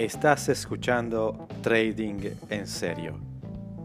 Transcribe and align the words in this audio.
Estás 0.00 0.48
escuchando 0.48 1.46
Trading 1.60 2.30
en 2.48 2.66
Serio, 2.66 3.20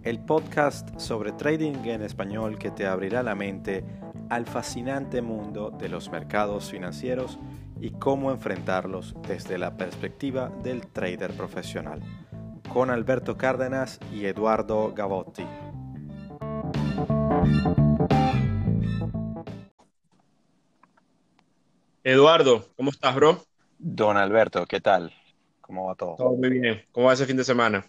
el 0.02 0.18
podcast 0.24 0.98
sobre 0.98 1.34
trading 1.34 1.84
en 1.84 2.04
español 2.04 2.58
que 2.58 2.72
te 2.72 2.88
abrirá 2.88 3.22
la 3.22 3.36
mente 3.36 3.84
al 4.30 4.46
fascinante 4.46 5.22
mundo 5.22 5.72
de 5.72 5.90
los 5.90 6.10
mercados 6.10 6.72
financieros 6.72 7.38
y 7.82 7.92
cómo 7.92 8.32
enfrentarlos 8.32 9.14
desde 9.28 9.58
la 9.58 9.76
perspectiva 9.76 10.48
del 10.64 10.88
trader 10.88 11.34
profesional, 11.34 12.00
con 12.72 12.92
Alberto 12.92 13.36
Cárdenas 13.36 14.00
y 14.14 14.24
Eduardo 14.24 14.94
Gavotti. 14.94 15.46
Eduardo, 22.06 22.70
¿cómo 22.78 22.92
estás, 22.92 23.14
bro? 23.14 23.44
Don 23.78 24.16
Alberto, 24.16 24.66
¿qué 24.66 24.80
tal? 24.80 25.12
¿Cómo 25.66 25.88
va 25.88 25.96
todo? 25.96 26.16
Todo 26.16 26.32
muy 26.34 26.50
bien. 26.50 26.84
¿Cómo 26.92 27.08
va 27.08 27.14
ese 27.14 27.26
fin 27.26 27.38
de 27.38 27.44
semana? 27.44 27.84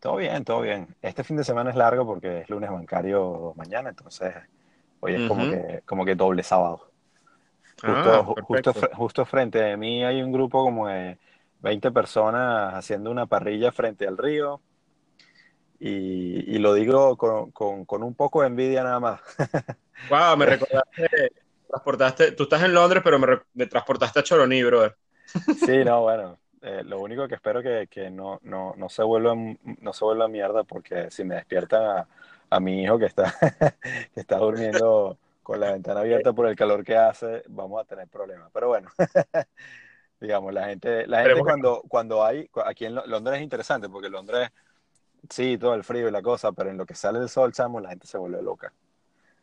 Todo 0.00 0.16
bien, 0.16 0.44
todo 0.44 0.62
bien. 0.62 0.96
Este 1.02 1.22
fin 1.22 1.36
de 1.36 1.44
semana 1.44 1.68
es 1.68 1.76
largo 1.76 2.06
porque 2.06 2.40
es 2.40 2.48
lunes 2.48 2.70
bancario 2.70 3.52
mañana, 3.54 3.90
entonces 3.90 4.32
hoy 5.00 5.14
es 5.14 5.28
como, 5.28 5.50
que, 5.50 5.82
como 5.84 6.06
que 6.06 6.14
doble 6.14 6.42
sábado. 6.42 6.90
Ah, 7.82 8.24
justo, 8.24 8.72
justo, 8.94 9.26
frente 9.26 9.58
de 9.58 9.76
mí 9.76 10.02
hay 10.02 10.22
un 10.22 10.32
grupo 10.32 10.64
como 10.64 10.88
de 10.88 11.18
20 11.60 11.90
personas 11.90 12.72
haciendo 12.74 13.10
una 13.10 13.26
parrilla 13.26 13.72
frente 13.72 14.06
al 14.06 14.16
río. 14.16 14.62
Y, 15.78 16.58
lo 16.60 16.72
digo 16.72 17.16
con, 17.18 17.50
con, 17.50 18.02
un 18.02 18.14
poco 18.14 18.40
de 18.40 18.46
envidia 18.46 18.82
nada 18.82 19.00
más. 19.00 19.20
Wow, 20.10 20.36
me 20.36 20.46
recordaste, 20.46 21.32
transportaste, 21.68 22.32
tú 22.32 22.42
estás 22.42 22.64
en 22.64 22.74
Londres, 22.74 23.02
pero 23.04 23.20
me, 23.20 23.38
me 23.54 23.66
transportaste 23.66 24.18
a 24.18 24.22
Choroní, 24.24 24.64
brother. 24.64 24.96
Sí, 25.64 25.84
no, 25.84 26.02
bueno, 26.02 26.40
eh, 26.62 26.82
lo 26.84 27.00
único 27.00 27.26
que 27.26 27.34
espero 27.34 27.60
que, 27.60 27.88
que 27.90 28.08
no, 28.08 28.38
no, 28.42 28.74
no, 28.76 28.88
se 28.88 29.02
vuelva, 29.02 29.34
no 29.34 29.92
se 29.92 30.04
vuelva 30.04 30.28
mierda 30.28 30.62
porque 30.62 31.10
si 31.10 31.24
me 31.24 31.34
despiertan 31.34 32.06
a, 32.48 32.60
mi 32.60 32.82
hijo 32.82 32.98
que 32.98 33.06
está, 33.06 33.34
que 34.14 34.20
está 34.20 34.36
durmiendo 34.36 35.18
con 35.42 35.58
la 35.58 35.72
ventana 35.72 36.00
abierta 36.00 36.32
por 36.32 36.46
el 36.46 36.54
calor 36.54 36.84
que 36.84 36.96
hace, 36.96 37.42
vamos 37.48 37.80
a 37.80 37.84
tener 37.84 38.06
problemas. 38.06 38.48
Pero 38.52 38.68
bueno, 38.68 38.90
digamos, 40.20 40.54
la 40.54 40.66
gente, 40.66 41.06
la 41.08 41.22
gente 41.22 41.40
cuando, 41.40 41.82
cuando 41.88 42.24
hay, 42.24 42.48
aquí 42.64 42.84
en 42.84 42.94
Londres 42.94 43.38
es 43.38 43.42
interesante 43.42 43.88
porque 43.88 44.08
Londres, 44.08 44.50
sí, 45.28 45.58
todo 45.58 45.74
el 45.74 45.82
frío 45.82 46.08
y 46.08 46.12
la 46.12 46.22
cosa, 46.22 46.52
pero 46.52 46.70
en 46.70 46.78
lo 46.78 46.86
que 46.86 46.94
sale 46.94 47.18
el 47.18 47.28
sol, 47.28 47.52
chamo, 47.52 47.80
la 47.80 47.88
gente 47.88 48.06
se 48.06 48.18
vuelve 48.18 48.40
loca. 48.40 48.72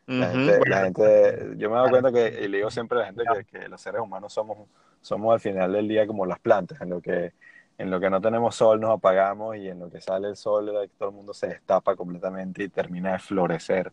La, 0.06 0.30
gente, 0.30 0.60
la 0.68 0.82
gente, 0.82 1.54
yo 1.56 1.70
me 1.70 1.76
doy 1.76 1.90
cuenta 1.90 2.10
que, 2.10 2.40
y 2.42 2.48
le 2.48 2.56
digo 2.58 2.70
siempre 2.70 2.98
a 2.98 3.02
la 3.02 3.06
gente 3.06 3.22
que, 3.32 3.58
que 3.58 3.68
los 3.68 3.80
seres 3.80 4.00
humanos 4.00 4.32
somos 4.32 4.58
somos 5.00 5.32
al 5.32 5.40
final 5.40 5.72
del 5.72 5.88
día 5.88 6.06
como 6.06 6.26
las 6.26 6.38
plantas, 6.38 6.80
en 6.80 6.90
lo 6.90 7.00
que, 7.00 7.32
en 7.78 7.90
lo 7.90 7.98
que 8.00 8.10
no 8.10 8.20
tenemos 8.20 8.54
sol 8.54 8.80
nos 8.80 8.90
apagamos 8.90 9.56
y 9.56 9.68
en 9.68 9.80
lo 9.80 9.90
que 9.90 10.00
sale 10.00 10.28
el 10.28 10.36
sol 10.36 10.70
todo 10.98 11.08
el 11.08 11.14
mundo 11.14 11.32
se 11.34 11.48
destapa 11.48 11.96
completamente 11.96 12.64
y 12.64 12.68
termina 12.68 13.12
de 13.12 13.18
florecer. 13.18 13.92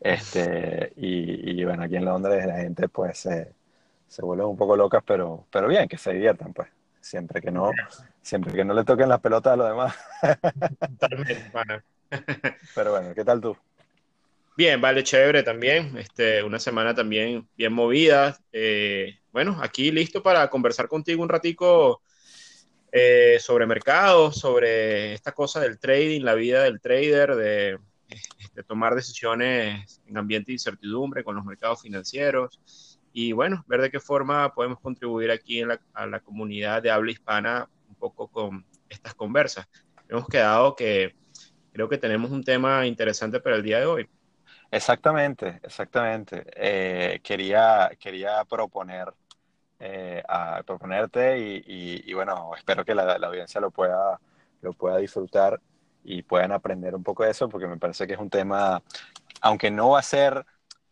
Este, 0.00 0.92
y, 0.96 1.64
bueno, 1.64 1.84
aquí 1.84 1.96
en 1.96 2.04
Londres 2.04 2.44
la 2.46 2.58
gente 2.58 2.88
pues 2.88 3.18
se, 3.18 3.52
se 4.06 4.22
vuelve 4.22 4.44
un 4.44 4.56
poco 4.56 4.76
locas, 4.76 5.02
pero, 5.06 5.46
pero 5.50 5.68
bien, 5.68 5.88
que 5.88 5.96
se 5.96 6.12
diviertan 6.12 6.52
pues. 6.52 6.68
Siempre 7.00 7.42
que 7.42 7.50
no, 7.50 7.70
siempre 8.22 8.54
que 8.54 8.64
no 8.64 8.72
le 8.72 8.82
toquen 8.82 9.10
las 9.10 9.20
pelotas 9.20 9.52
a 9.52 9.56
los 9.56 9.68
demás. 9.68 9.94
pero 12.74 12.92
bueno, 12.92 13.14
¿qué 13.14 13.24
tal 13.24 13.42
tú? 13.42 13.54
Bien, 14.56 14.80
vale, 14.80 15.02
chévere 15.02 15.42
también. 15.42 15.96
Este, 15.98 16.42
una 16.44 16.60
semana 16.60 16.94
también 16.94 17.48
bien 17.56 17.72
movida. 17.72 18.38
Eh, 18.52 19.18
bueno, 19.32 19.58
aquí 19.60 19.90
listo 19.90 20.22
para 20.22 20.48
conversar 20.48 20.86
contigo 20.86 21.22
un 21.22 21.28
ratico 21.28 22.02
eh, 22.92 23.38
sobre 23.40 23.66
mercados, 23.66 24.36
sobre 24.36 25.14
esta 25.14 25.32
cosa 25.32 25.58
del 25.58 25.80
trading, 25.80 26.20
la 26.20 26.34
vida 26.34 26.62
del 26.62 26.80
trader, 26.80 27.34
de, 27.34 27.78
tomar 28.68 28.94
decisiones 28.94 30.00
en 30.06 30.16
ambiente 30.16 30.48
de 30.48 30.54
incertidumbre 30.54 31.24
con 31.24 31.34
los 31.34 31.44
mercados 31.44 31.82
financieros 31.82 33.00
y 33.12 33.32
bueno, 33.32 33.64
ver 33.66 33.80
de 33.80 33.90
qué 33.90 33.98
forma 33.98 34.54
podemos 34.54 34.78
contribuir 34.78 35.32
aquí 35.32 35.62
a 35.94 36.06
la 36.06 36.20
comunidad 36.20 36.80
de 36.80 36.92
habla 36.92 37.10
hispana 37.10 37.68
un 37.88 37.96
poco 37.96 38.28
con 38.28 38.64
estas 38.88 39.14
conversas. 39.14 39.66
Hemos 40.08 40.28
quedado 40.28 40.76
que 40.76 41.16
creo 41.72 41.88
que 41.88 41.98
tenemos 41.98 42.30
un 42.30 42.44
tema 42.44 42.86
interesante 42.86 43.40
para 43.40 43.56
el 43.56 43.64
día 43.64 43.80
de 43.80 43.86
hoy. 43.86 44.08
Exactamente, 44.70 45.60
exactamente. 45.62 46.44
Eh, 46.56 47.20
quería, 47.22 47.90
quería 47.98 48.44
proponer 48.44 49.12
eh, 49.78 50.22
a 50.28 50.62
proponerte 50.64 51.38
y, 51.38 52.12
bueno, 52.14 52.52
espero 52.56 52.84
que 52.84 52.94
la, 52.94 53.14
audiencia 53.14 53.60
lo 53.60 53.70
pueda, 53.70 54.20
lo 54.62 54.72
pueda 54.72 54.98
disfrutar 54.98 55.60
y 56.02 56.22
puedan 56.22 56.52
aprender 56.52 56.94
un 56.94 57.02
poco 57.02 57.24
de 57.24 57.30
eso, 57.30 57.48
porque 57.48 57.66
me 57.66 57.76
parece 57.76 58.06
que 58.06 58.14
es 58.14 58.18
un 58.18 58.30
tema, 58.30 58.82
aunque 59.40 59.70
no 59.70 59.90
va 59.90 60.00
a 60.00 60.02
ser 60.02 60.44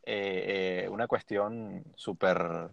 eh, 0.04 0.88
una 0.90 1.06
cuestión 1.06 1.84
súper, 1.96 2.70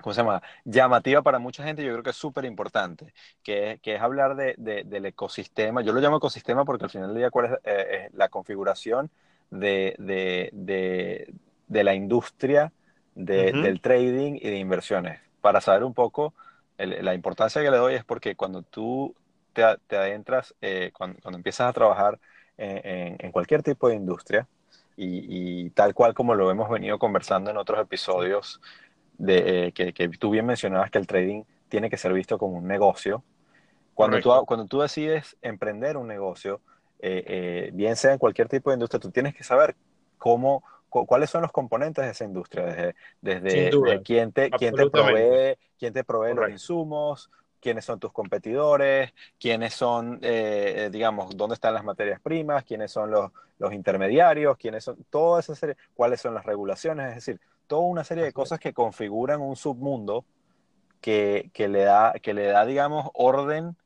¿cómo 0.00 0.14
se 0.14 0.20
llama? 0.22 0.42
Llamativa 0.64 1.22
para 1.22 1.38
mucha 1.38 1.64
gente, 1.64 1.84
yo 1.84 1.92
creo 1.92 2.02
que 2.02 2.10
es 2.10 2.16
súper 2.16 2.44
importante, 2.46 3.14
que, 3.42 3.78
que, 3.82 3.96
es 3.96 4.02
hablar 4.02 4.36
de, 4.36 4.54
del 4.56 5.06
ecosistema. 5.06 5.82
Yo 5.82 5.92
lo 5.92 6.00
llamo 6.00 6.16
ecosistema 6.18 6.64
porque 6.64 6.84
al 6.84 6.90
final 6.90 7.08
del 7.08 7.18
día, 7.18 7.30
¿cuál 7.30 7.58
es 7.64 8.12
la 8.14 8.28
configuración? 8.28 9.10
De, 9.54 9.94
de, 9.98 11.32
de, 11.68 11.84
la 11.84 11.94
industria 11.94 12.72
del 13.14 13.80
trading 13.80 14.34
y 14.34 14.50
de 14.50 14.58
inversiones. 14.58 15.20
Para 15.40 15.60
saber 15.60 15.84
un 15.84 15.94
poco, 15.94 16.34
la 16.78 17.14
importancia 17.14 17.62
que 17.62 17.70
le 17.70 17.76
doy 17.76 17.94
es 17.94 18.04
porque 18.04 18.34
cuando 18.34 18.62
tú 18.62 19.14
te, 19.52 19.62
te 19.86 19.96
adentras, 19.96 20.54
eh, 20.60 20.90
cuando, 20.92 21.20
cuando, 21.22 21.38
empiezas 21.38 21.68
a 21.68 21.72
trabajar 21.72 22.18
en, 22.56 23.16
en, 23.18 23.32
cualquier 23.32 23.62
tipo 23.62 23.88
de 23.88 23.94
industria, 23.94 24.46
y, 24.96 25.64
y, 25.66 25.70
tal 25.70 25.92
cual 25.92 26.14
como 26.14 26.34
lo 26.34 26.50
hemos 26.50 26.70
venido 26.70 26.98
conversando 26.98 27.50
en 27.50 27.56
otros 27.56 27.80
episodios, 27.80 28.60
de, 29.18 29.66
eh, 29.66 29.72
que, 29.72 29.92
que, 29.92 30.08
tú 30.08 30.30
bien 30.30 30.46
mencionabas 30.46 30.90
que 30.90 30.98
el 30.98 31.06
trading 31.06 31.42
tiene 31.68 31.90
que 31.90 31.96
ser 31.96 32.12
visto 32.12 32.38
como 32.38 32.58
un 32.58 32.66
negocio. 32.66 33.22
Cuando 33.94 34.20
tú, 34.20 34.30
cuando 34.46 34.66
tú 34.66 34.80
decides 34.80 35.36
emprender 35.42 35.96
un 35.96 36.08
negocio, 36.08 36.60
eh, 37.00 37.24
eh, 37.26 37.70
bien 37.72 37.96
sea 37.96 38.12
en 38.12 38.18
cualquier 38.18 38.48
tipo 38.48 38.70
de 38.70 38.74
industria, 38.74 39.00
tú 39.00 39.10
tienes 39.10 39.34
que 39.34 39.44
saber 39.44 39.76
cómo, 40.18 40.62
cuáles 40.88 41.30
son 41.30 41.42
los 41.42 41.52
componentes 41.52 42.04
de 42.04 42.10
esa 42.10 42.24
industria, 42.24 42.64
desde, 42.64 42.94
desde 43.20 44.02
quién, 44.02 44.32
te, 44.32 44.50
quién 44.50 44.74
te 44.74 44.88
provee, 44.88 45.58
quién 45.78 45.92
te 45.92 46.04
provee 46.04 46.34
los 46.34 46.50
insumos, 46.50 47.30
quiénes 47.60 47.84
son 47.84 47.98
tus 47.98 48.12
competidores, 48.12 49.12
quiénes 49.40 49.74
son, 49.74 50.18
eh, 50.22 50.90
digamos, 50.92 51.36
dónde 51.36 51.54
están 51.54 51.74
las 51.74 51.84
materias 51.84 52.20
primas, 52.20 52.62
quiénes 52.64 52.92
son 52.92 53.10
los, 53.10 53.32
los 53.58 53.72
intermediarios, 53.72 54.56
quiénes 54.56 54.84
son, 54.84 55.02
toda 55.10 55.40
esa 55.40 55.54
serie, 55.54 55.76
cuáles 55.94 56.20
son 56.20 56.34
las 56.34 56.44
regulaciones, 56.44 57.08
es 57.08 57.14
decir, 57.16 57.40
toda 57.66 57.82
una 57.82 58.04
serie 58.04 58.24
de 58.24 58.32
cosas 58.32 58.60
que 58.60 58.72
configuran 58.72 59.40
un 59.40 59.56
submundo 59.56 60.24
que, 61.00 61.50
que, 61.52 61.68
le, 61.68 61.84
da, 61.84 62.14
que 62.22 62.34
le 62.34 62.46
da, 62.46 62.64
digamos, 62.66 63.10
orden 63.14 63.76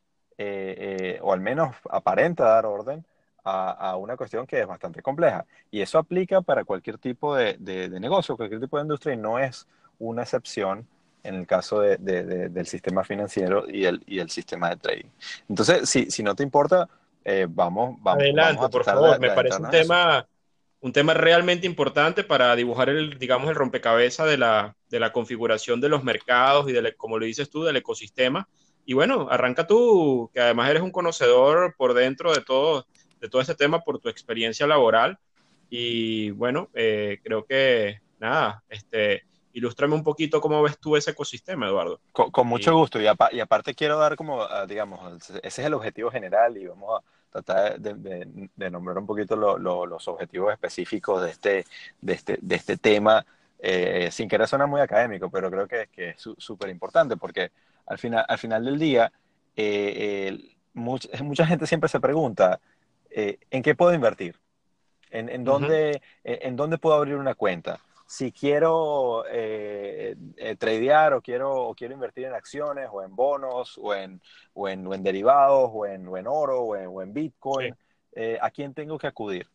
eh, 0.41 0.77
eh, 0.79 1.19
o 1.21 1.33
al 1.33 1.41
menos 1.41 1.75
aparenta 1.91 2.45
dar 2.45 2.65
orden 2.65 3.05
a, 3.45 3.97
una 3.97 4.17
cuestión 4.17 4.47
que 4.47 4.61
es 4.61 4.67
bastante 4.67 5.03
compleja. 5.03 5.45
Y 5.71 5.81
eso 5.81 5.99
aplica 5.99 6.43
para 6.43 6.65
cualquier 6.65 6.99
tipo 6.99 7.35
de, 7.35 7.57
negocio, 7.99 8.37
cualquier 8.37 8.61
tipo 8.61 8.77
de 8.77 8.83
industria, 8.83 9.15
y 9.15 9.17
no 9.17 9.39
es 9.39 9.67
una 9.99 10.23
excepción 10.23 10.87
en 11.25 11.35
el 11.35 11.47
caso 11.47 11.81
del 11.81 12.67
sistema 12.67 13.05
financiero 13.05 13.65
y 13.69 13.87
el, 13.87 14.03
y 14.07 14.19
el 14.19 14.31
sistema 14.31 14.71
de 14.71 14.77
trading. 14.77 15.09
Entonces, 15.49 15.89
si, 15.89 16.11
si 16.11 16.23
no 16.23 16.35
te 16.35 16.43
importa, 16.43 16.89
eh, 17.25 17.47
vamos, 17.49 17.97
vamos. 18.01 18.23
Adelante, 18.23 18.69
por 18.69 18.85
favor, 18.85 19.19
me 19.19 19.31
parece 19.31 19.61
un 19.61 19.71
tema, 19.71 20.27
un 20.81 20.93
tema 20.93 21.15
realmente 21.15 21.67
importante 21.67 22.25
para 22.25 22.55
dibujar 22.55 22.91
el, 22.91 23.19
digamos, 23.19 23.49
el 23.49 23.57
rompecabezas 23.57 24.29
de 24.29 24.37
la, 24.37 24.77
de 24.91 25.01
la 25.01 25.11
configuración 25.11 25.81
de 25.81 25.89
los 25.89 26.05
mercados 26.05 26.69
y, 26.69 26.73
de, 26.73 26.95
como 26.95 27.19
lo 27.19 27.25
dices 27.25 27.51
tú, 27.51 27.65
del 27.65 27.77
ecosistema 27.77 28.47
y 28.89 28.95
bueno, 28.95 29.29
arranca 29.31 29.67
tú, 29.67 30.31
que 30.33 30.41
además 30.41 30.71
eres 30.71 30.81
un 30.83 30.91
conocedor 30.91 31.75
por 31.77 31.93
dentro 31.93 32.33
de 32.33 32.41
todo, 32.41 32.87
de 33.21 33.29
todo 33.29 33.43
ese 33.43 33.55
tema 33.55 33.81
por 33.81 33.99
tu 33.99 34.09
experiencia 34.09 34.67
laboral. 34.67 35.19
Y 35.69 36.31
bueno, 36.31 36.71
eh, 36.73 37.21
creo 37.23 37.45
que 37.45 38.01
nada, 38.19 38.65
este, 38.71 39.25
ilústrame 39.53 39.95
un 39.95 40.03
poquito 40.03 40.41
cómo 40.41 40.63
ves 40.63 40.79
tú 40.79 40.97
ese 40.97 41.11
ecosistema, 41.11 41.67
Eduardo. 41.67 42.01
Con, 42.13 42.47
mucho 42.47 42.75
gusto. 42.75 42.99
Y, 42.99 43.07
aparte 43.07 43.75
quiero 43.75 43.99
dar 43.99 44.17
como, 44.17 44.41
ah, 44.41 44.65
digamos, 44.65 45.29
ese 45.29 45.41
es 45.43 45.59
el 45.59 45.75
objetivo 45.75 46.11
general 46.11 46.57
y 46.57 46.67
vamos 46.67 46.99
a 46.99 47.43
tratar 47.43 47.79
de, 47.79 48.71
nombrar 48.71 48.97
un 48.97 49.07
poquito 49.07 49.37
los 49.37 50.09
objetivos 50.09 50.51
específicos 50.51 51.23
de 51.23 51.31
este, 51.31 51.67
de 52.01 52.13
este, 52.15 52.39
de 52.41 52.55
este 52.55 52.79
tema, 52.79 53.27
eh, 53.59 54.09
sin 54.11 54.31
querer 54.31 54.49
sonar 54.49 54.67
muy 54.67 54.81
académico, 54.81 55.29
pero 55.29 55.51
creo 55.51 55.69
que, 55.69 55.89
que 55.93 56.09
es 56.09 56.27
súper 56.39 56.71
importante 56.71 57.19
porque 57.19 57.51
al 57.89 57.99
final, 57.99 58.25
al 58.29 58.39
final 58.39 58.65
del 58.65 58.79
día, 58.79 59.13
eh, 59.57 60.39
mucha, 60.75 61.47
gente 61.47 61.67
siempre 61.67 61.89
se 61.89 62.01
pregunta, 62.01 62.61
eh, 63.11 63.39
¿en 63.51 63.63
qué 63.63 63.75
puedo 63.75 63.93
invertir? 63.95 64.37
¿En, 65.11 65.43
dónde, 65.43 66.03
en, 66.23 66.55
dónde 66.55 66.77
puedo 66.77 66.95
abrir 66.95 67.17
una 67.17 67.35
cuenta? 67.35 67.81
si 68.09 68.33
quiero 68.33 69.25
eh, 69.31 70.17
eh, 70.39 70.57
tradear 70.57 71.13
o 71.13 71.21
quiero, 71.21 71.55
o 71.55 71.75
quiero 71.75 71.93
invertir 71.93 72.25
en 72.25 72.33
acciones 72.33 72.89
o 72.91 73.03
en 73.03 73.15
bonos 73.15 73.77
o 73.77 73.95
en, 73.95 74.23
o 74.55 74.67
en, 74.67 74.91
en 74.91 75.03
derivados 75.03 75.71
o 75.71 75.85
en, 75.85 76.09
en, 76.17 76.27
oro 76.27 76.63
o 76.63 76.75
en, 76.75 76.91
en 77.03 77.13
Bitcoin, 77.13 77.77
eh, 78.13 78.39
¿a 78.41 78.51
quién 78.51 78.73
tengo 78.73 78.99
que 78.99 79.07
acudir? 79.07 79.47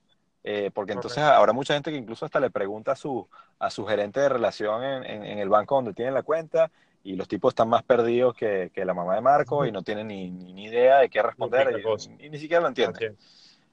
porque 0.73 0.91
entonces 0.91 1.19
habrá 1.19 1.53
mucha 1.53 1.73
gente 1.73 1.89
que 1.89 1.95
incluso 1.95 2.25
hasta 2.25 2.41
le 2.41 2.51
pregunta 2.51 2.91
a 2.91 2.95
su, 2.97 3.25
a 3.59 3.69
su 3.69 3.85
gerente 3.85 4.19
de 4.19 4.27
relación 4.27 4.83
en, 4.83 5.23
en, 5.23 5.39
el 5.39 5.47
banco 5.47 5.75
donde 5.75 5.93
tienen 5.93 6.13
la 6.13 6.21
cuenta 6.21 6.69
y 7.03 7.15
los 7.15 7.27
tipos 7.27 7.51
están 7.51 7.67
más 7.67 7.83
perdidos 7.83 8.33
que, 8.33 8.71
que 8.73 8.85
la 8.85 8.93
mamá 8.93 9.15
de 9.15 9.21
Marco 9.21 9.65
y 9.65 9.71
no 9.71 9.83
tienen 9.83 10.07
ni, 10.07 10.31
ni, 10.31 10.65
idea 10.65 10.99
de 10.99 11.09
qué 11.09 11.21
responder 11.21 11.83
y, 12.19 12.29
ni 12.29 12.39
siquiera 12.39 12.61
lo 12.61 12.69
entienden. 12.69 13.17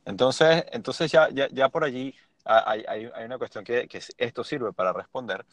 Entonces, 0.05 0.65
entonces 0.73 1.12
ya, 1.12 1.29
ya, 1.31 1.49
ya 1.50 1.69
por 1.69 1.85
allí 1.85 2.15
hay, 2.44 2.85
hay, 2.88 3.11
hay 3.15 3.25
una 3.25 3.38
cuestión 3.38 3.65
que, 3.65 3.87
que, 3.87 4.00
esto 4.19 4.43
sirve 4.43 4.73
para 4.73 4.93
responder. 4.93 5.47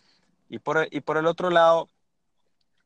Y 0.50 0.57
por, 0.59 0.88
y 0.89 1.01
por 1.01 1.18
el 1.18 1.27
otro 1.27 1.51
lado, 1.51 1.88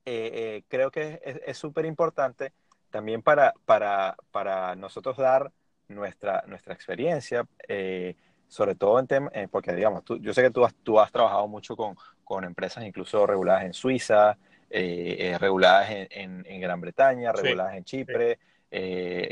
eh, 0.05 0.31
eh, 0.33 0.63
creo 0.67 0.91
que 0.91 1.21
es 1.45 1.57
súper 1.57 1.85
importante 1.85 2.51
también 2.89 3.21
para, 3.21 3.53
para, 3.65 4.17
para, 4.31 4.75
nosotros 4.75 5.15
dar 5.15 5.53
nuestra, 5.87 6.43
nuestra 6.47 6.73
experiencia, 6.73 7.47
eh, 7.67 8.15
sobre 8.49 8.75
todo 8.75 8.99
en 8.99 9.07
temas, 9.07 9.31
porque 9.49 9.73
digamos, 9.73 10.03
tú, 10.03 10.17
yo 10.17 10.33
sé 10.33 10.41
que 10.41 10.51
tú 10.51 10.65
has, 10.65 10.75
tú 10.83 10.99
has 10.99 11.11
trabajado 11.11 11.47
mucho 11.47 11.77
con, 11.77 11.95
con 12.25 12.43
empresas 12.43 12.83
incluso 12.83 13.25
reguladas 13.25 13.63
en 13.63 13.73
Suiza, 13.73 14.37
reguladas 14.71 15.89
en, 15.91 16.45
en, 16.47 16.61
Gran 16.61 16.79
Bretaña, 16.79 17.31
reguladas 17.31 17.75
en 17.75 17.83
Chipre, 17.83 18.39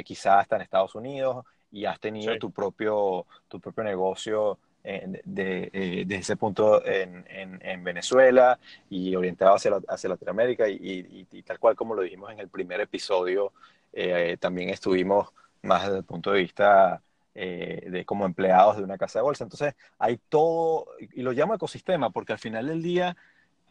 quizás 0.03 0.41
hasta 0.41 0.57
en 0.57 0.61
Estados 0.63 0.95
Unidos, 0.95 1.45
y 1.71 1.85
has 1.85 1.99
tenido 1.99 2.37
tu, 2.37 2.51
propio, 2.51 3.25
tu 3.47 3.59
propio 3.59 3.83
negocio 3.83 4.57
eh, 4.83 5.21
de, 5.25 5.69
eh, 5.73 6.05
ese 6.09 6.37
punto 6.37 6.85
en, 6.85 7.25
en, 7.27 7.83
Venezuela 7.83 8.57
y 8.89 9.13
orientado 9.15 9.55
hacia, 9.55 9.73
hacia 9.87 10.09
Latinoamérica 10.09 10.69
y, 10.69 11.27
y, 11.31 11.43
tal 11.43 11.59
cual 11.59 11.75
como 11.75 11.95
lo 11.95 12.01
dijimos 12.01 12.31
en 12.31 12.39
el 12.39 12.49
primer 12.49 12.79
episodio, 12.79 13.51
eh, 13.91 14.37
también 14.39 14.69
estuvimos 14.69 15.29
más 15.63 15.83
desde 15.83 15.97
el 15.97 16.03
punto 16.05 16.31
de 16.31 16.39
vista 16.39 17.01
de 17.33 18.03
como 18.05 18.25
empleados 18.25 18.75
de 18.77 18.83
una 18.83 18.97
casa 18.97 19.19
de 19.19 19.23
bolsa. 19.23 19.45
Entonces 19.45 19.73
hay 19.97 20.19
todo, 20.27 20.87
y 20.99 21.21
lo 21.21 21.31
llamo 21.31 21.55
ecosistema, 21.55 22.09
porque 22.09 22.33
al 22.33 22.39
final 22.39 22.67
del 22.67 22.81
día 22.81 23.15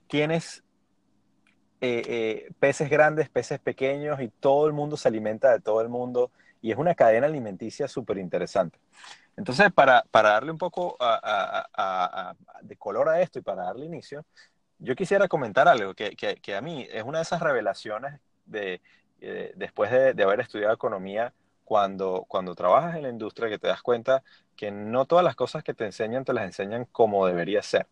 tienes 0.07 0.63
peces 1.79 2.91
grandes, 2.91 3.29
peces 3.29 3.61
pequeños 3.61 4.21
y 4.21 4.29
todo 4.29 4.67
el 4.67 4.73
mundo 4.73 4.97
se 4.97 5.09
alimenta 5.09 5.53
de 5.53 5.61
todo 5.61 5.81
el 5.81 5.89
mundo 5.89 6.31
y 6.61 6.73
es 6.73 6.79
una 6.79 6.95
cadena 6.95 7.27
alimenticia 7.27 7.89
súper 7.89 8.19
interesante. 8.19 8.79
Entonces, 9.37 9.73
para, 9.73 10.05
para, 10.11 10.31
darle 10.31 10.51
un 10.51 10.59
poco 10.59 10.99
de 12.63 12.77
color 12.77 13.09
a 13.09 13.21
esto 13.21 13.39
y 13.39 13.43
para 13.43 13.65
darle 13.65 13.87
inicio, 13.87 14.25
yo 14.79 14.97
quisiera 14.97 15.29
comentar 15.29 15.69
algo 15.69 15.95
que, 15.95 16.17
que, 16.17 16.57
a 16.57 16.61
mí 16.61 16.87
es 16.91 17.05
una 17.05 17.19
de 17.19 17.23
esas 17.23 17.41
revelaciones 17.41 18.21
de, 18.47 18.81
eh, 19.21 19.53
después 19.57 19.91
de, 19.91 20.15
de, 20.15 20.23
haber 20.23 20.41
estudiado 20.41 20.75
economía, 20.75 21.33
cuando, 21.65 22.25
cuando 22.27 22.55
trabajas 22.55 22.97
en 22.97 23.03
la 23.03 23.11
industria, 23.11 23.49
que 23.49 23.59
te 23.59 23.69
das 23.69 23.83
cuenta 23.83 24.23
que 24.57 24.71
no 24.71 25.05
todas 25.05 25.25
las 25.25 25.37
cosas 25.37 25.63
que 25.63 25.75
te 25.75 25.85
enseñan 25.85 26.25
te 26.25 26.33
las 26.33 26.45
enseñan 26.45 26.87
como 26.87 27.27
debería 27.27 27.63
ser. 27.63 27.87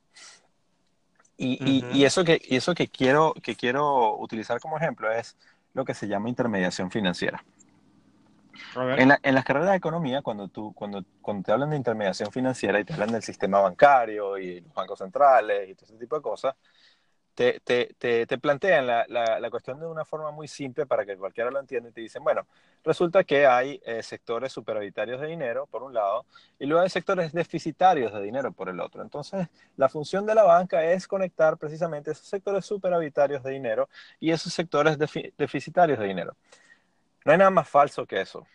Y, 1.37 1.59
y, 1.63 1.99
y 1.99 2.05
eso, 2.05 2.25
que, 2.25 2.41
y 2.43 2.57
eso 2.57 2.75
que, 2.75 2.89
quiero, 2.89 3.35
que 3.43 3.57
quiero 3.57 4.17
utilizar 4.19 4.59
como 4.59 4.79
ejemplo 4.79 5.13
es 5.13 5.37
lo 5.75 5.85
que 5.85 5.95
se 5.95 6.09
llama 6.09 6.31
intermediación 6.31 6.91
financiera. 6.91 7.45
En, 8.75 9.09
la, 9.09 9.21
en, 9.23 9.35
las 9.35 9.45
carreras 9.45 9.71
de 9.71 9.77
economía, 9.77 10.23
cuando, 10.23 10.49
tú, 10.49 10.73
cuando, 10.75 11.05
cuando 11.21 11.43
te 11.43 11.53
hablan 11.53 11.71
de 11.71 11.77
intermediación 11.77 12.31
financiera 12.33 12.81
y 12.81 12.85
te 12.85 12.95
hablan 12.95 13.13
del 13.13 13.23
sistema 13.23 13.61
bancario 13.61 14.39
y 14.39 14.61
los 14.61 14.73
bancos 14.75 14.99
centrales 14.99 15.69
y 15.69 15.75
todo 15.75 15.87
ese 15.87 15.99
tipo 15.99 16.17
de 16.17 16.23
cosas, 16.23 16.55
te, 17.37 17.61
te, 17.61 18.27
te, 18.27 18.39
plantean 18.39 18.87
la, 18.87 19.05
la, 19.09 19.51
cuestión 19.51 19.79
de 19.79 19.87
una 19.87 20.07
forma 20.07 20.31
muy 20.31 20.49
simple 20.49 20.87
para 20.87 21.05
que 21.05 21.19
cualquiera 21.19 21.51
lo 21.51 21.61
entienda 21.61 21.91
y 21.91 21.93
te 21.93 22.01
dicen, 22.01 22.25
bueno, 22.25 22.47
resulta 22.83 23.25
que 23.25 23.47
hay 23.47 23.79
eh, 23.85 24.03
sectores 24.03 24.53
superavitarios 24.53 25.21
de 25.21 25.27
dinero 25.27 25.67
por 25.67 25.83
un 25.83 25.93
lado 25.93 26.25
y 26.59 26.65
luego 26.65 26.83
hay 26.83 26.89
sectores 26.89 27.35
deficitarios 27.35 28.15
de 28.15 28.23
dinero 28.23 28.53
por 28.53 28.71
el 28.71 28.81
otro. 28.81 29.03
Entonces, 29.03 29.49
la 29.77 29.91
función 29.91 30.25
de 30.25 30.35
la 30.35 30.45
banca 30.45 30.83
es 30.83 31.07
conectar 31.07 31.59
precisamente 31.59 32.13
esos 32.13 32.27
sectores 32.27 32.65
superavitarios 32.65 33.43
de 33.43 33.51
dinero 33.51 33.91
y 34.19 34.31
esos 34.31 34.55
sectores 34.55 34.97
deficitarios 34.99 35.99
de 35.99 36.07
dinero. 36.07 36.37
No 37.27 37.33
hay 37.33 37.39
nada 37.39 37.51
más 37.51 37.69
falso 37.69 38.07
que 38.07 38.23
eso. 38.23 38.47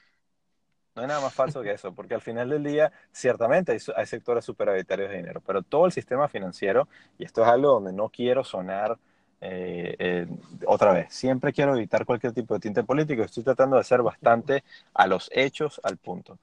No 0.95 1.01
hay 1.01 1.07
nada 1.07 1.21
más 1.21 1.33
falso 1.33 1.61
que 1.61 1.71
eso, 1.71 1.93
porque 1.93 2.15
al 2.15 2.21
final 2.21 2.49
del 2.49 2.63
día, 2.63 2.91
ciertamente 3.11 3.71
hay, 3.71 4.05
sectores 4.05 4.43
superavitarios 4.43 5.09
de 5.09 5.17
dinero, 5.17 5.41
pero 5.45 5.61
todo 5.61 5.85
el 5.85 5.91
sistema 5.91 6.27
financiero, 6.27 6.87
y 7.17 7.23
esto 7.23 7.43
es 7.43 7.47
algo 7.47 7.69
donde 7.69 7.93
no 7.93 8.09
quiero 8.09 8.43
sonar 8.43 8.97
eh, 9.39 9.95
eh, 9.97 10.27
otra 10.67 10.91
vez, 10.91 11.13
siempre 11.13 11.53
quiero 11.53 11.75
evitar 11.75 12.05
cualquier 12.05 12.33
tipo 12.33 12.53
de 12.53 12.59
tinte 12.59 12.83
político, 12.83 13.23
estoy 13.23 13.43
tratando 13.43 13.77
de 13.77 13.83
ser 13.83 14.01
bastante 14.01 14.63
a 14.93 15.07
los 15.07 15.29
hechos, 15.33 15.79
al 15.83 15.97
punto. 15.97 16.37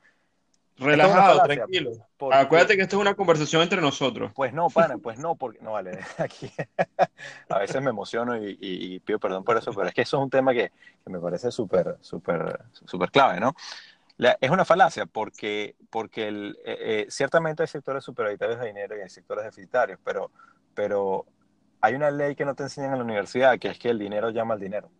Relajado, 0.78 1.42
tranquilo. 1.42 1.90
Acuérdate 2.30 2.76
que 2.76 2.82
esto 2.82 2.96
es 2.96 3.00
una 3.00 3.14
conversación 3.14 3.62
entre 3.62 3.80
nosotros. 3.80 4.30
Pues 4.34 4.52
no, 4.52 4.70
pana, 4.70 4.96
pues 4.98 5.18
no, 5.18 5.34
porque 5.34 5.58
no 5.60 5.72
vale. 5.72 5.98
Aquí 6.18 6.50
a 7.48 7.58
veces 7.58 7.82
me 7.82 7.90
emociono 7.90 8.36
y, 8.36 9.00
pido 9.00 9.18
perdón 9.18 9.42
por 9.44 9.56
eso, 9.56 9.72
pero 9.72 9.88
es 9.88 9.94
que 9.94 10.02
eso 10.02 10.18
es 10.18 10.22
un 10.22 10.30
tema 10.30 10.52
que, 10.52 10.70
me 11.06 11.18
parece 11.18 11.50
súper, 11.50 11.96
súper, 12.00 12.60
súper 12.84 13.10
clave, 13.10 13.40
¿no? 13.40 13.54
Es 14.18 14.50
una 14.50 14.64
falacia 14.64 15.06
porque, 15.06 15.76
porque 15.90 16.28
el, 16.28 16.58
eh, 16.64 16.76
eh, 16.80 17.06
ciertamente 17.08 17.62
hay 17.62 17.68
sectores 17.68 18.04
superavitarios 18.04 18.58
de 18.58 18.66
dinero 18.66 18.96
y 18.96 19.00
hay 19.00 19.08
sectores 19.08 19.44
deficitarios, 19.44 19.98
pero, 20.04 20.30
pero 20.74 21.26
hay 21.80 21.94
una 21.94 22.10
ley 22.10 22.34
que 22.34 22.44
no 22.44 22.54
te 22.54 22.64
enseñan 22.64 22.92
en 22.92 22.98
la 22.98 23.04
universidad, 23.04 23.58
que 23.58 23.68
es 23.68 23.78
que 23.78 23.90
el 23.90 23.98
dinero 23.98 24.30
llama 24.30 24.54
al 24.54 24.60
dinero. 24.60 24.90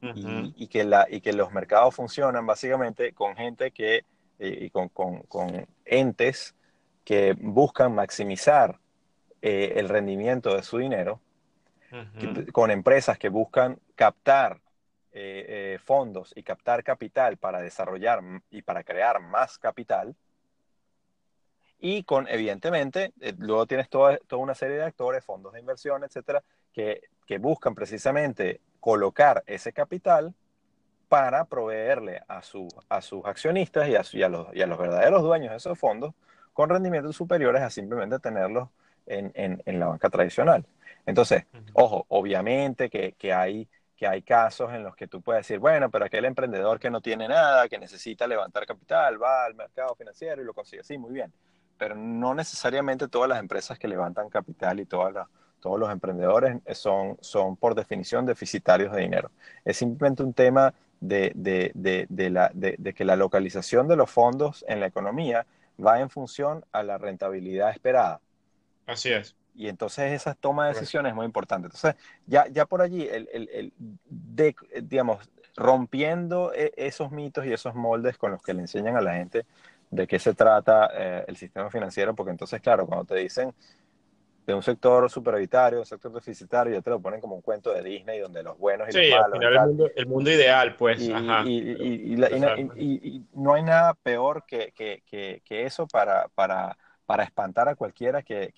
y, 0.00 0.52
y, 0.56 0.66
que 0.66 0.82
la, 0.82 1.06
y 1.08 1.20
que 1.20 1.32
los 1.32 1.52
mercados 1.52 1.94
funcionan 1.94 2.44
básicamente 2.44 3.12
con 3.12 3.36
gente 3.36 3.70
que 3.70 4.04
y 4.38 4.70
con, 4.70 4.88
con, 4.88 5.22
con, 5.22 5.68
entes 5.84 6.56
que 7.04 7.34
buscan 7.38 7.94
maximizar 7.94 8.80
eh, 9.40 9.74
el 9.76 9.88
rendimiento 9.88 10.54
de 10.54 10.62
su 10.62 10.78
dinero, 10.78 11.20
con 12.52 12.70
empresas 12.70 13.18
que 13.18 13.28
buscan 13.28 13.78
captar 13.96 14.61
eh, 15.12 15.74
eh, 15.74 15.78
fondos 15.78 16.32
y 16.36 16.42
captar 16.42 16.82
capital 16.82 17.36
para 17.36 17.60
desarrollar 17.60 18.20
y 18.50 18.62
para 18.62 18.82
crear 18.84 19.20
más 19.20 19.58
capital. 19.58 20.14
Y 21.78 22.04
con, 22.04 22.28
evidentemente, 22.28 23.12
luego 23.38 23.66
tienes 23.66 23.88
toda, 23.88 24.16
toda 24.18 24.42
una 24.42 24.54
serie 24.54 24.76
de 24.76 24.84
actores, 24.84 25.24
fondos 25.24 25.52
de 25.52 25.60
inversión, 25.60 26.04
etcétera, 26.04 26.42
que, 26.72 27.02
que 27.26 27.38
buscan 27.38 27.74
precisamente 27.74 28.60
colocar 28.80 29.42
ese 29.46 29.72
capital 29.72 30.34
para 31.12 31.44
proveerle 31.44 32.22
a, 32.26 32.40
su, 32.40 32.66
a 32.88 33.02
sus 33.02 33.22
accionistas 33.26 33.86
y 33.86 33.94
a, 33.94 34.28
los, 34.30 34.48
y 34.54 34.62
a, 34.62 34.66
los, 34.66 34.78
verdaderos 34.78 35.22
dueños 35.22 35.50
de 35.50 35.58
esos 35.58 35.78
fondos 35.78 36.14
con 36.54 36.70
rendimientos 36.70 37.14
superiores 37.14 37.60
a 37.60 37.68
simplemente 37.68 38.18
tenerlos 38.18 38.70
en, 39.04 39.30
en, 39.34 39.62
en 39.66 39.78
la 39.78 39.88
banca 39.88 40.08
tradicional. 40.08 40.64
Entonces, 41.04 41.44
ojo, 41.74 42.06
obviamente 42.08 42.88
que, 42.88 43.12
que, 43.12 43.32
hay, 43.34 43.68
que 44.02 44.08
hay 44.08 44.22
casos 44.22 44.72
en 44.72 44.82
los 44.82 44.96
que 44.96 45.06
tú 45.06 45.22
puedes 45.22 45.46
decir, 45.46 45.60
bueno, 45.60 45.88
pero 45.88 46.06
aquel 46.06 46.24
emprendedor 46.24 46.80
que 46.80 46.90
no 46.90 47.00
tiene 47.00 47.28
nada, 47.28 47.68
que 47.68 47.78
necesita 47.78 48.26
levantar 48.26 48.66
capital, 48.66 49.22
va 49.22 49.44
al 49.44 49.54
mercado 49.54 49.94
financiero 49.94 50.42
y 50.42 50.44
lo 50.44 50.52
consigue. 50.52 50.82
Sí, 50.82 50.98
muy 50.98 51.12
bien. 51.12 51.32
Pero 51.78 51.94
no 51.94 52.34
necesariamente 52.34 53.06
todas 53.06 53.28
las 53.28 53.38
empresas 53.38 53.78
que 53.78 53.86
levantan 53.86 54.28
capital 54.28 54.80
y 54.80 54.86
todas 54.86 55.14
las 55.14 55.28
todos 55.60 55.78
los 55.78 55.88
emprendedores 55.92 56.58
son, 56.72 57.16
son 57.20 57.54
por 57.54 57.76
definición 57.76 58.26
deficitarios 58.26 58.92
de 58.92 59.02
dinero. 59.02 59.30
Es 59.64 59.76
simplemente 59.76 60.24
un 60.24 60.34
tema 60.34 60.74
de, 61.00 61.30
de, 61.36 61.70
de, 62.08 62.30
la, 62.30 62.50
de, 62.52 62.92
que 62.92 63.04
la 63.04 63.14
localización 63.14 63.86
de 63.86 63.94
los 63.94 64.10
fondos 64.10 64.64
en 64.66 64.80
la 64.80 64.86
economía 64.86 65.46
va 65.78 66.00
en 66.00 66.10
función 66.10 66.64
a 66.72 66.82
la 66.82 66.98
rentabilidad 66.98 67.70
esperada. 67.70 68.20
Así 68.84 69.12
es. 69.12 69.36
Y 69.54 69.68
entonces 69.68 70.12
esa 70.12 70.34
toma 70.34 70.66
de 70.66 70.74
decisiones 70.74 71.10
es 71.10 71.16
muy 71.16 71.26
importante. 71.26 71.66
Entonces, 71.66 71.94
ya, 72.26 72.46
ya 72.48 72.66
por 72.66 72.82
allí, 72.82 73.02
el, 73.02 73.28
el, 73.32 73.48
el 73.52 73.72
de, 73.78 74.54
digamos, 74.82 75.28
rompiendo 75.56 76.52
e, 76.54 76.72
esos 76.76 77.10
mitos 77.10 77.44
y 77.44 77.52
esos 77.52 77.74
moldes 77.74 78.16
con 78.16 78.30
los 78.30 78.42
que 78.42 78.54
le 78.54 78.62
enseñan 78.62 78.96
a 78.96 79.00
la 79.00 79.14
gente 79.14 79.44
de 79.90 80.06
qué 80.06 80.18
se 80.18 80.34
trata 80.34 80.90
eh, 80.94 81.24
el 81.28 81.36
sistema 81.36 81.70
financiero, 81.70 82.14
porque 82.14 82.30
entonces, 82.30 82.60
claro, 82.60 82.86
cuando 82.86 83.04
te 83.04 83.16
dicen 83.16 83.52
de 84.46 84.54
un 84.54 84.62
sector 84.62 85.08
superavitario, 85.08 85.78
un 85.78 85.86
sector 85.86 86.12
deficitario, 86.12 86.72
ya 86.72 86.80
te 86.80 86.90
lo 86.90 87.00
ponen 87.00 87.20
como 87.20 87.36
un 87.36 87.42
cuento 87.42 87.72
de 87.72 87.82
Disney 87.82 88.18
donde 88.18 88.42
los 88.42 88.58
buenos 88.58 88.88
y 88.88 89.10
los 89.10 89.20
malos. 89.20 89.34
Al 89.34 89.38
final 89.38 89.52
el, 89.52 89.66
mundo, 89.66 89.90
el 89.94 90.06
mundo, 90.06 90.30
ideal, 90.30 90.74
pues. 90.76 91.00
Y, 91.00 91.12
y, 91.12 93.24
no 93.34 93.54
hay 93.54 93.62
nada 93.62 93.94
peor 93.94 94.44
que, 94.46 94.72
que, 94.74 95.02
que, 95.44 95.64
eso 95.64 95.86
para, 95.86 96.26
para, 96.34 96.76
para, 97.06 97.24
espantar 97.24 97.68
a 97.68 97.74
cualquiera 97.74 98.22
que, 98.22 98.52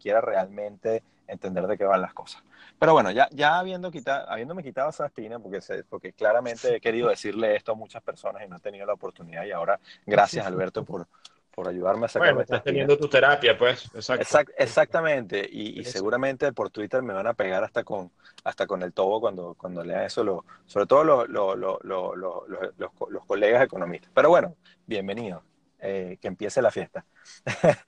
quiera 0.00 0.20
realmente 0.20 1.02
entender 1.26 1.66
de 1.66 1.78
qué 1.78 1.84
van 1.84 2.02
las 2.02 2.14
cosas. 2.14 2.42
Pero 2.78 2.92
bueno, 2.92 3.10
ya, 3.10 3.28
ya 3.30 3.58
habiendo 3.58 3.90
quitado, 3.90 4.28
habiéndome 4.30 4.62
quitado 4.62 4.90
esa 4.90 5.06
espina, 5.06 5.38
porque, 5.38 5.60
porque 5.88 6.12
claramente 6.12 6.76
he 6.76 6.80
querido 6.80 7.08
decirle 7.08 7.56
esto 7.56 7.72
a 7.72 7.74
muchas 7.74 8.02
personas 8.02 8.42
y 8.44 8.48
no 8.48 8.56
he 8.56 8.60
tenido 8.60 8.86
la 8.86 8.94
oportunidad, 8.94 9.44
y 9.44 9.52
ahora 9.52 9.80
gracias 10.06 10.46
Alberto 10.46 10.84
por 10.84 11.06
por 11.54 11.68
ayudarme 11.68 12.06
a 12.06 12.08
sacar 12.08 12.28
Bueno, 12.28 12.40
estás 12.40 12.64
teniendo 12.64 12.96
tu 12.96 13.08
terapia, 13.08 13.56
pues. 13.56 13.90
Exacto. 13.94 14.52
exactamente. 14.56 15.46
Y, 15.50 15.84
seguramente 15.84 16.52
por 16.52 16.70
Twitter 16.70 17.02
me 17.02 17.12
van 17.12 17.26
a 17.26 17.34
pegar 17.34 17.62
hasta 17.62 17.84
con, 17.84 18.10
hasta 18.44 18.66
con 18.66 18.82
el 18.82 18.92
tobo 18.92 19.20
cuando, 19.20 19.54
cuando 19.54 19.84
lean 19.84 20.04
eso, 20.04 20.24
lo, 20.24 20.44
sobre 20.66 20.86
todo 20.86 21.04
los, 21.04 21.28
los, 21.28 23.26
colegas 23.26 23.62
economistas. 23.62 24.10
Pero 24.14 24.30
bueno, 24.30 24.56
bienvenido. 24.86 25.42
Eh, 25.84 26.16
que 26.20 26.28
empiece 26.28 26.62
la 26.62 26.70
fiesta. 26.70 27.04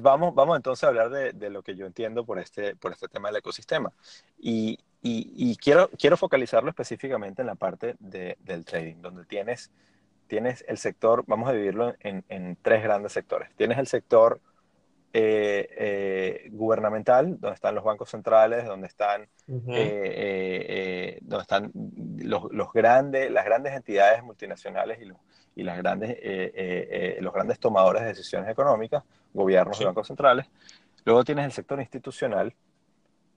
vamos, 0.00 0.34
vamos 0.34 0.56
entonces 0.56 0.82
a 0.82 0.88
hablar 0.88 1.08
de, 1.08 1.50
lo 1.50 1.62
que 1.62 1.76
yo 1.76 1.86
entiendo 1.86 2.26
por 2.26 2.40
este, 2.40 2.74
por 2.74 2.90
este 2.90 3.06
tema 3.06 3.28
del 3.28 3.36
ecosistema. 3.36 3.92
Y, 4.38 4.80
y, 5.00 5.56
quiero, 5.56 5.88
quiero 5.96 6.16
focalizarlo 6.16 6.68
específicamente 6.68 7.42
en 7.42 7.46
la 7.46 7.54
parte 7.54 7.94
del 8.00 8.64
trading, 8.64 8.96
donde 9.00 9.24
tienes 9.24 9.70
tienes 10.28 10.64
el 10.68 10.78
sector, 10.78 11.24
vamos 11.26 11.48
a 11.48 11.52
dividirlo 11.52 11.94
en, 12.00 12.56
tres 12.62 12.82
grandes 12.82 13.12
sectores. 13.12 13.48
Tienes 13.56 13.78
el 13.78 13.86
sector 13.86 14.40
eh, 15.12 15.68
eh, 15.76 16.48
gubernamental, 16.52 17.40
donde 17.40 17.54
están 17.54 17.74
los 17.74 17.82
bancos 17.82 18.10
centrales, 18.10 18.66
donde 18.66 18.86
están, 18.86 19.28
eh, 19.68 21.18
donde 21.22 21.42
están 21.42 21.72
los, 22.18 22.72
grandes, 22.72 23.30
las 23.30 23.44
grandes 23.44 23.74
entidades 23.74 24.22
multinacionales 24.22 25.00
y, 25.00 25.06
los, 25.06 25.18
y 25.58 25.64
las 25.64 25.76
grandes, 25.76 26.16
los 27.20 27.34
grandes 27.34 27.58
tomadores 27.58 28.02
de 28.02 28.08
decisiones 28.08 28.48
económicas, 28.48 29.02
gobiernos 29.34 29.80
y 29.80 29.84
bancos 29.84 30.06
centrales. 30.06 30.46
Luego 31.04 31.24
tienes 31.24 31.46
el 31.46 31.52
sector 31.52 31.80
institucional, 31.80 32.54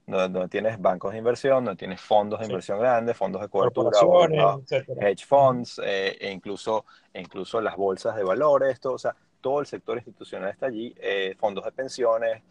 donde, 0.06 0.48
tienes 0.50 0.80
bancos 0.80 1.14
de 1.14 1.20
inversión, 1.20 1.64
donde 1.64 1.80
tienes 1.80 2.02
fondos 2.02 2.40
de 2.40 2.48
inversión 2.48 2.80
grandes, 2.80 3.16
fondos 3.16 3.42
de 3.42 3.48
cobertura, 3.48 4.60
hedge 5.00 5.26
funds, 5.26 5.80
eh, 5.84 6.18
e, 6.20 6.32
incluso, 6.32 6.86
e 7.14 7.22
incluso 7.22 7.62
las 7.62 7.76
bolsas 7.76 8.16
de 8.16 8.24
valores, 8.24 8.80
todo, 8.80 8.94
o 8.94 8.98
sea, 9.00 9.16
todo 9.40 9.62
el 9.62 9.66
sector 9.66 9.98
institucional 9.98 10.50
está 10.50 10.68
allí, 10.68 10.94
eh, 11.00 11.36
fondos 11.40 11.64
de 11.66 11.72
pensiones, 11.72 12.44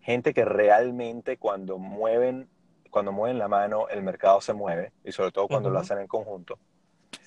gente 0.00 0.32
que 0.32 0.44
realmente 0.44 1.36
cuando 1.36 1.78
mueven, 1.78 2.48
cuando 2.90 3.12
mueven 3.12 3.38
la 3.38 3.48
mano, 3.48 3.88
el 3.88 4.02
mercado 4.02 4.40
se 4.40 4.52
mueve, 4.52 4.92
y 5.04 5.12
sobre 5.12 5.32
todo 5.32 5.48
cuando 5.48 5.70
lo 5.70 5.78
hacen 5.78 5.98
en 5.98 6.06
conjunto. 6.06 6.58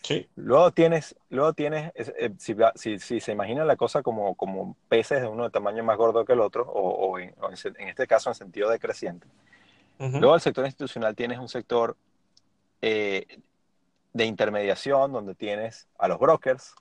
Sí. 0.01 0.27
Luego 0.35 0.71
tienes, 0.71 1.15
luego 1.29 1.53
tienes 1.53 1.91
eh, 1.95 2.31
si, 2.37 2.55
si, 2.75 2.99
si, 2.99 3.19
se 3.19 3.31
imagina 3.31 3.65
la 3.65 3.75
cosa 3.75 4.01
como, 4.01 4.35
como 4.35 4.75
peces 4.89 5.21
de 5.21 5.27
uno 5.27 5.43
de 5.43 5.49
tamaño 5.49 5.83
más 5.83 5.97
gordo 5.97 6.25
que 6.25 6.33
el 6.33 6.41
otro, 6.41 6.65
o, 6.65 7.19
en, 7.19 7.33
este 7.87 8.07
caso 8.07 8.29
en 8.29 8.35
sentido 8.35 8.69
decreciente. 8.69 9.27
Luego 9.99 10.35
el 10.35 10.41
sector 10.41 10.65
institucional 10.65 11.15
tienes 11.15 11.39
un 11.39 11.47
sector 11.47 11.95
eh, 12.81 13.39
de 14.11 14.25
intermediación 14.25 15.13
donde 15.13 15.35
tienes 15.35 15.87
a 15.97 16.09
los 16.09 16.19
brokers, 16.19 16.75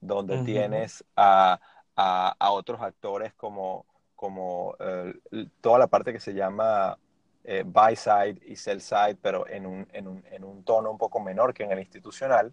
donde 0.00 0.42
tienes 0.42 1.04
a, 1.14 1.60
a, 1.96 2.50
otros 2.50 2.80
actores 2.80 3.32
como, 3.34 3.86
como 4.16 4.74
eh, 4.80 5.14
toda 5.60 5.78
la 5.78 5.86
parte 5.86 6.12
que 6.12 6.20
se 6.20 6.34
llama 6.34 6.98
eh, 7.44 7.62
buy 7.64 7.94
side 7.94 8.40
y 8.46 8.56
sell 8.56 8.80
side, 8.80 9.16
pero 9.20 9.46
en 9.46 9.66
un, 9.66 9.86
en, 9.92 10.08
un, 10.08 10.24
en 10.30 10.44
un, 10.44 10.64
tono 10.64 10.90
un 10.90 10.98
poco 10.98 11.20
menor 11.20 11.52
que 11.52 11.64
en 11.64 11.72
el 11.72 11.78
institucional. 11.78 12.52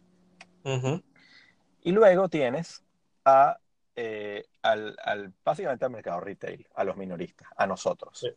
Y 1.83 1.91
luego 1.91 2.29
tienes 2.29 2.83
a, 3.25 3.57
eh, 3.95 4.45
al, 4.61 4.95
al, 5.03 5.33
básicamente 5.43 5.85
al 5.85 5.91
mercado 5.91 6.19
retail, 6.19 6.67
a 6.75 6.83
los 6.83 6.97
minoristas, 6.97 7.47
a 7.55 7.65
nosotros. 7.65 8.27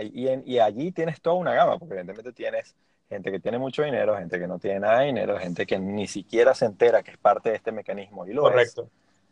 y, 0.00 0.28
y, 0.28 0.58
allí 0.58 0.92
tienes 0.92 1.20
toda 1.20 1.36
una 1.36 1.54
gama, 1.54 1.78
porque 1.78 1.94
evidentemente 1.94 2.32
tienes 2.32 2.74
gente 3.08 3.30
que 3.30 3.40
tiene 3.40 3.58
mucho 3.58 3.82
dinero, 3.82 4.16
gente 4.16 4.38
que 4.38 4.46
no 4.46 4.58
tiene 4.58 4.80
nada 4.80 5.00
de 5.00 5.06
dinero, 5.06 5.38
gente 5.38 5.66
que 5.66 5.78
ni 5.78 6.06
siquiera 6.06 6.54
se 6.54 6.66
entera 6.66 7.02
que 7.02 7.12
es 7.12 7.18
parte 7.18 7.50
de 7.50 7.56
este 7.56 7.72
mecanismo 7.72 8.26
y 8.26 8.32
lo 8.32 8.42
Correcto. 8.42 8.88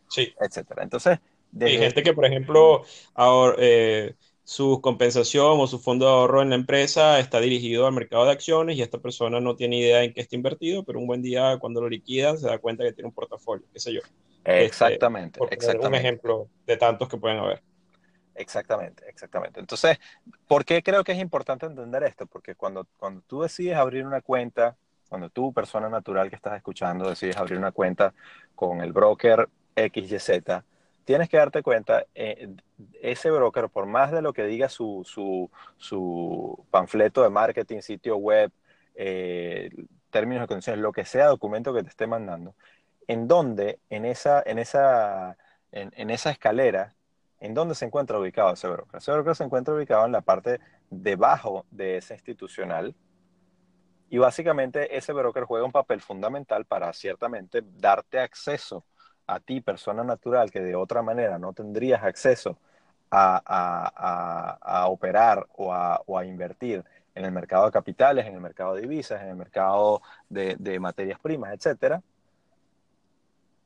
Sí. 0.09 0.35
Etcétera. 0.40 0.83
Entonces, 0.83 1.18
de... 1.50 1.71
Y 1.73 1.78
gente 1.78 2.02
que, 2.02 2.12
por 2.12 2.25
ejemplo, 2.25 2.83
ahora, 3.14 3.57
eh, 3.59 4.14
su 4.49 4.81
compensación 4.81 5.61
o 5.61 5.67
su 5.67 5.78
fondo 5.78 6.07
de 6.07 6.12
ahorro 6.12 6.40
en 6.40 6.49
la 6.49 6.55
empresa 6.55 7.19
está 7.19 7.38
dirigido 7.38 7.87
al 7.87 7.93
mercado 7.93 8.25
de 8.25 8.33
acciones 8.33 8.78
y 8.78 8.81
esta 8.81 8.97
persona 8.97 9.40
no 9.40 9.57
tiene 9.57 9.76
idea 9.76 10.02
en 10.02 10.14
qué 10.14 10.23
está 10.23 10.37
invertido, 10.37 10.85
pero 10.85 10.99
un 10.99 11.07
buen 11.07 11.21
día 11.21 11.59
cuando 11.59 11.83
lo 11.83 11.88
liquidan 11.90 12.38
se 12.38 12.47
da 12.47 12.57
cuenta 12.57 12.83
que 12.83 12.95
tiene 12.95 13.09
un 13.09 13.14
portafolio, 13.14 13.67
qué 13.75 13.78
sé 13.78 13.93
yo. 13.93 14.00
Exactamente. 14.47 15.38
Este, 15.43 15.55
exactamente. 15.55 15.99
Un 15.99 16.07
ejemplo 16.07 16.49
de 16.67 16.78
tantos 16.78 17.11
que 17.11 17.19
pueden 17.19 17.40
haber. 17.40 17.62
Exactamente, 18.35 19.05
exactamente. 19.07 19.61
Entonces, 19.61 19.99
¿por 20.47 20.64
qué 20.64 20.83
creo 20.83 21.05
que 21.05 21.12
es 21.12 21.19
importante 21.19 21.67
entender 21.67 22.02
esto? 22.05 22.25
Porque 22.25 22.55
cuando, 22.55 22.87
cuando 22.97 23.21
tú 23.26 23.43
decides 23.43 23.76
abrir 23.76 24.07
una 24.07 24.23
cuenta, 24.23 24.78
cuando 25.11 25.28
tú, 25.28 25.52
persona 25.52 25.90
natural 25.90 26.31
que 26.31 26.37
estás 26.37 26.57
escuchando, 26.57 27.07
decides 27.07 27.37
abrir 27.37 27.59
una 27.59 27.73
cuenta 27.73 28.14
con 28.55 28.81
el 28.81 28.95
broker 28.95 29.47
XYZ, 29.76 30.40
tienes 31.09 31.31
que 31.31 31.38
darte 31.38 31.62
cuenta, 31.62 32.05
eh, 32.15 32.55
ese 33.00 33.31
broker, 33.31 33.71
por 33.71 33.87
más 33.87 34.12
de 34.12 34.21
lo 34.21 34.35
que 34.35 34.45
diga 34.45 34.69
su, 34.69 35.00
su, 35.07 36.67
panfleto 36.71 37.23
de 37.23 37.31
marketing, 37.31 37.81
sitio 37.81 38.19
web, 38.19 38.53
eh, 38.95 39.71
términos 40.11 40.43
de 40.43 40.49
condiciones, 40.49 40.83
lo 40.83 40.93
que 40.93 41.07
sea 41.07 41.29
documento 41.29 41.73
que 41.73 41.83
te 41.83 41.88
esté 41.88 42.07
mandando, 42.07 42.55
en 43.07 43.27
dónde, 43.27 43.81
en 43.88 44.05
esa, 44.05 44.43
en 44.45 44.59
esa, 44.59 45.38
en, 45.73 46.11
esa 46.11 46.31
escalera, 46.31 46.95
en 47.41 47.55
dónde 47.55 47.75
se 47.75 47.87
encuentra 47.87 48.19
ubicado 48.19 48.53
ese 48.53 48.69
broker. 48.69 48.99
Ese 48.99 49.11
broker 49.11 49.35
se 49.35 49.45
encuentra 49.45 49.73
ubicado 49.73 50.05
en 50.05 50.12
la 50.12 50.21
parte 50.21 50.61
debajo 50.91 51.65
de 51.71 51.97
esa 51.97 52.12
institucional, 52.12 52.95
y 54.11 54.19
básicamente 54.19 54.95
ese 54.95 55.15
broker 55.15 55.45
juega 55.45 55.65
un 55.65 55.73
papel 55.73 56.03
fundamental 56.03 56.67
para 56.67 56.93
ciertamente 56.93 57.62
darte 57.65 58.21
acceso 58.21 58.85
a 59.28 59.40
ti, 59.40 59.61
persona 59.61 60.02
natural, 60.02 60.50
que 60.50 60.61
de 60.61 60.75
otra 60.75 61.02
manera 61.02 61.38
no 61.38 61.52
tendrías 61.52 62.02
acceso 62.02 62.58
a, 63.11 64.87
operar 64.88 65.47
o, 65.56 65.73
a, 65.73 66.25
invertir 66.25 66.82
en 67.14 67.25
el 67.25 67.32
mercado 67.32 67.66
de 67.66 67.73
capitales, 67.73 68.26
en 68.26 68.35
el 68.35 68.40
mercado 68.40 68.75
de 68.75 68.82
divisas, 68.82 69.23
en 69.23 69.28
el 69.28 69.37
mercado 69.37 70.02
de, 70.28 70.80
materias 70.80 71.20
primas, 71.20 71.52
etc. 71.52 72.00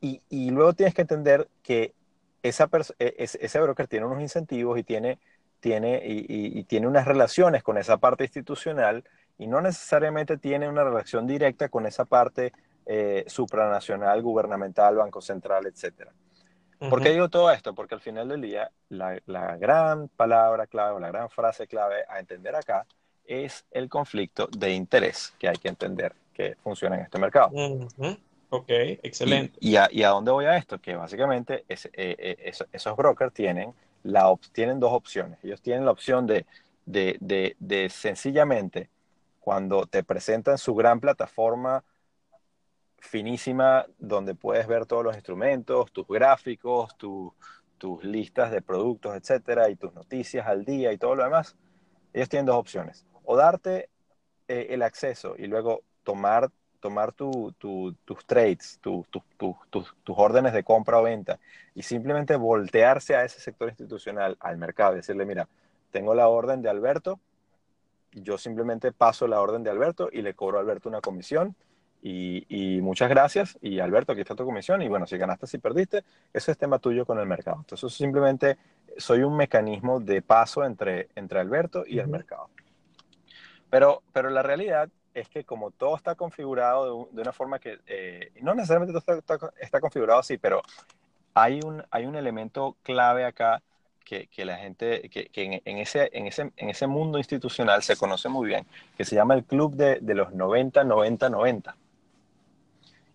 Y, 0.00 0.50
luego 0.50 0.72
tienes 0.74 0.94
que 0.94 1.02
entender 1.02 1.48
que 1.62 1.94
esa 2.42 2.68
e, 2.98 3.14
ese 3.18 3.60
broker 3.60 3.86
tiene 3.86 4.06
unos 4.06 4.20
incentivos 4.20 4.78
y 4.78 4.82
tiene, 4.82 5.18
tiene, 5.60 6.02
y 6.04 6.64
tiene 6.64 6.88
unas 6.88 7.06
relaciones 7.06 7.62
con 7.62 7.78
esa 7.78 7.98
parte 7.98 8.24
institucional 8.24 9.04
y 9.38 9.46
no 9.46 9.60
necesariamente 9.60 10.38
tiene 10.38 10.68
una 10.68 10.82
relación 10.82 11.26
directa 11.26 11.68
con 11.68 11.86
esa 11.86 12.04
parte 12.04 12.52
eh, 12.86 13.24
supranacional, 13.26 14.22
gubernamental, 14.22 14.96
Banco 14.96 15.20
Central, 15.20 15.66
etc. 15.66 16.08
¿Por 16.90 17.00
qué 17.00 17.10
digo 17.10 17.28
todo 17.28 17.50
esto? 17.50 17.74
Porque 17.74 17.94
al 17.94 18.00
final 18.00 18.28
del 18.28 18.40
día, 18.40 18.70
la, 18.88 19.20
gran 19.56 20.08
palabra 20.08 20.66
clave 20.66 20.96
o 20.96 20.98
la 20.98 21.08
gran 21.08 21.30
frase 21.30 21.66
clave 21.66 22.04
a 22.08 22.18
entender 22.18 22.56
acá 22.56 22.86
es 23.24 23.64
el 23.70 23.88
conflicto 23.88 24.48
de 24.48 24.72
interés 24.72 25.32
que 25.38 25.48
hay 25.48 25.56
que 25.56 25.68
entender 25.68 26.12
que 26.34 26.56
funciona 26.56 26.96
en 26.96 27.02
este 27.02 27.18
mercado. 27.18 27.50
Ok, 28.50 28.68
excelente. 28.68 29.56
Y, 29.60 29.76
a, 29.76 29.88
dónde 30.08 30.32
voy 30.32 30.46
a 30.46 30.56
esto? 30.56 30.78
Que 30.80 30.96
básicamente 30.96 31.64
eh, 31.68 31.76
eh, 31.94 32.52
esos 32.72 32.96
brokers 32.96 33.32
tienen, 33.32 33.72
la 34.02 34.34
tienen 34.52 34.80
dos 34.80 34.92
opciones. 34.92 35.38
Ellos 35.44 35.62
tienen 35.62 35.84
la 35.84 35.92
opción 35.92 36.26
de, 36.26 36.46
de, 36.84 37.56
de 37.58 37.88
sencillamente, 37.90 38.90
cuando 39.40 39.86
te 39.86 40.02
presentan 40.02 40.58
su 40.58 40.74
gran 40.74 41.00
plataforma 41.00 41.84
finísima 43.02 43.84
donde 43.98 44.34
puedes 44.34 44.66
ver 44.68 44.86
todos 44.86 45.02
los 45.04 45.16
instrumentos, 45.16 45.90
tus 45.90 46.06
gráficos, 46.06 46.96
tus 46.96 48.04
listas 48.04 48.52
de 48.52 48.62
productos, 48.62 49.16
etcétera, 49.16 49.68
y 49.68 49.76
tus 49.76 49.92
noticias 49.92 50.46
al 50.46 50.64
día 50.64 50.92
y 50.92 50.98
todo 50.98 51.16
lo 51.16 51.24
demás. 51.24 51.56
Ellos 52.12 52.28
tienen 52.28 52.46
dos 52.46 52.56
opciones: 52.56 53.04
o 53.24 53.36
darte 53.36 53.90
eh, 54.46 54.68
el 54.70 54.82
acceso 54.82 55.34
y 55.36 55.48
luego 55.48 55.82
tomar, 56.04 56.50
tomar 56.78 57.12
tus 57.12 57.56
trades, 58.26 58.78
tus 58.80 59.04
órdenes 60.06 60.52
de 60.52 60.62
compra 60.62 61.00
o 61.00 61.02
venta 61.02 61.40
y 61.74 61.82
simplemente 61.82 62.36
voltearse 62.36 63.16
a 63.16 63.24
ese 63.24 63.40
sector 63.40 63.68
institucional, 63.68 64.36
al 64.38 64.58
mercado, 64.58 64.92
y 64.92 64.96
decirle: 64.96 65.26
Mira, 65.26 65.48
tengo 65.90 66.14
la 66.14 66.28
orden 66.28 66.62
de 66.62 66.70
Alberto, 66.70 67.18
yo 68.12 68.38
simplemente 68.38 68.92
paso 68.92 69.26
la 69.26 69.40
orden 69.40 69.64
de 69.64 69.70
Alberto 69.70 70.08
y 70.12 70.22
le 70.22 70.34
cobro 70.34 70.58
a 70.58 70.60
Alberto 70.60 70.88
una 70.88 71.00
comisión 71.00 71.56
y, 72.02 72.80
muchas 72.82 73.08
gracias. 73.08 73.56
Y 73.62 73.78
Alberto, 73.78 74.12
aquí 74.12 74.22
está 74.22 74.34
tu 74.34 74.44
comisión. 74.44 74.82
Y 74.82 74.88
bueno, 74.88 75.06
si 75.06 75.16
ganaste, 75.16 75.46
si 75.46 75.58
perdiste, 75.58 76.04
eso 76.32 76.50
es 76.50 76.58
tema 76.58 76.78
tuyo 76.78 77.06
con 77.06 77.18
el 77.20 77.26
mercado. 77.26 77.58
Entonces, 77.60 77.92
simplemente 77.92 78.58
soy 78.96 79.22
un 79.22 79.36
mecanismo 79.36 80.00
de 80.00 80.20
paso 80.20 80.64
entre, 80.64 81.08
entre 81.14 81.38
Alberto 81.38 81.84
y 81.86 81.98
el 81.98 82.08
mercado. 82.08 82.50
Pero, 83.70 84.02
pero 84.12 84.30
la 84.30 84.42
realidad 84.42 84.88
es 85.14 85.28
que 85.28 85.44
como 85.44 85.70
todo 85.70 85.96
está 85.96 86.14
configurado 86.14 87.08
de, 87.12 87.22
una 87.22 87.32
forma 87.32 87.58
que, 87.58 87.78
eh, 87.86 88.32
no 88.40 88.54
necesariamente 88.54 88.98
todo 89.00 89.52
está, 89.60 89.80
configurado 89.80 90.20
así, 90.20 90.38
pero 90.38 90.62
hay 91.34 91.60
un, 91.64 91.82
hay 91.90 92.06
un 92.06 92.16
elemento 92.16 92.76
clave 92.82 93.24
acá 93.24 93.62
que, 94.04 94.26
que 94.26 94.44
la 94.44 94.56
gente, 94.56 95.08
que, 95.08 95.26
que 95.26 95.62
en, 95.64 95.78
ese, 95.78 96.10
en, 96.12 96.26
ese, 96.26 96.52
en 96.56 96.70
ese 96.70 96.86
mundo 96.86 97.18
institucional 97.18 97.82
se 97.82 97.96
conoce 97.96 98.28
muy 98.28 98.48
bien, 98.48 98.66
que 98.96 99.04
se 99.04 99.14
llama 99.14 99.34
el 99.34 99.44
club 99.44 99.74
de, 99.76 100.00
de 100.00 100.14
los 100.14 100.32
90, 100.32 100.84
90, 100.84 101.30
90. 101.30 101.76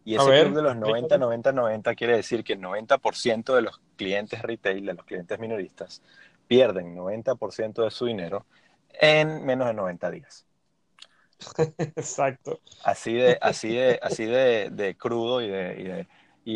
Y 0.07 0.15
ese 0.15 0.41
club 0.43 0.55
de 0.55 0.61
los 0.61 0.77
90, 0.77 1.17
90, 1.17 1.51
90 1.51 1.95
quiere 1.95 2.15
decir 2.15 2.41
que 2.45 2.53
el 2.53 2.61
90% 2.61 3.53
de 3.53 3.61
los 3.61 3.81
clientes 3.97 4.41
retail, 4.41 4.85
de 4.85 4.93
los 4.93 5.03
clientes 5.03 5.37
minoristas, 5.37 6.01
pierden 6.47 6.95
90% 6.95 7.83
de 7.83 7.91
su 7.91 8.05
dinero 8.05 8.45
en 9.01 9.45
menos 9.45 9.67
de 9.67 9.73
90 9.73 10.09
días. 10.11 10.45
Exacto. 11.77 12.61
Así 12.85 13.15
de, 13.15 13.37
así 13.41 13.75
de, 13.75 13.99
así 14.01 14.23
de, 14.23 14.95
crudo 14.97 15.41
y 15.41 15.49
de... 15.49 16.07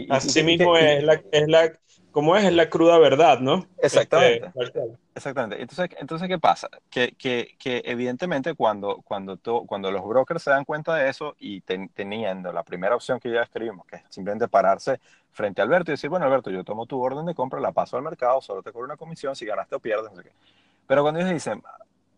así 0.09 0.43
mismo 0.43 0.77
es, 0.77 1.03
la, 1.03 1.21
es 1.29 1.47
la, 1.49 1.73
como 2.11 2.37
es, 2.37 2.45
es 2.45 2.53
la 2.53 2.69
cruda 2.69 2.99
verdad, 2.99 3.39
¿no? 3.41 3.67
Exactamente. 3.79 4.49
Este, 4.55 4.79
exactamente. 5.15 5.61
Entonces, 5.61 5.89
entonces, 5.99 6.27
¿qué 6.27 6.39
pasa? 6.39 6.69
Que, 6.89 7.13
que, 7.13 7.55
que 7.59 7.81
evidentemente 7.85 8.53
cuando, 8.53 9.01
cuando, 9.01 9.37
cuando 9.65 9.91
los 9.91 10.03
brokers 10.03 10.43
se 10.43 10.51
dan 10.51 10.65
cuenta 10.65 10.95
de 10.95 11.09
eso 11.09 11.35
y 11.39 11.61
teniendo 11.61 12.51
la 12.53 12.63
primera 12.63 12.95
opción 12.95 13.19
que 13.19 13.31
ya 13.31 13.41
escribimos, 13.41 13.85
que 13.85 13.97
es 13.97 14.03
simplemente 14.09 14.47
pararse 14.47 14.99
frente 15.31 15.61
a 15.61 15.63
Alberto 15.63 15.91
y 15.91 15.93
decir, 15.93 16.09
bueno, 16.09 16.25
Alberto, 16.25 16.49
yo 16.49 16.63
tomo 16.63 16.85
tu 16.85 17.01
orden 17.01 17.25
de 17.25 17.35
compra, 17.35 17.59
la 17.59 17.71
paso 17.71 17.97
al 17.97 18.03
mercado, 18.03 18.41
solo 18.41 18.61
te 18.61 18.71
cobro 18.71 18.85
una 18.85 18.97
comisión, 18.97 19.35
si 19.35 19.45
ganaste 19.45 19.75
o 19.75 19.79
pierdes, 19.79 20.11
no 20.11 20.17
sé 20.17 20.23
qué. 20.23 20.31
Pero 20.87 21.03
cuando 21.03 21.21
ellos 21.21 21.31
dicen, 21.31 21.61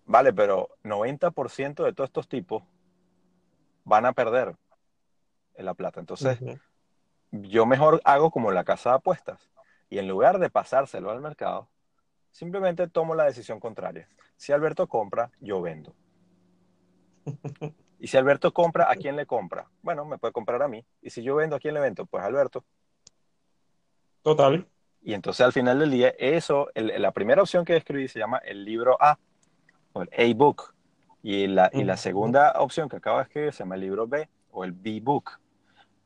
Vale, 0.06 0.34
pero 0.34 0.70
90% 0.84 1.84
de 1.84 1.94
todos 1.94 2.10
estos 2.10 2.28
tipos 2.28 2.64
van 3.86 4.06
a 4.06 4.14
perder 4.14 4.56
en 5.56 5.66
la 5.66 5.74
plata. 5.74 6.00
Entonces, 6.00 6.40
yo 7.32 7.66
mejor 7.66 8.02
hago 8.04 8.32
como 8.32 8.52
la 8.52 8.64
casa 8.64 8.92
de 8.92 8.96
apuestas. 8.98 9.50
Y 9.90 10.00
en 10.00 10.08
lugar 10.08 10.40
de 10.40 10.50
pasárselo 10.50 11.12
al 11.12 11.22
mercado, 11.22 11.70
simplemente 12.34 12.90
tomo 12.90 13.16
la 13.16 13.24
decisión 13.24 13.62
contraria. 13.62 14.10
Si 14.36 14.52
Alberto 14.52 14.88
compra, 14.88 15.32
yo 15.40 15.62
vendo. 15.62 15.96
Y 18.00 18.08
si 18.08 18.18
Alberto 18.18 18.52
compra, 18.52 18.92
¿a 18.92 18.96
quién 18.96 19.16
le 19.16 19.26
compra? 19.26 19.66
Bueno, 19.82 20.04
me 20.04 20.18
puede 20.18 20.34
comprar 20.34 20.62
a 20.62 20.68
mí. 20.68 20.84
Y 21.02 21.10
si 21.10 21.24
yo 21.24 21.36
vendo, 21.36 21.56
¿a 21.56 21.60
quién 21.60 21.74
le 21.74 21.80
vendo? 21.80 22.06
Pues 22.06 22.22
Alberto. 22.22 22.66
Total. 24.22 24.68
Y 25.02 25.14
entonces 25.14 25.46
al 25.46 25.54
final 25.54 25.80
del 25.80 25.92
día, 25.92 26.10
eso, 26.20 26.68
la 26.76 27.12
primera 27.14 27.42
opción 27.42 27.64
que 27.64 27.78
escribí 27.78 28.10
se 28.10 28.20
llama 28.20 28.40
el 28.40 28.66
libro 28.66 28.98
A 29.00 29.18
o 29.94 30.02
el 30.02 30.10
A-Book. 30.18 30.74
Y 31.22 31.48
la, 31.48 31.70
y 31.72 31.86
la 31.86 31.96
segunda 31.96 32.52
opción 32.60 32.90
que 32.90 32.98
acabo 32.98 33.20
de 33.20 33.24
escribir 33.24 33.54
se 33.54 33.60
llama 33.60 33.76
el 33.76 33.82
libro 33.82 34.06
B 34.06 34.28
o 34.52 34.66
el 34.66 34.74
B-Book. 34.74 35.40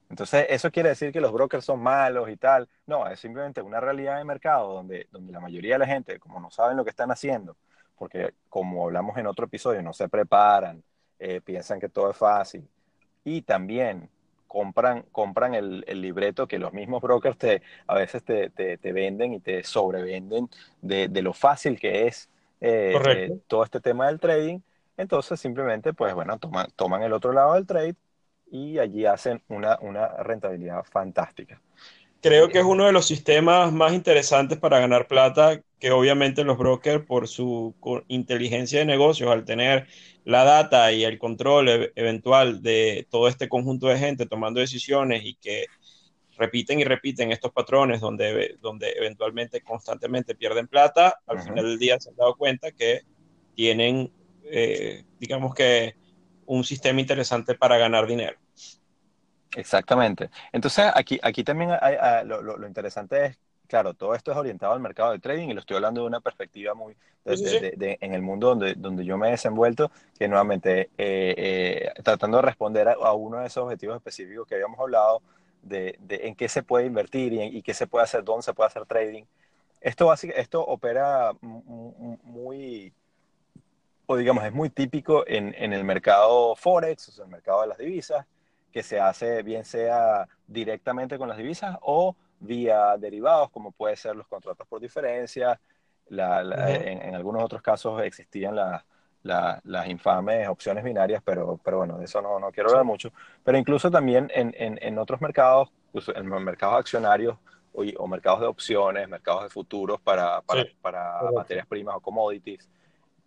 Entonces, 0.10 0.46
¿eso 0.50 0.72
quiere 0.72 0.90
decir 0.90 1.12
que 1.12 1.22
los 1.22 1.34
brokers 1.34 1.66
son 1.66 1.82
malos 1.82 2.30
y 2.30 2.38
tal? 2.38 2.68
No, 2.86 3.08
es 3.08 3.20
simplemente 3.20 3.62
una 3.62 3.80
realidad 3.80 4.18
de 4.18 4.24
mercado 4.24 4.74
donde, 4.74 5.08
donde 5.12 5.34
la 5.34 5.40
mayoría 5.40 5.76
de 5.76 5.80
la 5.80 5.88
gente, 5.88 6.20
como 6.20 6.40
no 6.40 6.50
saben 6.50 6.78
lo 6.78 6.84
que 6.84 6.92
están 6.92 7.12
haciendo, 7.12 7.58
porque 7.98 8.34
como 8.50 8.86
hablamos 8.86 9.18
en 9.18 9.28
otro 9.28 9.46
episodio, 9.46 9.82
no 9.82 9.94
se 9.94 10.08
preparan, 10.08 10.82
eh, 11.20 11.42
piensan 11.42 11.80
que 11.80 11.90
todo 11.90 12.12
es 12.12 12.18
fácil. 12.18 12.68
Y 13.24 13.42
también 13.42 14.10
compran, 14.48 15.04
compran 15.12 15.54
el, 15.56 15.84
el, 15.88 16.02
libreto 16.02 16.48
que 16.48 16.58
los 16.58 16.72
mismos 16.72 17.02
brokers 17.02 17.38
te, 17.38 17.62
a 17.86 17.96
veces 17.96 18.24
te, 18.24 18.50
te, 18.50 18.78
te 18.78 18.94
venden 18.94 19.34
y 19.34 19.40
te 19.42 19.64
sobrevenden 19.64 20.50
de, 20.82 21.10
de, 21.10 21.22
lo 21.22 21.34
fácil 21.34 21.78
que 21.80 22.08
es 22.08 22.30
eh, 22.62 22.98
eh, 23.06 23.40
todo 23.48 23.64
este 23.64 23.82
tema 23.82 24.08
del 24.08 24.20
trading. 24.20 24.60
Entonces 24.96 25.40
simplemente, 25.40 25.94
pues 25.94 26.14
bueno, 26.14 26.40
toman, 26.40 26.68
toman 26.76 27.04
el 27.04 27.14
otro 27.14 27.34
lado 27.34 27.54
del 27.54 27.68
trade 27.68 27.96
y 28.52 28.80
allí 28.80 29.06
hacen 29.06 29.42
una, 29.50 29.78
una 29.82 30.08
rentabilidad 30.24 30.84
fantástica. 30.84 31.62
Creo 32.22 32.50
que 32.50 32.60
es 32.60 32.66
uno 32.66 32.86
de 32.86 32.92
los 32.92 33.06
sistemas 33.06 33.72
más 33.72 33.94
interesantes 33.94 34.58
para 34.58 34.80
ganar 34.80 35.08
plata, 35.08 35.62
que 35.80 35.92
obviamente 35.92 36.44
los 36.44 36.58
brokers, 36.58 37.06
por 37.06 37.28
su 37.28 37.76
inteligencia 38.08 38.80
de 38.80 38.86
negocios, 38.86 39.30
al 39.32 39.46
tener 39.46 39.88
la 40.24 40.44
data 40.44 40.92
y 40.92 41.04
el 41.04 41.20
control 41.20 41.70
e-, 41.70 41.92
eventual 41.96 42.62
de 42.62 43.08
todo 43.10 43.28
este 43.28 43.48
conjunto 43.48 43.88
de 43.88 44.00
gente 44.00 44.26
tomando 44.26 44.60
decisiones 44.60 45.24
y 45.24 45.36
que 45.36 45.68
repiten 46.38 46.80
y 46.80 46.84
repiten 46.84 47.32
estos 47.32 47.52
patrones 47.52 48.02
donde, 48.02 48.58
donde 48.62 48.92
eventualmente 48.98 49.62
constantemente 49.62 50.36
pierden 50.36 50.68
plata, 50.68 51.20
al 51.28 51.42
final 51.42 51.66
del 51.66 51.80
día 51.80 52.00
se 52.00 52.10
han 52.10 52.16
dado 52.16 52.36
cuenta 52.36 52.72
que 52.72 53.02
tienen, 53.56 54.12
eh, 54.44 55.04
digamos 55.20 55.54
que, 55.54 55.96
un 56.48 56.64
sistema 56.64 57.02
interesante 57.02 57.56
para 57.56 57.78
ganar 57.78 58.08
dinero. 58.08 58.38
Exactamente. 59.58 60.30
Entonces, 60.52 60.86
aquí, 60.94 61.20
aquí 61.22 61.44
también 61.44 61.72
lo, 62.26 62.68
interesante 62.68 63.26
es, 63.26 63.40
claro, 63.68 63.94
todo 63.94 64.14
esto 64.14 64.32
es 64.32 64.38
orientado 64.38 64.74
al 64.74 64.80
mercado 64.80 65.12
de 65.12 65.20
trading 65.20 65.50
y 65.50 65.54
lo 65.54 65.62
estoy 65.62 65.78
hablando 65.78 66.02
de 66.02 66.08
una 66.08 66.22
perspectiva 66.22 66.74
muy, 66.76 66.96
en 67.26 68.14
el 68.14 68.22
mundo 68.22 68.50
donde, 68.50 68.76
donde 68.76 69.04
yo 69.04 69.18
me 69.18 69.30
he 69.30 69.32
desenvuelto, 69.32 69.92
que 70.18 70.28
nuevamente, 70.28 70.92
eh, 70.98 71.34
eh, 71.38 71.94
tratando 72.04 72.38
de 72.38 72.44
responder 72.44 72.88
a, 72.88 73.14
uno 73.14 73.40
de 73.40 73.48
esos 73.48 73.64
objetivos 73.64 73.96
específicos 73.98 74.48
que 74.48 74.56
habíamos 74.56 74.80
hablado, 74.80 75.22
de, 75.64 75.98
en 76.10 76.36
qué 76.36 76.48
se 76.48 76.64
puede 76.64 76.86
invertir 76.86 77.34
y, 77.34 77.42
y, 77.42 77.62
qué 77.62 77.74
se 77.74 77.88
puede 77.88 78.04
hacer, 78.04 78.24
dónde 78.24 78.44
se 78.44 78.54
puede 78.54 78.68
hacer 78.68 78.86
trading. 78.86 79.24
Esto, 79.82 80.14
esto 80.14 80.64
opera 80.64 81.32
muy, 81.42 82.94
o 84.06 84.16
digamos, 84.16 84.46
es 84.46 84.54
muy 84.54 84.70
típico 84.70 85.28
en, 85.28 85.54
en 85.58 85.74
el 85.74 85.84
mercado 85.84 86.56
Forex, 86.56 87.10
o 87.10 87.12
sea, 87.12 87.26
el 87.26 87.32
mercado 87.32 87.62
de 87.62 87.68
las 87.68 87.78
divisas, 87.78 88.26
que 88.72 88.84
se 88.84 89.00
hace 89.00 89.44
bien 89.44 89.66
sea 89.66 90.28
directamente 90.48 91.18
con 91.18 91.30
las 91.30 91.38
divisas 91.38 91.78
o 91.82 92.16
vía 92.40 92.96
derivados, 92.98 93.50
como 93.50 93.72
puede 93.72 93.96
ser 93.96 94.16
los 94.16 94.28
contratos 94.28 94.68
por 94.68 94.80
diferencia. 94.80 95.60
en, 96.10 97.16
algunos 97.16 97.44
otros 97.44 97.62
casos 97.62 98.02
existían 98.04 98.56
las 98.56 98.84
las 99.28 99.88
infames 99.88 100.48
opciones 100.48 100.84
binarias, 100.84 101.22
pero, 101.24 101.60
pero 101.64 101.78
bueno, 101.78 101.98
de 101.98 102.06
eso 102.06 102.22
no, 102.22 102.40
no 102.40 102.52
quiero 102.52 102.70
hablar 102.70 102.86
mucho. 102.86 103.12
Pero 103.44 103.58
incluso 103.58 103.92
también 103.92 104.32
en, 104.34 104.54
en, 104.58 104.80
en 104.82 104.98
otros 104.98 105.22
mercados, 105.22 105.70
en 106.16 106.28
mercados 106.44 106.80
accionarios 106.80 107.38
o, 107.74 107.84
o, 107.98 108.08
mercados 108.08 108.42
de 108.42 108.48
opciones, 108.48 109.08
mercados 109.08 109.44
de 109.44 109.50
futuros 109.50 110.00
para, 110.02 110.42
para, 110.42 110.66
para 110.82 111.32
materias 111.32 111.68
primas 111.68 111.96
o 111.96 112.00
commodities, 112.00 112.70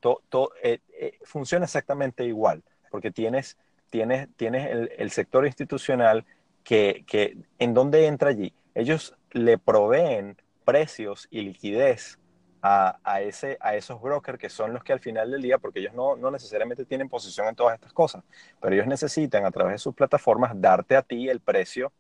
todo, 0.01 0.53
eh, 0.63 0.79
eh, 0.99 1.19
funciona 1.25 1.67
exactamente 1.67 2.25
igual, 2.25 2.63
porque 2.91 3.11
tienes, 3.11 3.59
tienes, 3.91 4.29
tienes 4.37 4.71
el, 4.71 4.91
el 4.97 5.11
sector 5.11 5.47
institucional 5.47 6.25
que, 6.65 7.05
que, 7.07 7.37
¿en 7.59 7.75
dónde 7.75 8.07
entra 8.07 8.31
allí? 8.31 8.55
Ellos 8.75 9.15
le 9.33 9.59
proveen 9.59 10.37
precios 10.65 11.29
y 11.31 11.43
liquidez 11.43 12.19
a, 12.63 13.21
ese, 13.23 13.57
a 13.61 13.75
esos 13.75 14.01
brokers 14.01 14.39
que 14.39 14.51
son 14.51 14.73
los 14.73 14.85
que 14.85 14.93
al 14.93 15.01
final 15.01 15.31
del 15.31 15.41
día, 15.41 15.59
porque 15.59 15.81
ellos 15.81 15.95
no, 15.95 16.17
no, 16.17 16.31
necesariamente 16.31 16.85
tienen 16.85 17.09
posición 17.09 17.49
en 17.49 17.55
todas 17.55 17.75
estas 17.75 17.93
cosas, 17.93 18.23
pero 18.61 18.75
ellos 18.75 18.87
necesitan 18.87 19.45
a 19.47 19.51
través 19.51 19.73
de 19.73 19.79
sus 19.79 19.95
plataformas 19.95 20.53
darte 20.55 20.97
a 20.97 21.03
ti 21.03 21.29
el 21.29 21.41
precio 21.41 21.93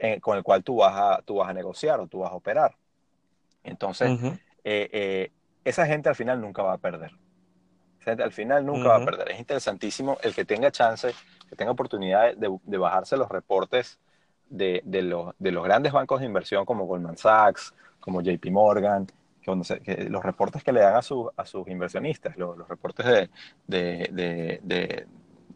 eh, 0.00 0.20
con 0.20 0.36
el 0.36 0.42
cual 0.42 0.64
tú 0.64 0.76
vas, 0.76 0.94
a, 0.96 1.22
tú 1.22 1.36
vas 1.36 1.48
a 1.48 1.54
negociar 1.54 2.00
o 2.00 2.06
tú 2.06 2.20
vas 2.20 2.32
a 2.32 2.34
operar. 2.34 2.76
Entonces, 3.62 4.10
eh, 4.64 4.88
eh, 4.92 5.32
esa 5.64 5.86
gente 5.86 6.08
al 6.08 6.16
final 6.16 6.40
nunca 6.40 6.62
va 6.62 6.74
a 6.74 6.78
perder. 6.78 7.12
Al 8.06 8.32
final 8.32 8.64
nunca 8.64 8.88
va 8.88 8.96
a 8.96 9.04
perder. 9.04 9.30
Es 9.32 9.38
interesantísimo 9.38 10.18
el 10.22 10.34
que 10.34 10.44
tenga 10.44 10.70
chance, 10.70 11.12
que 11.48 11.56
tenga 11.56 11.72
oportunidad 11.72 12.34
de, 12.34 12.56
de 12.62 12.78
bajarse 12.78 13.16
los 13.16 13.28
reportes 13.28 13.98
de, 14.48 14.82
de, 14.84 15.02
los, 15.02 15.34
de 15.38 15.52
los 15.52 15.64
grandes 15.64 15.92
bancos 15.92 16.20
de 16.20 16.26
inversión 16.26 16.64
como 16.64 16.86
Goldman 16.86 17.16
Sachs, 17.16 17.74
como 18.00 18.20
JP 18.20 18.46
Morgan, 18.50 19.06
los 19.46 20.24
reportes 20.24 20.64
que 20.64 20.72
le 20.72 20.80
dan 20.80 20.94
a, 20.94 20.98
a 20.98 21.02
sus 21.46 21.68
inversionistas, 21.68 22.36
los, 22.36 22.66
reportes 22.68 23.06
de, 23.06 23.30
de, 23.66 24.60
de, 24.62 25.06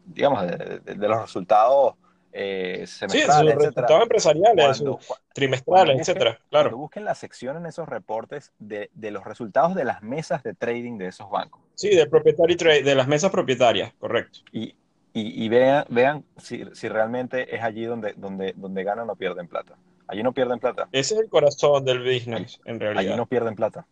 digamos, 0.06 0.46
de, 0.46 1.08
los 1.08 1.22
resultados 1.22 1.94
eh, 2.32 2.84
semestrales, 2.86 3.54
sí, 3.54 3.58
resultados 3.58 4.02
empresariales, 4.02 4.84
trimestrales, 5.32 6.00
etcétera, 6.00 6.38
claro. 6.48 6.76
busquen 6.76 7.04
la 7.04 7.14
sección 7.14 7.56
en 7.56 7.66
esos 7.66 7.88
reportes 7.88 8.52
de, 8.58 8.90
los 8.94 9.24
resultados 9.24 9.74
de 9.74 9.84
las 9.84 10.02
mesas 10.02 10.42
de 10.42 10.54
trading 10.54 10.98
de 10.98 11.08
esos 11.08 11.30
bancos. 11.30 11.60
Sí, 11.74 11.94
de 11.94 12.06
proprietary 12.06 12.56
trade, 12.56 12.82
de 12.82 12.94
las 12.94 13.08
mesas 13.08 13.30
propietarias, 13.30 13.92
correcto. 13.98 14.40
Y, 14.52 14.76
y, 15.12 15.48
vean, 15.48 15.84
vean 15.88 16.24
si, 16.36 16.64
si, 16.72 16.88
realmente 16.88 17.54
es 17.54 17.62
allí 17.62 17.84
donde, 17.84 18.12
donde, 18.16 18.54
donde 18.56 18.84
ganan 18.84 19.10
o 19.10 19.16
pierden 19.16 19.48
plata. 19.48 19.74
Allí 20.06 20.22
no 20.22 20.32
pierden 20.32 20.58
plata. 20.58 20.88
Ese 20.92 21.14
es 21.14 21.20
el 21.20 21.28
corazón 21.28 21.84
del 21.84 22.00
business, 22.00 22.60
en 22.64 22.78
realidad. 22.78 23.12
Allí 23.12 23.16
no 23.16 23.26
pierden 23.26 23.56
plata. 23.56 23.86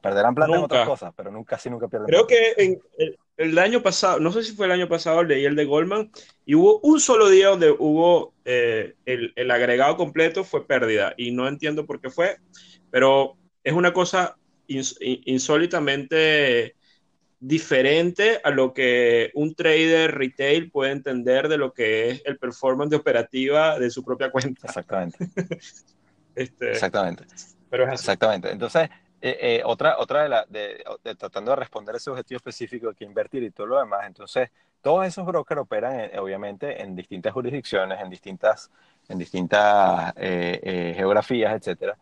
Perderán 0.00 0.34
plata 0.34 0.56
en 0.56 0.62
otras 0.62 0.88
cosas, 0.88 1.12
pero 1.16 1.30
nunca, 1.30 1.56
casi 1.56 1.70
nunca 1.70 1.88
pierden 1.88 2.06
Creo 2.06 2.26
que 2.26 2.54
en 2.56 2.80
el, 3.36 3.58
año 3.58 3.82
pasado, 3.82 4.20
no 4.20 4.30
sé 4.30 4.42
si 4.42 4.54
fue 4.54 4.66
el 4.66 4.72
año 4.72 4.88
pasado, 4.88 5.24
leí 5.24 5.44
el 5.44 5.56
de 5.56 5.64
Goldman, 5.64 6.10
y 6.44 6.54
hubo 6.54 6.78
un 6.80 7.00
solo 7.00 7.28
día 7.28 7.48
donde 7.48 7.70
hubo 7.70 8.34
eh, 8.44 8.94
el, 9.04 9.32
el, 9.36 9.50
agregado 9.50 9.96
completo 9.96 10.44
fue 10.44 10.66
pérdida, 10.66 11.14
y 11.16 11.32
no 11.32 11.48
entiendo 11.48 11.86
por 11.86 12.00
qué 12.00 12.10
fue, 12.10 12.38
pero 12.90 13.36
es 13.64 13.72
una 13.72 13.92
cosa 13.92 14.36
insólitamente 14.68 16.76
diferente 17.38 18.40
a 18.42 18.50
lo 18.50 18.72
que 18.72 19.30
un 19.34 19.54
trader 19.54 20.14
retail 20.14 20.70
puede 20.70 20.92
entender 20.92 21.48
de 21.48 21.58
lo 21.58 21.72
que 21.72 22.10
es 22.10 22.22
el 22.24 22.38
performance 22.38 22.90
de 22.90 22.96
operativa 22.96 23.78
de 23.78 23.90
su 23.90 24.04
propia 24.04 24.30
cuenta. 24.30 24.66
Exactamente. 24.66 25.18
este, 26.34 26.70
Exactamente. 26.70 27.24
Pero 27.70 27.92
Exactamente. 27.92 28.50
Entonces, 28.50 28.88
Eh, 29.20 29.38
eh, 29.40 29.62
otra 29.64 29.98
otra 29.98 30.22
de, 30.24 30.28
la, 30.28 30.44
de, 30.46 30.84
tratando 31.16 31.52
de 31.52 31.56
responder 31.56 31.96
ese 31.96 32.10
objetivo 32.10 32.36
específico 32.36 32.88
de 32.88 32.94
que 32.94 33.04
invertir 33.04 33.42
y 33.42 33.50
todo 33.50 33.66
lo 33.66 33.78
demás, 33.78 34.06
entonces 34.06 34.50
todos 34.82 35.06
esos 35.06 35.24
brokers 35.24 35.62
operan 35.62 36.10
obviamente 36.18 36.82
en 36.82 36.94
distintas 36.94 37.32
jurisdicciones, 37.32 38.00
en 38.00 38.10
distintas, 38.10 38.70
en 39.08 39.18
distintas 39.18 40.14
geografías, 40.14 41.54
etcétera, 41.54 41.96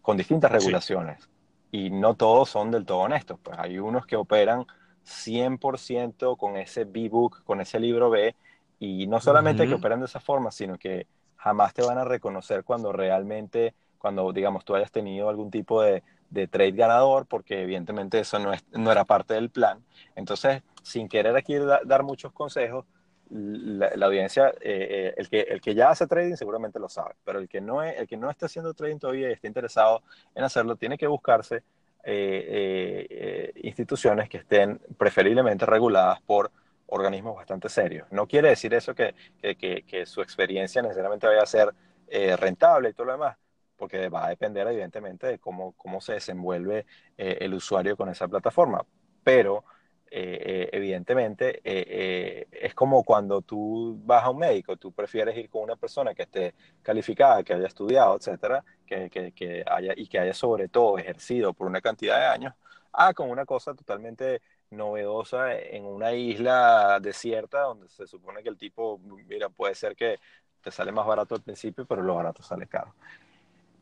con 0.00 0.16
distintas 0.16 0.50
regulaciones. 0.50 1.28
Y 1.70 1.90
no 1.90 2.14
todos 2.14 2.48
son 2.48 2.70
del 2.70 2.86
todo 2.86 2.98
honestos. 2.98 3.38
Pues 3.42 3.58
hay 3.58 3.78
unos 3.78 4.06
que 4.06 4.16
operan 4.16 4.64
100% 5.04 6.36
con 6.36 6.56
ese 6.56 6.84
B-Book, 6.84 7.42
con 7.44 7.60
ese 7.60 7.78
libro 7.78 8.10
B, 8.10 8.34
y 8.78 9.06
no 9.06 9.20
solamente 9.20 9.66
que 9.66 9.74
operan 9.74 10.00
de 10.00 10.06
esa 10.06 10.20
forma, 10.20 10.50
sino 10.50 10.78
que 10.78 11.06
jamás 11.36 11.74
te 11.74 11.82
van 11.82 11.98
a 11.98 12.04
reconocer 12.04 12.64
cuando 12.64 12.92
realmente, 12.92 13.74
cuando 13.98 14.32
digamos 14.32 14.64
tú 14.64 14.74
hayas 14.74 14.90
tenido 14.90 15.28
algún 15.28 15.50
tipo 15.50 15.82
de, 15.82 16.02
de 16.34 16.48
trade 16.48 16.72
ganador, 16.72 17.26
porque 17.26 17.62
evidentemente 17.62 18.20
eso 18.20 18.38
no, 18.38 18.52
es, 18.52 18.64
no 18.72 18.90
era 18.92 19.04
parte 19.04 19.34
del 19.34 19.50
plan. 19.50 19.82
Entonces, 20.16 20.62
sin 20.82 21.08
querer 21.08 21.36
aquí 21.36 21.54
dar 21.84 22.02
muchos 22.02 22.32
consejos, 22.32 22.84
la, 23.30 24.06
audiencia, 24.06 24.48
eh, 24.60 24.88
eh, 24.90 25.14
el, 25.16 25.28
que, 25.30 25.40
el 25.40 25.60
que 25.60 25.74
ya 25.74 25.90
hace 25.90 26.06
trading 26.06 26.36
seguramente 26.36 26.78
lo 26.78 26.88
sabe, 26.88 27.14
pero 27.24 27.38
el 27.38 27.48
que, 27.48 27.60
no 27.60 27.82
es, 27.82 27.98
el 27.98 28.06
que 28.06 28.16
no 28.16 28.30
está 28.30 28.46
haciendo 28.46 28.74
trading 28.74 28.98
todavía 28.98 29.30
y 29.30 29.32
está 29.32 29.46
interesado 29.46 30.02
en 30.34 30.44
hacerlo, 30.44 30.76
tiene 30.76 30.98
que 30.98 31.06
buscarse 31.06 31.62
eh, 32.04 33.52
instituciones 33.62 34.28
que 34.28 34.38
estén 34.38 34.78
preferiblemente 34.98 35.64
reguladas 35.64 36.20
por 36.20 36.50
organismos 36.86 37.36
bastante 37.36 37.68
serios. 37.68 38.06
No 38.10 38.26
quiere 38.26 38.50
decir 38.50 38.74
eso 38.74 38.94
que, 38.94 39.14
que, 39.40 40.06
su 40.06 40.20
experiencia 40.20 40.82
necesariamente 40.82 41.26
vaya 41.26 41.42
a 41.42 41.46
ser 41.46 41.74
eh, 42.08 42.36
rentable 42.36 42.90
y 42.90 42.92
todo 42.92 43.06
lo 43.06 43.12
demás, 43.12 43.36
porque 43.76 44.08
va 44.08 44.26
a 44.26 44.28
depender 44.30 44.66
evidentemente 44.66 45.26
de 45.26 45.38
cómo, 45.38 45.72
cómo 45.72 46.00
se 46.00 46.14
desenvuelve 46.14 46.86
eh, 47.16 47.38
el 47.40 47.54
usuario 47.54 47.96
con 47.96 48.08
esa 48.08 48.28
plataforma. 48.28 48.84
Pero 49.22 49.64
eh, 50.10 50.68
evidentemente 50.72 51.60
es 51.64 52.74
como 52.74 53.02
cuando 53.02 53.42
tú 53.42 54.00
vas 54.04 54.22
a 54.24 54.30
un 54.30 54.38
médico, 54.38 54.76
tú 54.76 54.92
prefieres 54.92 55.36
ir 55.36 55.50
con 55.50 55.62
una 55.62 55.76
persona 55.76 56.14
que 56.14 56.22
esté 56.22 56.54
calificada, 56.82 57.42
que 57.42 57.54
haya 57.54 57.66
estudiado, 57.66 58.16
etcétera, 58.16 58.64
que, 58.86 59.10
que 59.10 59.64
haya, 59.66 59.92
y 59.96 60.06
que 60.06 60.18
haya 60.20 60.34
sobre 60.34 60.68
todo 60.68 60.98
ejercido 60.98 61.52
por 61.52 61.66
una 61.66 61.80
cantidad 61.80 62.18
de 62.18 62.26
años, 62.26 62.54
a 62.92 63.12
con 63.12 63.28
una 63.30 63.44
cosa 63.44 63.74
totalmente 63.74 64.40
novedosa 64.70 65.54
en 65.54 65.84
una 65.84 66.12
isla 66.12 66.98
desierta 67.00 67.60
donde 67.62 67.88
se 67.88 68.06
supone 68.06 68.42
que 68.42 68.48
el 68.48 68.58
tipo, 68.58 68.98
mira, 69.26 69.48
puede 69.48 69.74
ser 69.74 69.96
que 69.96 70.18
te 70.62 70.70
sale 70.70 70.92
más 70.92 71.06
barato 71.06 71.34
al 71.34 71.42
principio, 71.42 71.84
pero 71.86 72.02
lo 72.02 72.14
barato 72.14 72.42
sale 72.42 72.66
caro. 72.66 72.94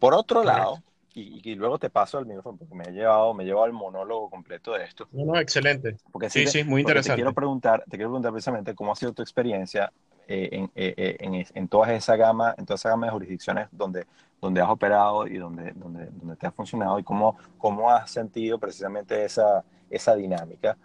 Por 0.03 0.15
otro 0.15 0.43
lado, 0.43 0.83
y, 1.15 1.55
luego 1.55 1.79
te 1.79 1.89
paso 1.89 2.19
al 2.19 2.27
micrófono 2.27 2.59
porque 2.59 2.75
me 2.75 2.83
he 2.89 2.91
llevado, 2.91 3.33
me 3.35 3.45
he 3.45 3.47
llevado 3.47 3.67
el 3.67 3.73
monólogo 3.73 4.29
completo 4.29 4.73
de 4.73 4.83
esto. 4.83 5.07
No, 5.13 5.39
excelente. 5.39 5.97
Porque 6.11 6.29
sí, 6.29 6.45
sí, 6.49 6.65
muy 6.65 6.81
interesante. 6.81 7.13
Te 7.13 7.23
quiero 7.23 7.33
preguntar, 7.33 7.85
te 7.85 7.97
quiero 7.97 8.09
preguntar 8.09 8.33
precisamente 8.33 8.75
cómo 8.75 8.91
ha 8.91 8.97
sido 8.97 9.13
tu 9.13 9.23
experiencia 9.23 9.93
eh, 10.27 10.49
en, 10.51 10.65
eh, 10.75 10.93
eh, 10.97 11.17
en, 11.21 11.47
en, 11.55 11.69
toda 11.69 11.93
esa 11.95 12.17
gama, 12.17 12.53
en 12.59 12.67
toda 12.67 12.75
esa 12.75 12.89
gama 12.89 13.07
de 13.07 13.13
jurisdicciones 13.13 13.69
donde, 13.71 14.07
donde 14.41 14.61
has 14.61 14.71
operado 14.71 15.29
y 15.29 15.39
donde, 15.39 15.71
donde, 15.71 16.07
donde 16.07 16.35
te 16.35 16.49
ha 16.49 16.51
funcionado 16.51 16.99
y 16.99 17.05
cómo, 17.05 17.37
cómo 17.57 17.89
has 17.89 18.11
sentido 18.11 18.59
precisamente 18.59 19.25
esa, 19.25 19.63
esa 19.89 20.17
dinámica. 20.17 20.77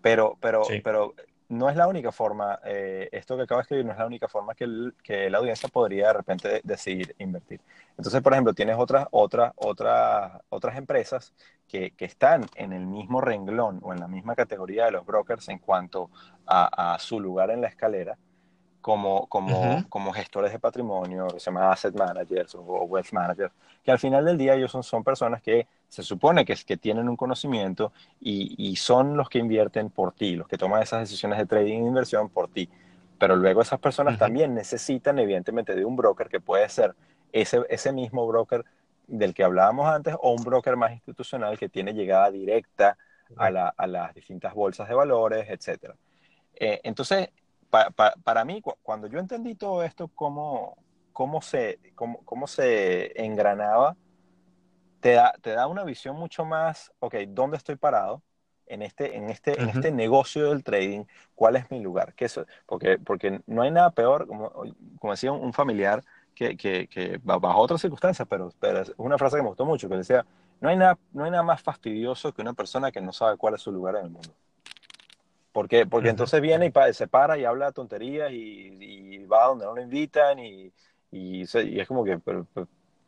Pero, 0.00 0.38
pero, 0.40 0.62
pero 0.84 1.12
no 1.48 1.70
es 1.70 1.76
la 1.76 1.88
única 1.88 2.12
forma, 2.12 2.60
eh, 2.64 3.08
esto 3.12 3.36
que 3.36 3.44
acabo 3.44 3.58
de 3.58 3.62
escribir 3.62 3.86
no 3.86 3.92
es 3.92 3.98
la 3.98 4.06
única 4.06 4.28
forma 4.28 4.54
que, 4.54 4.92
que, 5.02 5.30
la 5.30 5.38
audiencia 5.38 5.68
podría 5.68 6.08
de 6.08 6.12
repente 6.12 6.60
decidir 6.62 7.14
invertir. 7.18 7.60
Entonces, 7.96 8.20
por 8.22 8.32
ejemplo, 8.32 8.52
tienes 8.54 8.76
otras, 8.78 9.06
otras, 9.10 9.52
otras, 9.56 10.40
otras 10.50 10.76
empresas 10.76 11.32
que, 11.66 11.92
que, 11.92 12.04
están 12.04 12.46
en 12.54 12.72
el 12.72 12.86
mismo 12.86 13.20
renglón 13.20 13.80
o 13.82 13.92
en 13.92 14.00
la 14.00 14.08
misma 14.08 14.34
categoría 14.34 14.86
de 14.86 14.92
los 14.92 15.06
brokers 15.06 15.48
en 15.48 15.58
cuanto 15.58 16.10
a, 16.46 16.94
a 16.94 16.98
su 16.98 17.18
lugar 17.18 17.50
en 17.50 17.62
la 17.62 17.68
escalera 17.68 18.18
como, 18.80 19.26
como, 19.26 19.84
como 19.88 20.12
gestores 20.12 20.52
de 20.52 20.58
patrimonio, 20.58 21.28
que 21.28 21.40
se 21.40 21.50
llama 21.50 21.70
asset 21.70 21.94
managers 21.94 22.54
o, 22.54 22.60
wealth 22.84 23.12
managers, 23.12 23.52
que 23.84 23.90
al 23.90 23.98
final 23.98 24.24
del 24.24 24.38
día 24.38 24.54
ellos 24.54 24.70
son, 24.70 24.82
son 24.82 25.04
personas 25.04 25.42
que 25.42 25.66
se 25.88 26.02
supone 26.02 26.44
que, 26.44 26.54
que 26.54 26.76
tienen 26.76 27.08
un 27.08 27.16
conocimiento 27.16 27.92
y, 28.20 28.54
y, 28.58 28.76
son 28.76 29.16
los 29.16 29.28
que 29.28 29.38
invierten 29.38 29.90
por 29.90 30.12
ti, 30.12 30.36
los 30.36 30.46
que 30.46 30.58
toman 30.58 30.82
esas 30.82 31.00
decisiones 31.00 31.38
de 31.38 31.46
trading 31.46 31.84
e 31.84 31.86
inversión 31.88 32.28
por 32.28 32.48
ti. 32.48 32.68
Pero 33.18 33.36
luego 33.36 33.62
esas 33.62 33.80
personas 33.80 34.18
también 34.18 34.54
necesitan 34.54 35.18
evidentemente 35.18 35.74
de 35.74 35.84
un 35.84 35.96
broker 35.96 36.28
que 36.28 36.40
puede 36.40 36.68
ser 36.68 36.94
ese, 37.32 37.62
ese 37.68 37.92
mismo 37.92 38.26
broker 38.26 38.64
del 39.06 39.34
que 39.34 39.42
hablábamos 39.42 39.88
antes 39.88 40.14
o 40.20 40.32
un 40.32 40.44
broker 40.44 40.76
más 40.76 40.92
institucional 40.92 41.58
que 41.58 41.68
tiene 41.68 41.94
llegada 41.94 42.30
directa 42.30 42.96
a, 43.36 43.50
la, 43.50 43.74
a 43.76 43.86
las 43.86 44.14
distintas 44.14 44.54
bolsas 44.54 44.88
de 44.88 44.94
valores, 44.94 45.48
etc. 45.48 45.94
Eh, 46.54 46.80
entonces, 46.84 47.30
para 47.70 48.44
mí, 48.44 48.62
cuando 48.82 49.06
yo 49.08 49.18
entendí 49.18 49.54
todo 49.54 49.82
esto, 49.82 50.08
cómo, 50.08 50.76
cómo, 51.12 51.42
se, 51.42 51.78
cómo, 51.94 52.20
cómo 52.24 52.46
se 52.46 53.20
engranaba, 53.22 53.96
te 55.00 55.12
da, 55.12 55.32
te 55.40 55.50
da 55.50 55.66
una 55.66 55.84
visión 55.84 56.16
mucho 56.16 56.44
más, 56.44 56.92
ok, 57.00 57.14
¿dónde 57.28 57.56
estoy 57.56 57.76
parado? 57.76 58.22
En 58.66 58.82
este, 58.82 59.16
en, 59.16 59.30
este, 59.30 59.58
en 59.58 59.70
este 59.70 59.90
negocio 59.90 60.50
del 60.50 60.62
trading, 60.62 61.04
¿cuál 61.34 61.56
es 61.56 61.70
mi 61.70 61.80
lugar? 61.80 62.12
¿Qué 62.14 62.26
es? 62.26 62.38
Porque, 62.66 62.98
porque 62.98 63.40
no 63.46 63.62
hay 63.62 63.70
nada 63.70 63.90
peor, 63.90 64.26
como, 64.26 64.50
como 64.98 65.12
decía 65.12 65.32
un, 65.32 65.54
familiar, 65.54 66.04
que, 66.34 66.54
que, 66.56 66.86
que, 66.86 67.18
bajo 67.22 67.58
otras 67.60 67.80
circunstancias, 67.80 68.28
pero, 68.28 68.52
pero, 68.60 68.82
es 68.82 68.92
una 68.98 69.16
frase 69.16 69.36
que 69.36 69.42
me 69.42 69.48
gustó 69.48 69.64
mucho, 69.64 69.88
que 69.88 69.96
decía, 69.96 70.26
no 70.60 70.68
hay, 70.68 70.76
nada, 70.76 70.98
no 71.12 71.24
hay 71.24 71.30
nada 71.30 71.42
más 71.42 71.62
fastidioso 71.62 72.34
que 72.34 72.42
una 72.42 72.52
persona 72.52 72.92
que 72.92 73.00
no 73.00 73.12
sabe 73.12 73.38
cuál 73.38 73.54
es 73.54 73.62
su 73.62 73.72
lugar 73.72 73.96
en 73.96 74.04
el 74.04 74.10
mundo. 74.10 74.34
Porque, 75.52 75.86
porque 75.86 76.10
entonces 76.10 76.40
viene 76.40 76.66
y 76.66 76.92
se 76.92 77.08
para 77.08 77.38
y 77.38 77.44
habla 77.44 77.72
tonterías 77.72 78.30
y, 78.32 79.24
va 79.26 79.46
donde 79.46 79.64
no 79.64 79.74
lo 79.74 79.82
invitan 79.82 80.38
y, 80.38 80.72
y, 81.10 81.42
es 81.42 81.88
como 81.88 82.04
que 82.04 82.20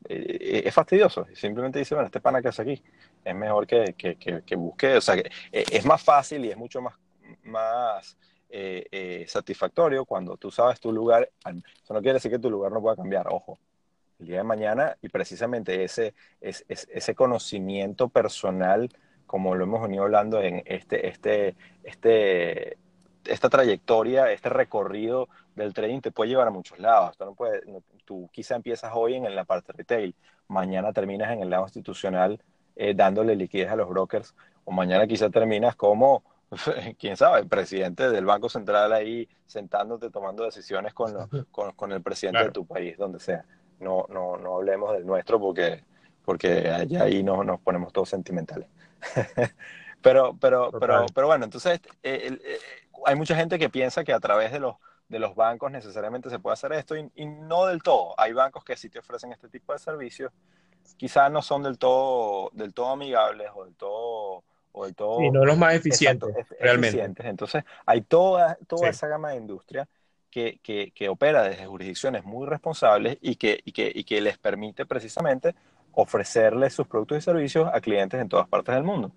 eh, 0.09 0.63
es 0.65 0.75
fastidioso. 0.75 1.27
Simplemente 1.35 1.79
dice, 1.79 1.95
bueno, 1.95 2.07
este 2.07 2.21
pana 2.21 2.41
que 2.41 2.49
hace 2.49 2.63
aquí 2.63 2.83
es 3.25 3.35
mejor 3.35 3.67
que, 3.67 3.95
que, 3.97 4.17
que, 4.17 4.57
busque. 4.57 4.97
O 4.97 5.01
sea, 5.01 5.17
que 5.17 5.31
eh, 5.53 5.65
es 5.71 5.85
más 5.85 6.03
fácil 6.03 6.45
y 6.45 6.51
es 6.51 6.57
mucho 6.57 6.81
más, 6.81 6.95
más 7.45 8.17
eh, 8.49 9.25
satisfactorio 9.29 10.05
cuando 10.05 10.37
tú 10.37 10.51
sabes 10.51 10.81
tu 10.81 10.93
lugar. 10.93 11.31
Eso 11.45 11.95
no 11.95 12.01
quiere 12.01 12.15
decir 12.15 12.31
que 12.31 12.39
tu 12.39 12.51
lugar 12.51 12.73
no 12.73 12.81
pueda 12.81 12.97
cambiar, 12.97 13.27
ojo. 13.29 13.59
El 14.19 14.27
día 14.27 14.39
de 14.39 14.45
mañana 14.45 14.97
y 15.01 15.09
precisamente 15.09 15.83
ese, 15.83 16.15
ese, 16.41 16.65
ese 16.69 17.15
conocimiento 17.15 18.11
personal 18.11 18.91
como 19.31 19.55
lo 19.55 19.63
hemos 19.63 19.81
venido 19.83 20.03
hablando 20.03 20.43
en 20.43 20.61
este, 20.67 21.07
este, 21.07 21.55
este, 21.85 22.79
esta 23.25 23.49
trayectoria, 23.49 24.31
este 24.33 24.49
recorrido 24.49 25.29
del 25.55 25.75
trading 25.75 26.01
te 26.01 26.11
puede 26.11 26.31
llevar 26.31 26.49
a 26.49 26.51
muchos 26.51 26.79
lados. 26.79 27.17
Tú, 27.17 27.25
no 27.25 27.35
puedes, 27.35 27.63
tú 28.05 28.29
quizá 28.33 28.57
empiezas 28.57 28.93
hoy 28.95 29.15
en, 29.15 29.35
la 29.35 29.45
parte 29.45 29.73
retail, 29.73 30.15
mañana 30.49 30.93
terminas 30.93 31.31
en 31.33 31.43
el 31.43 31.51
lado 31.51 31.65
institucional 31.65 32.43
eh, 32.77 32.95
dándole 32.95 33.37
liquidez 33.37 33.71
a 33.71 33.77
los 33.77 33.89
brokers, 33.89 34.35
o 34.65 34.73
mañana 34.73 35.07
quizá 35.07 35.31
terminas 35.31 35.77
como, 35.77 36.25
quién 36.99 37.17
sabe, 37.17 37.45
presidente 37.45 38.11
del 38.11 38.25
Banco 38.25 38.49
Central 38.49 38.93
ahí 38.93 39.29
sentándote, 39.47 40.11
tomando 40.11 40.45
decisiones 40.45 40.95
con, 40.95 41.13
con, 41.51 41.73
con, 41.73 41.93
el 41.93 42.03
presidente 42.03 42.45
de 42.45 42.51
tu 42.51 42.67
país, 42.67 42.97
donde 42.97 43.21
sea. 43.21 43.45
No, 43.81 44.07
no, 44.09 44.37
no 44.37 44.57
hablemos 44.57 44.93
del 44.93 45.07
nuestro 45.07 45.41
porque, 45.41 45.85
porque 46.25 46.71
allá 46.71 47.05
ahí 47.05 47.23
nos, 47.23 47.45
nos 47.45 47.61
ponemos 47.61 47.93
todos 47.93 48.09
sentimentales. 48.09 48.69
pero, 50.03 50.37
pero, 50.39 50.71
pero, 50.79 51.07
pero 51.15 51.27
bueno, 51.27 51.47
entonces 51.47 51.81
eh, 52.03 52.39
eh, 52.43 52.59
hay 53.07 53.17
mucha 53.17 53.37
gente 53.37 53.59
que 53.59 53.69
piensa 53.69 54.05
que 54.05 54.13
a 54.13 54.21
través 54.21 54.53
de 54.53 54.61
los, 54.61 54.77
de 55.09 55.19
los 55.19 55.35
bancos 55.35 55.71
necesariamente 55.71 56.31
se 56.31 56.39
puede 56.39 56.55
hacer 56.55 56.73
esto 56.73 56.97
y, 56.97 57.27
no 57.27 57.67
del 57.67 57.83
todo. 57.83 58.15
Hay 58.19 58.33
bancos 58.33 58.65
que 58.65 58.77
sí 58.77 58.89
te 58.89 58.99
ofrecen 58.99 59.33
este 59.33 59.49
tipo 59.49 59.73
de 59.73 59.79
servicios, 59.79 60.33
quizás 60.97 61.31
no 61.31 61.43
son 61.43 61.63
del 61.63 61.79
todo, 61.79 62.51
del 62.53 62.73
todo 62.75 62.91
amigables 62.91 63.49
o 63.55 63.65
del 63.65 63.75
todo... 63.75 64.45
O 64.73 64.85
del 64.85 64.95
todo 64.95 65.21
y 65.21 65.33
no 65.33 65.45
los 65.45 65.59
más 65.59 65.75
eficientes, 65.75 66.33
realmente. 66.61 67.27
Entonces, 67.27 67.65
hay 67.85 68.03
toda, 68.03 68.57
toda 68.69 68.89
esa 68.89 69.09
gama 69.09 69.31
de 69.31 69.37
industria 69.37 69.89
que, 70.31 70.61
que, 70.63 70.93
que, 70.95 71.09
opera 71.09 71.43
desde 71.43 71.67
jurisdicciones 71.67 72.23
muy 72.23 72.47
responsables 72.47 73.19
y 73.21 73.35
que, 73.35 73.61
y 73.65 73.73
que, 73.73 73.91
y 73.93 74.05
que 74.05 74.21
les 74.21 74.39
permite 74.39 74.87
precisamente 74.87 75.57
ofrecerle 75.93 76.71
sus 76.71 76.87
productos 76.87 77.19
y 77.19 77.21
servicios 77.21 77.69
a 77.73 77.81
clientes 77.81 78.21
en 78.21 78.29
todas 78.29 78.47
partes 78.47 78.75
del 78.75 78.85
mundo. 78.85 79.11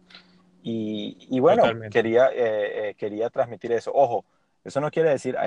Y, 0.66 1.40
bueno, 1.42 1.64
quería, 1.92 2.30
eh, 2.30 2.90
eh, 2.90 2.96
quería 2.96 3.30
transmitir 3.30 3.74
eso. 3.74 3.92
Ojo, 3.94 4.24
eso 4.64 4.80
no 4.80 4.90
quiere 4.90 5.10
decir, 5.10 5.38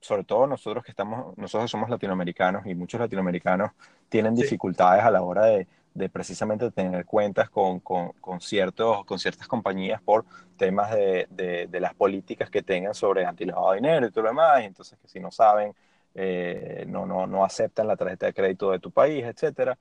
sobre 0.00 0.24
todo 0.24 0.46
nosotros 0.46 0.84
que 0.84 0.90
estamos, 0.90 1.36
nosotros 1.38 1.70
somos 1.70 1.88
latinoamericanos 1.88 2.66
y 2.66 2.74
muchos 2.74 3.00
latinoamericanos 3.00 3.72
tienen 4.10 4.34
dificultades 4.34 5.02
a 5.02 5.10
la 5.10 5.22
hora 5.22 5.46
de, 5.46 5.66
de 5.94 6.08
precisamente 6.10 6.70
tener 6.70 7.06
cuentas 7.06 7.48
con, 7.48 7.80
con, 7.80 8.12
con, 8.20 8.40
ciertos, 8.42 9.06
con 9.06 9.18
ciertas 9.18 9.48
compañías 9.48 10.02
por 10.02 10.26
temas 10.58 10.90
de, 10.90 11.26
de, 11.30 11.80
las 11.80 11.94
políticas 11.94 12.50
que 12.50 12.62
tengan 12.62 12.94
sobre 12.94 13.24
antilavado 13.24 13.70
de 13.70 13.76
dinero 13.76 14.06
y 14.06 14.10
todo 14.10 14.24
lo 14.24 14.30
demás. 14.30 14.60
Y 14.60 14.66
entonces 14.66 14.98
que 15.00 15.08
si 15.08 15.20
no 15.20 15.30
saben, 15.30 15.72
eh, 16.14 16.84
no, 16.86 17.06
no, 17.06 17.26
no 17.26 17.44
aceptan 17.44 17.86
la 17.86 17.96
tarjeta 17.96 18.26
de 18.26 18.34
crédito 18.34 18.72
de 18.72 18.78
tu 18.78 18.90
país, 18.90 19.24
etcétera 19.24 19.78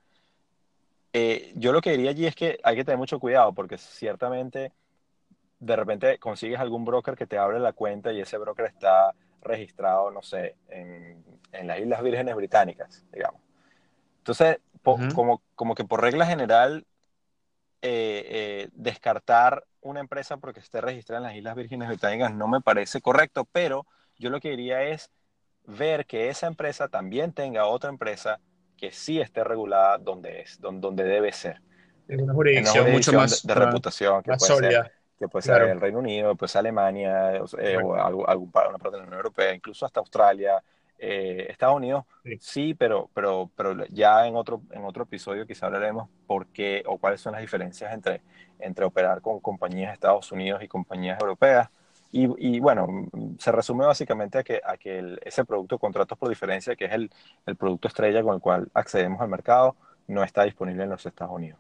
eh, 1.13 1.53
yo 1.55 1.71
lo 1.71 1.81
que 1.81 1.91
diría 1.91 2.09
allí 2.09 2.25
es 2.25 2.35
que 2.35 2.59
hay 2.63 2.75
que 2.75 2.83
tener 2.83 2.97
mucho 2.97 3.19
cuidado 3.19 3.53
porque 3.53 3.77
ciertamente 3.77 4.71
de 5.59 5.75
repente 5.75 6.19
consigues 6.19 6.59
algún 6.59 6.83
broker 6.83 7.15
que 7.15 7.27
te 7.27 7.37
abre 7.37 7.59
la 7.59 7.73
cuenta 7.73 8.11
y 8.11 8.19
ese 8.19 8.37
broker 8.37 8.65
está 8.65 9.13
registrado, 9.41 10.11
no 10.11 10.21
sé, 10.21 10.55
en, 10.69 11.23
en 11.51 11.67
las 11.67 11.79
Islas 11.79 12.01
Vírgenes 12.03 12.35
Británicas, 12.35 13.05
digamos. 13.11 13.41
Entonces, 14.17 14.57
como, 15.13 15.41
como 15.55 15.75
que 15.75 15.85
por 15.85 16.01
regla 16.01 16.25
general, 16.25 16.85
eh, 17.81 18.25
eh, 18.25 18.69
descartar 18.73 19.65
una 19.81 19.99
empresa 19.99 20.37
porque 20.37 20.61
esté 20.61 20.81
registrada 20.81 21.19
en 21.19 21.27
las 21.27 21.35
Islas 21.35 21.55
Vírgenes 21.55 21.89
Británicas 21.89 22.33
no 22.33 22.47
me 22.47 22.61
parece 22.61 23.01
correcto, 23.01 23.45
pero 23.51 23.85
yo 24.17 24.29
lo 24.29 24.39
que 24.39 24.51
diría 24.51 24.83
es 24.83 25.11
ver 25.65 26.05
que 26.05 26.29
esa 26.29 26.47
empresa 26.47 26.87
también 26.87 27.33
tenga 27.33 27.67
otra 27.67 27.89
empresa 27.89 28.39
que 28.83 28.91
sí 28.91 29.21
esté 29.21 29.45
regulada 29.45 29.97
donde 29.97 30.41
es, 30.41 30.59
donde, 30.59 30.81
donde 30.81 31.03
debe 31.05 31.31
ser. 31.31 31.61
En 32.09 32.23
una 32.23 32.33
jurisdicción, 32.33 32.91
mucho 32.91 33.13
más 33.13 33.47
de, 33.47 33.55
reputación 33.55 34.21
que 34.21 34.33
puede 34.33 34.69
ser 34.69 34.91
que 35.17 35.27
puede 35.29 35.43
ser 35.43 35.61
el 35.61 35.79
Reino 35.79 35.99
Unido, 35.99 36.35
puede 36.35 36.49
ser 36.49 36.59
Alemania, 36.59 37.37
eh, 37.59 37.77
o 37.81 37.95
algún, 37.95 38.25
una 38.25 38.77
parte 38.77 38.91
de 38.91 38.97
la 38.97 39.03
Unión 39.03 39.13
Europea, 39.13 39.55
incluso 39.55 39.85
hasta 39.85 40.01
Australia, 40.01 40.61
eh, 40.99 41.47
Estados 41.47 41.77
Unidos, 41.77 42.03
sí. 42.41 42.73
pero, 42.73 43.09
pero, 43.13 43.49
pero 43.55 43.85
ya 43.85 44.27
en 44.27 44.35
otro, 44.35 44.61
en 44.71 44.83
otro 44.83 45.03
episodio 45.03 45.47
quizá 45.47 45.67
hablaremos 45.67 46.09
por 46.27 46.47
qué 46.47 46.83
o 46.85 46.97
cuáles 46.97 47.21
son 47.21 47.31
las 47.31 47.41
diferencias 47.41 47.93
entre, 47.93 48.19
entre 48.59 48.83
operar 48.83 49.21
con 49.21 49.39
compañías 49.39 49.91
de 49.91 49.93
Estados 49.93 50.29
Unidos 50.33 50.61
y 50.61 50.67
compañías 50.67 51.21
europeas. 51.21 51.69
Y, 52.15 52.29
y, 52.37 52.59
bueno, 52.59 53.09
se 53.39 53.51
resume 53.51 53.87
básicamente 53.87 54.37
a 54.37 54.43
que, 54.43 54.61
a 54.63 54.77
que 54.77 55.17
ese 55.25 55.43
producto 55.45 55.79
contratos 55.79 56.15
por 56.15 56.29
diferencia, 56.29 56.75
que 56.75 56.85
es 56.85 56.91
el, 56.91 57.09
el, 57.47 57.55
producto 57.55 57.87
estrella 57.87 58.21
con 58.21 58.35
el 58.35 58.39
cual 58.39 58.69
accedemos 58.75 59.19
al 59.19 59.29
mercado, 59.29 59.75
no 60.07 60.23
está 60.23 60.43
disponible 60.43 60.83
en 60.83 60.91
los 60.91 61.03
Estados 61.03 61.33
Unidos. 61.33 61.59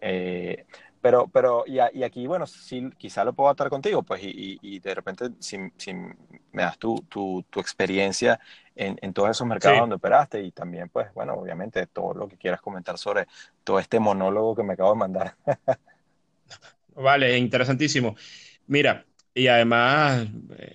Eh, 0.00 0.66
pero, 1.00 1.26
pero 1.26 1.64
y, 1.66 1.78
y, 1.98 2.04
aquí, 2.04 2.28
bueno, 2.28 2.46
sí, 2.46 2.88
quizá 2.96 3.24
lo 3.24 3.32
puedo 3.32 3.50
atar 3.50 3.68
contigo, 3.70 4.04
pues, 4.04 4.22
y, 4.22 4.60
y 4.62 4.78
de 4.78 4.94
repente, 4.94 5.30
si, 5.40 5.58
si, 5.76 5.92
me 5.94 6.62
das 6.62 6.78
tu, 6.78 6.94
tu, 7.08 7.44
tu 7.50 7.58
experiencia 7.58 8.38
en, 8.76 8.96
en, 9.02 9.12
todos 9.12 9.30
esos 9.30 9.48
mercados 9.48 9.80
donde 9.80 9.96
operaste, 9.96 10.40
y 10.44 10.52
también, 10.52 10.90
pues, 10.90 11.12
bueno, 11.12 11.34
obviamente, 11.34 11.88
todo 11.88 12.14
lo 12.14 12.28
que 12.28 12.36
quieras 12.36 12.60
comentar 12.60 12.98
sobre 12.98 13.26
todo 13.64 13.80
este 13.80 13.98
monólogo 13.98 14.54
que 14.54 14.62
me 14.62 14.74
acabo 14.74 14.92
de 14.92 14.98
mandar. 14.98 15.34
vale, 16.94 17.36
interesantísimo. 17.36 18.14
Mira, 18.68 19.04
y 19.38 19.46
además, 19.46 20.26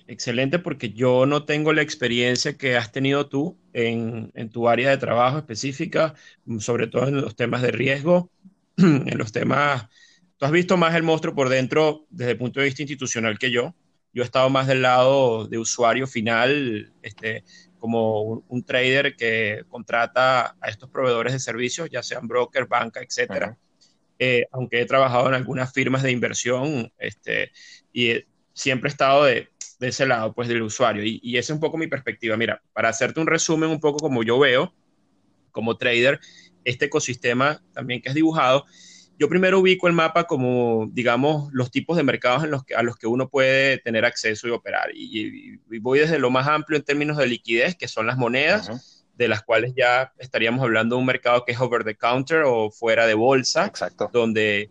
excelente 0.06 0.58
porque 0.58 0.90
yo 0.90 1.26
no 1.26 1.44
tengo 1.44 1.74
la 1.74 1.82
experiencia 1.82 2.56
que 2.56 2.76
has 2.76 2.92
tenido 2.92 3.28
tú 3.28 3.58
en, 3.74 4.32
en, 4.34 4.48
tu 4.48 4.68
área 4.68 4.88
de 4.88 4.96
trabajo 4.96 5.36
específica, 5.36 6.14
sobre 6.60 6.86
todo 6.86 7.08
en 7.08 7.20
los 7.20 7.36
temas 7.36 7.60
de 7.60 7.72
riesgo, 7.72 8.30
en 8.76 9.18
los 9.18 9.32
temas... 9.32 9.88
Tú 10.38 10.46
has 10.46 10.50
visto 10.50 10.76
más 10.78 10.94
el 10.94 11.02
monstruo 11.02 11.34
por 11.34 11.48
dentro 11.50 12.06
desde 12.08 12.32
el 12.32 12.38
punto 12.38 12.60
de 12.60 12.66
vista 12.66 12.82
institucional 12.82 13.38
que 13.38 13.50
yo. 13.50 13.74
Yo 14.12 14.22
he 14.22 14.26
estado 14.26 14.48
más 14.48 14.66
del 14.66 14.82
lado 14.82 15.46
de 15.46 15.58
usuario 15.58 16.06
final, 16.06 16.92
este, 17.02 17.44
como 17.78 18.22
un, 18.22 18.44
un 18.48 18.64
trader 18.64 19.14
que 19.14 19.64
contrata 19.68 20.56
a 20.60 20.68
estos 20.70 20.88
proveedores 20.88 21.34
de 21.34 21.38
servicios, 21.38 21.90
ya 21.90 22.02
sean 22.02 22.26
broker, 22.26 22.66
banca, 22.66 23.00
etcétera. 23.00 23.58
Eh, 24.18 24.46
aunque 24.52 24.80
he 24.80 24.86
trabajado 24.86 25.28
en 25.28 25.34
algunas 25.34 25.72
firmas 25.72 26.02
de 26.02 26.12
inversión 26.12 26.92
este, 26.98 27.52
y 27.92 28.24
siempre 28.54 28.88
he 28.88 28.92
estado 28.92 29.24
de, 29.24 29.48
de 29.78 29.88
ese 29.88 30.06
lado, 30.06 30.32
pues 30.32 30.48
del 30.48 30.62
usuario. 30.62 31.04
Y, 31.04 31.20
y 31.22 31.36
esa 31.36 31.52
es 31.52 31.56
un 31.56 31.60
poco 31.60 31.76
mi 31.76 31.86
perspectiva. 31.86 32.36
Mira, 32.36 32.62
para 32.72 32.88
hacerte 32.88 33.20
un 33.20 33.26
resumen 33.26 33.68
un 33.68 33.80
poco 33.80 33.98
como 33.98 34.22
yo 34.22 34.38
veo 34.38 34.72
como 35.52 35.76
trader 35.76 36.18
este 36.64 36.86
ecosistema 36.86 37.62
también 37.72 38.00
que 38.00 38.08
has 38.08 38.14
dibujado, 38.14 38.64
yo 39.18 39.28
primero 39.28 39.60
ubico 39.60 39.86
el 39.86 39.92
mapa 39.92 40.24
como, 40.24 40.88
digamos, 40.92 41.52
los 41.52 41.70
tipos 41.70 41.96
de 41.96 42.02
mercados 42.02 42.42
en 42.44 42.50
los 42.50 42.64
que, 42.64 42.74
a 42.74 42.82
los 42.82 42.96
que 42.96 43.06
uno 43.06 43.28
puede 43.28 43.78
tener 43.78 44.04
acceso 44.04 44.48
y 44.48 44.50
operar. 44.50 44.90
Y, 44.92 45.58
y, 45.70 45.78
voy 45.78 46.00
desde 46.00 46.18
lo 46.18 46.30
más 46.30 46.48
amplio 46.48 46.76
en 46.78 46.84
términos 46.84 47.16
de 47.16 47.26
liquidez, 47.26 47.76
que 47.76 47.86
son 47.86 48.06
las 48.06 48.16
monedas, 48.16 48.68
uh 48.68 48.72
-huh. 48.72 49.04
de 49.16 49.28
las 49.28 49.42
cuales 49.42 49.72
ya 49.76 50.12
estaríamos 50.18 50.62
hablando 50.62 50.96
de 50.96 51.00
un 51.00 51.06
mercado 51.06 51.44
que 51.44 51.52
es 51.52 51.60
over 51.60 51.84
the 51.84 51.94
counter 51.94 52.42
o 52.44 52.70
fuera 52.70 53.06
de 53.06 53.14
bolsa, 53.14 53.66
Exacto. 53.66 54.10
donde 54.12 54.70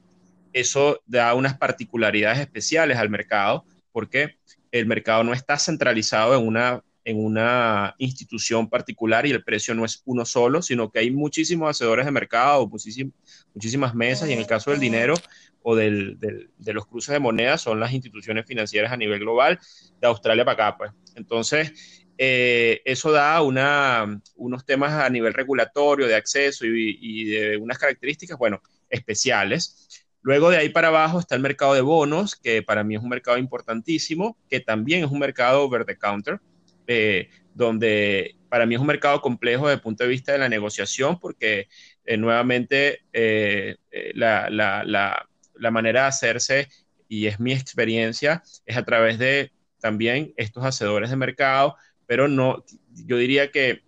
eso 0.51 1.01
da 1.05 1.33
unas 1.35 1.57
particularidades 1.57 2.39
especiales 2.39 2.97
al 2.97 3.09
mercado 3.09 3.65
porque 3.93 4.35
el 4.71 4.85
mercado 4.87 5.23
no 5.23 5.33
está 5.33 5.57
centralizado 5.57 6.35
en 6.35 6.45
una, 6.45 6.83
en 7.05 7.23
una 7.23 7.95
institución 7.99 8.69
particular 8.69 9.25
y 9.25 9.31
el 9.31 9.43
precio 9.43 9.73
no 9.75 9.85
es 9.85 10.01
uno 10.05 10.25
solo, 10.25 10.61
sino 10.61 10.91
que 10.91 10.99
hay 10.99 11.11
muchísimos 11.11 11.69
hacedores 11.69 12.05
de 12.05 12.11
mercado, 12.11 12.67
muchísim, 12.67 13.11
muchísimas 13.53 13.95
mesas 13.95 14.27
y 14.29 14.33
en 14.33 14.39
el 14.39 14.47
caso 14.47 14.71
del 14.71 14.79
dinero 14.79 15.13
o 15.61 15.75
del, 15.75 16.17
de 16.19 16.73
los 16.73 16.85
cruces 16.87 17.13
de 17.13 17.19
monedas 17.19 17.61
son 17.61 17.79
las 17.79 17.93
instituciones 17.93 18.45
financieras 18.45 18.91
a 18.91 18.97
nivel 18.97 19.19
global, 19.19 19.59
de 20.01 20.07
Australia 20.07 20.43
para 20.43 20.67
acá. 20.67 20.77
Pues. 20.77 20.91
Entonces, 21.15 22.03
eh, 22.17 22.81
eso 22.83 23.11
da 23.11 23.41
unos 23.41 24.65
temas 24.65 24.93
a 24.93 25.09
nivel 25.09 25.33
regulatorio, 25.33 26.07
de 26.07 26.15
acceso 26.15 26.65
y, 26.65 26.97
y 26.99 27.25
de 27.25 27.57
unas 27.57 27.77
características, 27.77 28.37
bueno, 28.37 28.61
especiales. 28.89 29.82
Luego 30.23 30.49
de 30.49 30.57
ahí 30.57 30.69
para 30.69 30.87
abajo 30.87 31.19
está 31.19 31.35
el 31.35 31.41
mercado 31.41 31.73
de 31.73 31.81
bonos, 31.81 32.37
que 32.37 32.63
para 32.63 32.85
mí 32.85 32.95
es 32.95 33.03
un 33.03 33.09
mercado 33.09 33.37
importantísimo, 33.37 34.37
que 34.49 34.61
también 34.61 35.03
es 35.03 35.11
un 35.11 35.19
mercado 35.19 35.61
over 35.61 35.83
the 35.85 35.97
counter, 35.97 36.39
eh, 36.87 37.29
donde 37.53 38.37
para 38.47 38.65
mí 38.65 38.73
es 38.73 38.79
un 38.79 38.87
mercado 38.87 39.19
complejo 39.21 39.65
desde 39.65 39.75
el 39.75 39.81
punto 39.81 40.05
de 40.05 40.09
vista 40.09 40.31
de 40.31 40.37
la 40.37 40.47
negociación, 40.47 41.19
porque 41.19 41.67
eh, 42.05 42.15
nuevamente 42.15 43.01
eh, 43.11 43.75
la, 44.13 45.27
manera 45.71 46.03
de 46.03 46.07
hacerse, 46.07 46.69
y 47.09 47.27
es 47.27 47.41
mi 47.41 47.51
experiencia, 47.51 48.43
es 48.65 48.77
a 48.77 48.85
través 48.85 49.19
de 49.19 49.51
también 49.81 50.33
estos 50.37 50.63
hacedores 50.63 51.09
de 51.09 51.17
mercado, 51.17 51.75
pero 52.05 52.29
no, 52.29 52.63
yo 52.93 53.17
diría 53.17 53.51
que, 53.51 53.83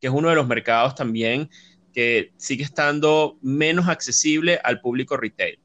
que 0.00 0.06
es 0.06 0.12
uno 0.12 0.30
de 0.30 0.36
los 0.36 0.46
mercados 0.46 0.94
también 0.94 1.50
que 1.92 2.32
sigue 2.38 2.64
estando 2.64 3.38
menos 3.42 3.88
accesible 3.88 4.58
al 4.64 4.80
público 4.80 5.18
retail 5.18 5.60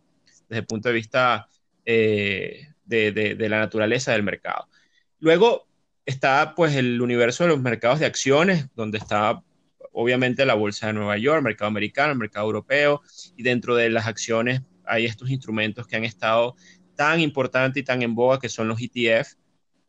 desde 0.52 0.60
el 0.60 0.68
punto 0.68 0.90
de 0.90 0.96
vista 0.96 1.48
eh, 1.86 2.68
de, 2.84 3.36
la 3.50 3.60
naturaleza 3.60 4.12
del 4.12 4.22
mercado. 4.22 4.68
Luego 5.20 5.66
está 6.06 6.54
pues 6.56 6.76
el 6.76 7.02
universo 7.02 7.46
de 7.46 7.52
los 7.52 7.62
mercados 7.62 8.00
de 8.02 8.06
acciones, 8.06 8.68
donde 8.76 8.98
está 8.98 9.42
obviamente 9.94 10.46
la 10.46 10.56
bolsa 10.56 10.88
de 10.88 10.94
Nueva 10.94 11.18
York, 11.18 11.38
el 11.38 11.44
mercado 11.44 11.70
americano, 11.70 12.12
el 12.12 12.18
mercado 12.18 12.48
europeo, 12.48 13.02
y 13.38 13.44
dentro 13.44 13.76
de 13.76 13.90
las 13.90 14.08
acciones 14.08 14.62
hay 14.84 15.06
estos 15.06 15.30
instrumentos 15.30 15.88
que 15.88 15.96
han 15.96 16.04
estado 16.04 16.58
tan 16.96 17.22
importantes 17.22 17.82
y 17.82 17.86
tan 17.86 18.02
en 18.02 18.14
boga, 18.14 18.38
que 18.38 18.50
son 18.50 18.68
los 18.68 18.82
ETF, 18.82 19.36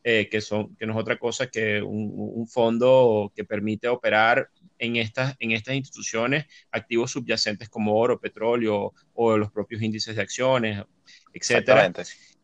eh, 0.05 0.29
que, 0.31 0.41
son, 0.41 0.77
que 0.77 0.87
no 0.87 0.93
es 0.93 0.99
otra 1.01 1.19
cosa 1.19 1.49
que 1.49 1.83
un, 1.83 2.13
un 2.15 2.47
fondo 2.47 3.33
que 3.35 3.45
permite 3.45 3.89
operar 3.89 4.49
en 4.83 4.97
estas, 4.97 5.37
en 5.39 5.53
estas 5.53 5.77
instituciones 5.77 6.47
activos 6.73 7.13
subyacentes 7.13 7.69
como 7.69 7.97
oro, 7.97 8.19
petróleo 8.19 8.93
o 9.15 9.37
los 9.39 9.53
propios 9.53 9.81
índices 9.81 10.17
de 10.17 10.23
acciones, 10.23 10.85
etcétera. 11.33 11.93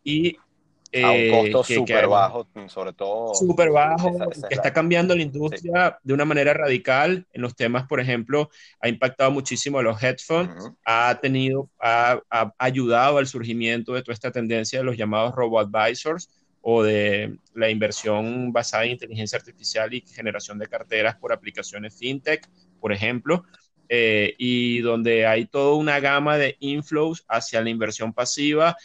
Y 0.04 0.36
eh, 0.92 1.02
a 1.02 1.10
un 1.10 1.52
costo 1.52 1.74
súper 1.74 2.06
bajo, 2.06 2.46
sobre 2.68 2.92
todo. 2.92 3.34
Súper 3.34 3.70
bajo, 3.70 4.10
esa, 4.10 4.24
esa 4.30 4.48
que 4.48 4.54
está 4.54 4.72
cambiando 4.72 5.16
la 5.16 5.22
industria 5.22 5.90
sí. 5.90 5.96
de 6.04 6.14
una 6.14 6.24
manera 6.24 6.54
radical 6.54 7.26
en 7.32 7.42
los 7.42 7.56
temas, 7.56 7.88
por 7.88 7.98
ejemplo, 7.98 8.50
ha 8.80 8.88
impactado 8.88 9.32
muchísimo 9.32 9.80
a 9.80 9.82
los 9.82 9.98
funds, 10.00 10.64
uh 10.64 10.68
-huh. 10.68 10.76
ha 10.84 11.18
tenido, 11.20 11.68
ha, 11.80 12.20
ha, 12.30 12.54
ayudado 12.56 13.18
al 13.18 13.26
surgimiento 13.26 13.94
de 13.94 14.02
toda 14.02 14.14
esta 14.14 14.30
tendencia 14.30 14.78
de 14.78 14.84
los 14.84 14.96
llamados 14.96 15.34
robo-advisors, 15.34 16.30
o 16.60 16.82
de 16.82 17.36
la 17.54 17.70
inversión 17.70 18.52
basada 18.52 18.84
en 18.84 18.92
inteligencia 18.92 19.38
artificial 19.38 19.92
y 19.94 20.00
generación 20.00 20.58
de 20.58 20.66
carteras 20.66 21.16
por 21.16 21.32
aplicaciones 21.32 21.96
fintech, 21.96 22.48
por 22.80 22.92
ejemplo, 22.92 23.44
eh, 23.88 24.34
y 24.38 24.80
donde 24.80 25.26
hay 25.26 25.46
toda 25.46 25.74
una 25.74 25.98
gama 26.00 26.36
de 26.36 26.56
inflows 26.60 27.24
hacia 27.28 27.62
la 27.62 27.70
inversión 27.70 28.12
pasiva, 28.12 28.76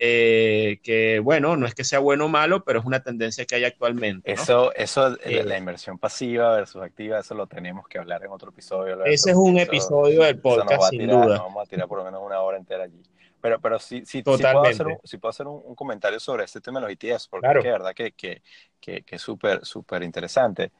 eh, 0.00 0.78
que 0.82 1.18
bueno, 1.18 1.56
no 1.56 1.66
es 1.66 1.74
que 1.74 1.82
sea 1.82 1.98
bueno 1.98 2.26
o 2.26 2.28
malo, 2.28 2.62
pero 2.64 2.78
es 2.78 2.84
una 2.84 3.02
tendencia 3.02 3.44
que 3.44 3.56
hay 3.56 3.64
actualmente. 3.64 4.34
¿no? 4.34 4.42
Eso, 4.42 4.72
eso 4.74 5.16
eh, 5.24 5.42
la 5.44 5.58
inversión 5.58 5.98
pasiva 5.98 6.54
versus 6.54 6.82
activa, 6.82 7.18
eso 7.18 7.34
lo 7.34 7.46
tenemos 7.46 7.88
que 7.88 7.98
hablar 7.98 8.24
en 8.24 8.30
otro 8.30 8.50
episodio. 8.50 9.04
Ese 9.04 9.30
es 9.30 9.36
un 9.36 9.58
episodio 9.58 10.22
del 10.22 10.38
podcast, 10.40 10.90
sin 10.90 11.08
duda. 11.08 11.38
vamos 11.38 11.66
a 11.66 11.68
tirar 11.68 11.88
por 11.88 11.98
lo 11.98 12.04
menos 12.04 12.22
una 12.24 12.40
hora 12.40 12.58
entera 12.58 12.84
allí. 12.84 13.02
Pero, 13.40 13.60
pero 13.60 13.78
sí, 13.78 14.00
sí, 14.00 14.18
sí 14.18 14.22
puedo 14.22 14.62
hacer, 14.64 14.86
un, 14.86 14.98
sí 15.04 15.18
puedo 15.18 15.30
hacer 15.30 15.46
un, 15.46 15.62
un, 15.64 15.74
comentario 15.74 16.18
sobre 16.18 16.44
este 16.44 16.60
tema 16.60 16.80
de 16.80 16.86
los 16.86 16.92
ETFs, 16.92 17.28
porque 17.28 17.44
claro. 17.44 17.60
es 17.60 17.64
que, 17.64 17.70
verdad 17.70 17.94
que, 17.94 18.12
que, 18.12 18.42
que, 18.80 19.02
que 19.02 19.16
es 19.16 19.22
súper, 19.22 19.64
súper 19.64 20.02
interesante. 20.02 20.72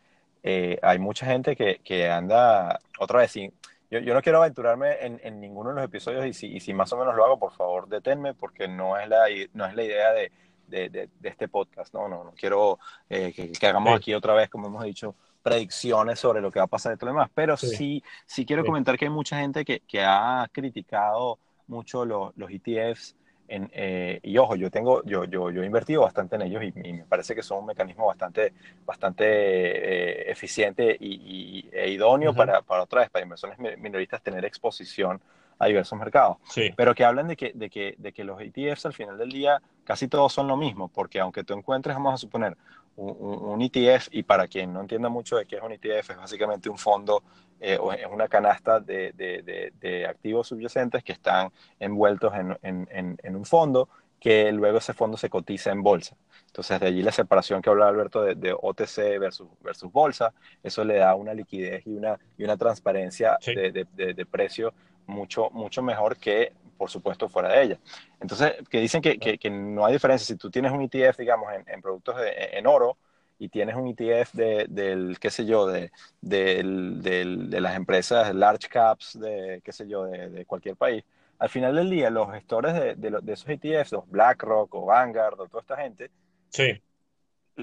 Eh, 0.43 0.79
hay 0.83 0.99
mucha 0.99 1.27
gente 1.27 1.55
que, 1.55 1.81
que 1.85 2.09
anda, 2.09 2.81
otra 2.99 3.21
vez, 3.21 3.33
sin, 3.33 3.53
yo, 3.91 4.01
yo 4.01 4.15
no 4.15 4.23
quiero 4.23 4.39
aventurarme 4.39 4.97
en, 5.01 5.21
en, 5.23 5.41
ninguno 5.41 5.71
de 5.71 5.77
los 5.77 5.85
episodios 5.85 6.27
y 6.27 6.33
si, 6.33 6.49
y 6.49 6.61
si 6.61 6.75
más 6.75 6.93
o 6.93 6.97
menos 6.97 7.15
lo 7.15 7.25
hago, 7.25 7.39
por 7.39 7.53
favor, 7.53 7.89
deténme, 7.89 8.35
porque 8.35 8.69
no 8.69 8.99
es 8.99 9.09
la, 9.09 9.27
no 9.55 9.67
es 9.67 9.75
la 9.75 9.83
idea 9.83 10.13
de, 10.13 10.33
de, 10.67 10.89
de, 10.89 11.09
de 11.19 11.29
este 11.29 11.49
podcast, 11.49 11.95
no, 11.95 12.09
no, 12.09 12.25
no 12.25 12.33
quiero 12.33 12.79
eh, 13.09 13.33
que, 13.33 13.53
que, 13.53 13.67
hagamos 13.67 13.91
sí. 13.91 13.97
aquí 13.97 14.15
otra 14.15 14.35
vez, 14.35 14.49
como 14.49 14.67
hemos 14.67 14.85
dicho, 14.85 15.15
predicciones 15.43 16.19
sobre 16.21 16.41
lo 16.41 16.51
que 16.51 16.59
va 16.59 16.67
a 16.67 16.69
pasar 16.69 16.95
y 16.95 16.97
todo 16.97 17.07
lo 17.07 17.13
demás. 17.13 17.31
Pero 17.35 17.57
sí, 17.57 18.03
sí, 18.27 18.45
quiero 18.45 18.65
comentar 18.65 18.99
que 18.99 19.07
hay 19.07 19.11
mucha 19.11 19.39
gente 19.39 19.65
que, 19.65 19.81
que 19.81 20.03
ha 20.03 20.47
criticado 20.53 21.39
mucho 21.69 22.05
los, 22.05 22.37
los 22.37 22.51
ETFs. 22.51 23.15
En, 23.51 23.71
eh, 23.73 24.21
y 24.23 24.37
ojo, 24.37 24.57
yo 24.57 24.71
tengo, 24.71 25.03
yo, 25.05 25.25
yo, 25.25 25.51
yo 25.51 25.63
he 25.63 25.67
invertido 25.67 26.03
bastante 26.03 26.37
en 26.37 26.43
ellos 26.43 26.63
y, 26.63 26.93
me 26.93 27.05
parece 27.05 27.35
que 27.35 27.43
son 27.43 27.61
un 27.61 27.67
mecanismo 27.67 28.07
bastante, 28.07 28.53
bastante 28.85 29.25
eh, 29.25 30.31
eficiente 30.31 30.95
y, 31.01 31.67
e 31.73 31.91
idóneo 31.91 32.35
para, 32.35 32.61
para 32.61 32.83
otra 32.83 33.01
vez, 33.01 33.11
para 33.11 33.23
inversores 33.23 33.59
minoristas 33.59 34.23
tener 34.23 34.45
exposición 34.45 35.19
a 35.59 35.67
diversos 35.67 35.99
mercados. 35.99 36.37
Pero 36.77 36.95
que 36.95 37.05
hablan 37.05 37.29
de 37.29 37.37
que, 37.37 37.53
de, 37.55 37.71
que, 37.71 37.95
de 37.99 38.13
que 38.13 38.25
los 38.25 38.41
ETFs 38.41 38.87
al 38.87 38.93
final 38.93 39.19
del 39.19 39.31
día 39.31 39.61
casi 39.89 40.07
todos 40.07 40.35
son 40.35 40.47
lo 40.49 40.59
mismo, 40.59 40.89
porque 40.89 41.19
aunque 41.19 41.45
tú 41.45 41.55
encuentres, 41.55 41.97
vamos 41.97 42.13
a 42.13 42.19
suponer, 42.19 42.59
un, 42.97 43.63
ETF, 43.63 44.09
y 44.11 44.23
para 44.23 44.47
quien 44.47 44.71
no 44.71 44.83
entienda 44.83 45.09
mucho 45.09 45.37
de 45.37 45.47
qué 45.47 45.57
es 45.57 45.63
un 45.63 45.73
ETF, 45.73 46.11
es 46.11 46.17
básicamente 46.19 46.69
un 46.69 46.77
fondo 46.77 47.23
eh, 47.59 47.79
o 47.81 47.91
es 47.95 48.05
una 48.07 48.29
canasta 48.29 48.81
de, 48.81 49.13
de, 49.13 49.73
de, 49.81 50.07
activos 50.07 50.49
subyacentes 50.49 51.03
que 51.03 51.13
están 51.13 51.51
envueltos 51.81 52.35
en, 52.35 52.59
en, 52.61 53.19
en, 53.23 53.35
un 53.35 53.47
fondo 53.47 53.89
que 54.21 54.53
luego 54.53 54.77
ese 54.77 54.93
fondo 54.93 55.17
se 55.17 55.31
cotiza 55.31 55.71
en 55.71 55.83
bolsa. 55.83 56.19
Entonces, 56.49 56.81
de 56.81 56.87
allí 56.89 57.01
la 57.01 57.13
separación 57.13 57.63
que 57.63 57.71
hablaba 57.71 57.91
Alberto 57.91 58.21
de, 58.23 58.53
OTC 58.61 59.19
versus, 59.19 59.49
versus 59.63 59.91
bolsa, 59.91 60.35
eso 60.63 60.85
le 60.85 60.97
da 60.97 61.15
una 61.15 61.33
liquidez 61.33 61.87
y 61.87 61.95
una, 61.95 62.19
y 62.37 62.45
una 62.45 62.59
transparencia 62.59 63.39
de, 63.47 63.87
de, 63.95 64.27
precio 64.27 64.75
mucho, 65.07 65.49
mucho 65.51 65.81
mejor 65.83 66.19
que, 66.19 66.53
por 66.79 66.89
supuesto, 66.89 67.29
fuera 67.29 67.51
de 67.51 67.63
ella. 67.63 67.79
Entonces, 68.21 68.55
que 68.71 68.81
dicen 68.81 69.03
que, 69.03 69.19
que, 69.19 69.51
no 69.51 69.85
hay 69.85 69.93
diferencia. 69.93 70.25
Si 70.25 70.37
tú 70.37 70.51
tienes 70.51 70.73
un 70.73 70.81
ETF, 70.81 71.19
digamos, 71.19 71.53
en, 71.53 71.65
en 71.69 71.83
productos 71.83 72.17
en 72.25 72.67
oro 72.67 72.97
y 73.39 73.49
tienes 73.49 73.77
un 73.77 73.89
ETF 73.89 74.33
de, 74.33 74.67
del, 74.69 75.19
qué 75.19 75.31
sé 75.31 75.47
yo, 75.47 75.67
de, 75.67 75.91
de, 76.21 76.63
de 76.63 77.61
las 77.61 77.77
empresas 77.77 78.35
large 78.35 78.69
caps, 78.69 79.19
de, 79.19 79.61
qué 79.65 79.73
sé 79.73 79.89
yo, 79.89 80.05
de, 80.05 80.45
cualquier 80.45 80.77
país, 80.77 81.05
al 81.39 81.49
final 81.49 81.77
del 81.77 81.89
día, 81.89 82.11
los 82.11 82.31
gestores 82.33 82.75
de, 82.75 82.95
de, 82.97 83.33
esos 83.33 83.49
ETFs, 83.49 83.93
los 83.93 84.09
BlackRock 84.11 84.75
o 84.75 84.87
Vanguard 84.87 85.41
o 85.41 85.47
toda 85.47 85.61
esta 85.61 85.77
gente, 85.77 86.11
sí. 86.49 86.83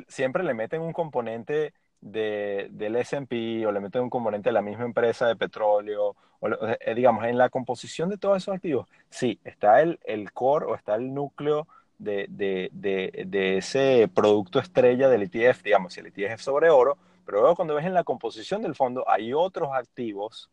siempre 0.07 0.43
le 0.43 0.53
meten 0.53 0.81
un 0.81 0.93
componente 0.93 1.73
de, 2.01 2.67
del 2.71 2.95
S&P 2.97 3.65
o 3.65 3.71
le 3.71 3.79
meten 3.79 4.03
un 4.03 4.09
componente 4.09 4.49
de 4.49 4.53
la 4.53 4.61
misma 4.61 4.85
empresa 4.85 5.27
de 5.27 5.35
petróleo, 5.35 6.15
o, 6.39 6.47
eh, 6.47 6.95
digamos, 6.95 7.25
en 7.25 7.37
la 7.37 7.49
composición 7.49 8.09
de 8.09 8.17
todos 8.17 8.37
esos 8.37 8.55
activos, 8.55 8.87
sí, 9.09 9.39
está 9.43 9.81
el, 9.81 9.99
el 10.03 10.31
core 10.31 10.65
o 10.65 10.75
está 10.75 10.95
el 10.95 11.13
núcleo 11.13 11.67
de, 11.97 12.27
de, 12.29 12.69
de, 12.71 13.57
ese 13.57 14.09
producto 14.13 14.59
estrella 14.59 15.09
del 15.09 15.23
ETF, 15.23 15.63
digamos, 15.63 15.93
si 15.93 16.01
el 16.01 16.07
ETF 16.07 16.33
es 16.33 16.41
sobre 16.41 16.69
oro, 16.69 16.97
pero 17.25 17.39
luego 17.39 17.55
cuando 17.55 17.75
ves 17.75 17.85
en 17.85 17.93
la 17.93 18.03
composición 18.03 18.61
del 18.61 18.75
fondo 18.75 19.09
hay 19.09 19.33
otros 19.33 19.69
activos 19.73 20.49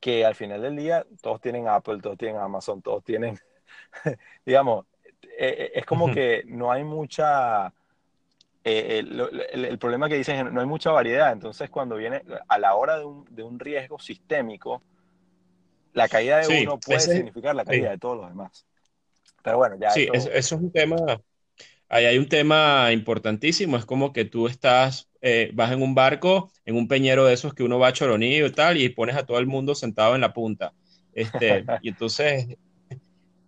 que 0.00 0.24
al 0.24 0.34
final 0.34 0.62
del 0.62 0.76
día 0.76 1.06
todos 1.22 1.40
tienen 1.40 1.66
Apple, 1.68 2.00
todos 2.00 2.18
tienen 2.18 2.40
Amazon, 2.40 2.82
todos 2.82 3.02
tienen, 3.02 3.38
digamos, 4.44 4.86
eh, 5.38 5.72
es 5.74 5.84
como 5.86 6.12
que 6.12 6.44
no 6.46 6.70
hay 6.70 6.84
mucha 6.84 7.72
eh, 8.68 8.98
el, 8.98 9.78
problema 9.78 10.08
que 10.08 10.16
dicen 10.16 10.44
es 10.44 10.52
no 10.52 10.60
hay 10.60 10.66
mucha 10.66 10.90
variedad, 10.90 11.32
entonces 11.32 11.70
cuando 11.70 11.94
viene 11.94 12.22
a 12.48 12.58
la 12.58 12.74
hora 12.74 12.98
de 12.98 13.04
un, 13.04 13.24
de 13.30 13.44
un 13.44 13.60
riesgo 13.60 14.00
sistémico, 14.00 14.82
la 15.92 16.08
caída 16.08 16.38
de 16.38 16.62
uno 16.64 16.80
puede 16.80 16.98
significar 16.98 17.54
la 17.54 17.64
caída 17.64 17.90
de 17.90 17.98
todos 17.98 18.16
los 18.16 18.28
demás. 18.28 18.66
Pero 19.44 19.58
bueno, 19.58 19.76
ya. 19.80 19.90
Sí, 19.90 20.08
eso... 20.12 20.28
es 20.32 20.50
un 20.50 20.72
tema, 20.72 20.96
ahí 21.88 22.06
hay 22.06 22.18
un 22.18 22.28
tema 22.28 22.90
importantísimo, 22.90 23.76
es 23.76 23.86
como 23.86 24.12
que 24.12 24.24
tú 24.24 24.48
estás, 24.48 25.08
eh, 25.20 25.52
vas 25.54 25.70
en 25.70 25.80
un 25.80 25.94
barco, 25.94 26.50
en 26.64 26.74
un 26.74 26.88
peñero 26.88 27.24
de 27.24 27.34
esos 27.34 27.54
que 27.54 27.62
uno 27.62 27.78
va 27.78 27.86
a 27.86 27.92
choronillo 27.92 28.46
y 28.46 28.52
tal, 28.52 28.78
y 28.78 28.88
pones 28.88 29.14
a 29.14 29.24
todo 29.24 29.38
el 29.38 29.46
mundo 29.46 29.76
sentado 29.76 30.16
en 30.16 30.22
la 30.22 30.32
punta. 30.32 30.72
Este, 31.12 31.64
y 31.82 31.90
entonces 31.90 32.48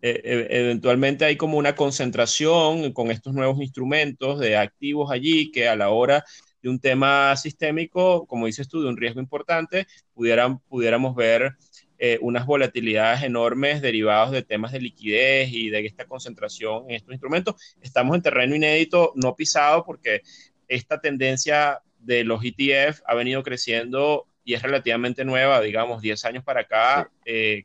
eh, 0.00 0.20
eh, 0.22 0.46
eventualmente 0.50 1.24
hay 1.24 1.36
como 1.36 1.58
una 1.58 1.74
concentración 1.74 2.92
con 2.92 3.10
estos 3.10 3.34
nuevos 3.34 3.60
instrumentos 3.60 4.38
de 4.38 4.56
activos 4.56 5.10
allí 5.10 5.50
que 5.50 5.68
a 5.68 5.74
la 5.74 5.88
hora 5.90 6.24
de 6.62 6.68
un 6.68 6.78
tema 6.78 7.36
sistémico, 7.36 8.26
como 8.26 8.46
dices 8.46 8.68
tú, 8.68 8.82
de 8.82 8.88
un 8.88 8.96
riesgo 8.96 9.20
importante, 9.20 9.86
pudieran, 10.14 10.60
pudiéramos 10.60 11.16
ver 11.16 11.56
eh, 11.98 12.18
unas 12.20 12.46
volatilidades 12.46 13.24
enormes 13.24 13.82
derivados 13.82 14.30
de 14.30 14.42
temas 14.42 14.70
de 14.70 14.80
liquidez 14.80 15.50
y 15.52 15.68
de 15.70 15.84
esta 15.84 16.06
concentración 16.06 16.84
en 16.88 16.96
estos 16.96 17.12
instrumentos. 17.12 17.76
Estamos 17.80 18.14
en 18.14 18.22
terreno 18.22 18.54
inédito, 18.54 19.12
no 19.16 19.34
pisado, 19.34 19.84
porque 19.84 20.22
esta 20.68 21.00
tendencia 21.00 21.80
de 21.98 22.22
los 22.22 22.44
ETF 22.44 23.00
ha 23.04 23.14
venido 23.14 23.42
creciendo 23.42 24.28
y 24.44 24.54
es 24.54 24.62
relativamente 24.62 25.24
nueva, 25.24 25.60
digamos, 25.60 26.00
10 26.00 26.24
años 26.24 26.44
para 26.44 26.60
acá, 26.60 27.10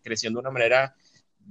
creciendo 0.03 0.39
de 0.39 0.41
una 0.41 0.51
manera 0.51 0.95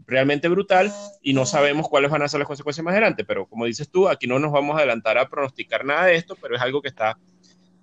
realmente 0.06 0.48
brutal 0.48 0.92
y 1.22 1.32
no 1.32 1.46
sabemos 1.46 1.88
cuáles 1.88 2.10
van 2.10 2.22
a 2.22 2.28
ser 2.28 2.38
las 2.40 2.46
consecuencias 2.46 2.84
más 2.84 2.92
adelante. 2.92 3.24
Pero 3.24 3.46
como 3.46 3.66
dices 3.66 3.88
tú, 3.90 4.08
aquí 4.08 4.26
no 4.26 4.38
nos 4.38 4.52
vamos 4.52 4.74
a 4.74 4.78
adelantar 4.78 5.18
a 5.18 5.28
pronosticar 5.28 5.84
nada 5.84 6.06
de 6.06 6.16
esto, 6.16 6.36
pero 6.40 6.56
es 6.56 6.62
algo 6.62 6.82
que 6.82 6.88
está, 6.88 7.18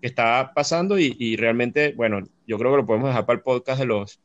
que 0.01 0.07
está 0.07 0.51
pasando 0.53 0.97
y, 0.99 1.35
realmente, 1.37 1.93
bueno, 1.95 2.21
yo 2.47 2.57
creo 2.57 2.71
que 2.71 2.77
lo 2.77 2.85
podemos 2.85 3.09
dejar 3.09 3.25
para 3.25 3.37
el 3.37 3.43
podcast 3.43 3.79
de 3.79 3.85
los 3.85 4.19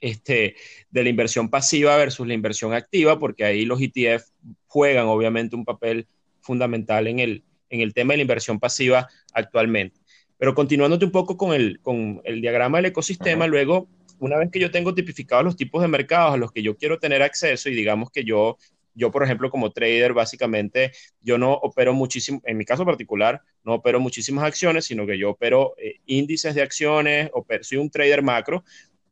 este, 0.00 0.56
de 0.90 1.02
la 1.02 1.10
inversión 1.10 1.50
pasiva 1.50 1.96
versus 1.96 2.26
la 2.26 2.32
inversión 2.32 2.72
activa, 2.72 3.18
porque 3.18 3.44
ahí 3.44 3.66
los 3.66 3.80
ETF 3.80 4.24
juegan 4.66 5.06
obviamente 5.06 5.56
un 5.56 5.66
papel 5.66 6.06
fundamental 6.40 7.06
en 7.06 7.18
el, 7.18 7.44
en 7.68 7.82
el 7.82 7.92
tema 7.92 8.14
de 8.14 8.18
la 8.18 8.22
inversión 8.22 8.58
pasiva 8.58 9.08
actualmente. 9.34 10.00
Pero 10.38 10.54
continuándote 10.54 11.04
un 11.04 11.10
poco 11.10 11.36
con 11.36 11.52
el, 11.52 11.80
con 11.82 12.22
el 12.24 12.40
diagrama 12.40 12.78
del 12.78 12.86
ecosistema, 12.86 13.46
luego 13.46 13.88
una 14.20 14.36
vez 14.36 14.50
que 14.50 14.60
yo 14.60 14.70
tengo 14.70 14.94
tipificados 14.94 15.44
los 15.44 15.56
tipos 15.56 15.82
de 15.82 15.88
mercados 15.88 16.34
a 16.34 16.36
los 16.36 16.52
que 16.52 16.62
yo 16.62 16.76
quiero 16.76 16.98
tener 16.98 17.22
acceso 17.22 17.68
y 17.68 17.74
digamos 17.74 18.10
que 18.10 18.22
yo, 18.24 18.58
yo 18.94 19.10
por 19.10 19.24
ejemplo, 19.24 19.50
como 19.50 19.72
trader, 19.72 20.12
básicamente, 20.12 20.92
yo 21.20 21.38
no 21.38 21.54
opero 21.54 21.92
muchísimo, 21.94 22.40
en 22.44 22.56
mi 22.56 22.64
caso 22.64 22.84
particular, 22.84 23.42
no 23.64 23.74
opero 23.74 23.98
muchísimas 23.98 24.44
acciones, 24.44 24.84
sino 24.84 25.06
que 25.06 25.18
yo 25.18 25.30
opero 25.30 25.74
eh, 25.78 26.00
índices 26.06 26.54
de 26.54 26.62
acciones, 26.62 27.30
soy 27.62 27.78
un 27.78 27.90
trader 27.90 28.22
macro, 28.22 28.62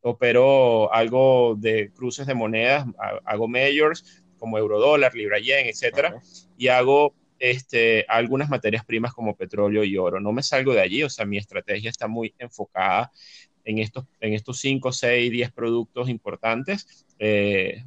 opero 0.02 0.92
algo 0.92 1.56
de 1.58 1.90
cruces 1.92 2.26
de 2.26 2.34
monedas, 2.34 2.86
hago 3.24 3.48
majors 3.48 4.22
como 4.38 4.58
eurodólar, 4.58 5.14
libra 5.14 5.38
yen, 5.38 5.66
etcétera, 5.66 6.20
y 6.56 6.68
hago 6.68 7.14
este, 7.38 8.04
algunas 8.08 8.48
materias 8.48 8.84
primas 8.84 9.12
como 9.12 9.36
petróleo 9.36 9.84
y 9.84 9.96
oro. 9.96 10.20
No 10.20 10.32
me 10.32 10.42
salgo 10.42 10.74
de 10.74 10.80
allí, 10.80 11.02
o 11.02 11.10
sea, 11.10 11.24
mi 11.24 11.38
estrategia 11.38 11.90
está 11.90 12.08
muy 12.08 12.34
enfocada 12.38 13.10
en 13.68 13.78
estos, 13.78 14.06
en 14.20 14.32
estos 14.32 14.58
5, 14.60 14.92
6, 14.92 15.30
10 15.30 15.52
productos 15.52 16.08
importantes 16.08 17.06
eh, 17.18 17.84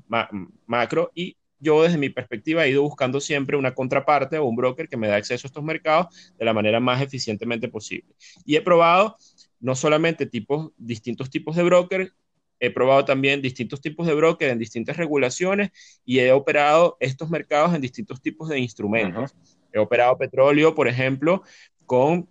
macro 0.67 1.11
y 1.15 1.35
yo 1.59 1.81
desde 1.81 1.97
mi 1.97 2.09
perspectiva 2.09 2.65
he 2.65 2.69
ido 2.69 2.83
buscando 2.83 3.19
siempre 3.19 3.57
una 3.57 3.73
contraparte 3.73 4.37
o 4.37 4.45
un 4.45 4.55
broker 4.55 4.87
que 4.87 4.97
me 4.97 5.07
da 5.07 5.15
acceso 5.15 5.45
a 5.45 5.49
estos 5.49 5.63
mercados 5.63 6.33
de 6.37 6.45
la 6.45 6.53
manera 6.53 6.79
más 6.79 7.01
eficientemente 7.01 7.67
posible. 7.67 8.15
Y 8.45 8.55
he 8.55 8.61
probado 8.61 9.15
no 9.59 9.75
solamente 9.75 10.25
tipos, 10.25 10.71
distintos 10.77 11.29
tipos 11.29 11.55
de 11.55 11.63
broker, 11.63 12.13
he 12.59 12.69
probado 12.69 13.05
también 13.05 13.41
distintos 13.41 13.81
tipos 13.81 14.05
de 14.05 14.13
broker 14.13 14.49
en 14.49 14.59
distintas 14.59 14.97
regulaciones 14.97 15.71
y 16.05 16.19
he 16.19 16.31
operado 16.31 16.97
estos 16.99 17.29
mercados 17.29 17.73
en 17.73 17.81
distintos 17.81 18.21
tipos 18.21 18.49
de 18.49 18.59
instrumentos. 18.59 19.35
He 19.73 19.79
operado 19.79 20.17
petróleo, 20.17 20.75
por 20.75 20.87
ejemplo, 20.87 21.43
con 21.87 22.27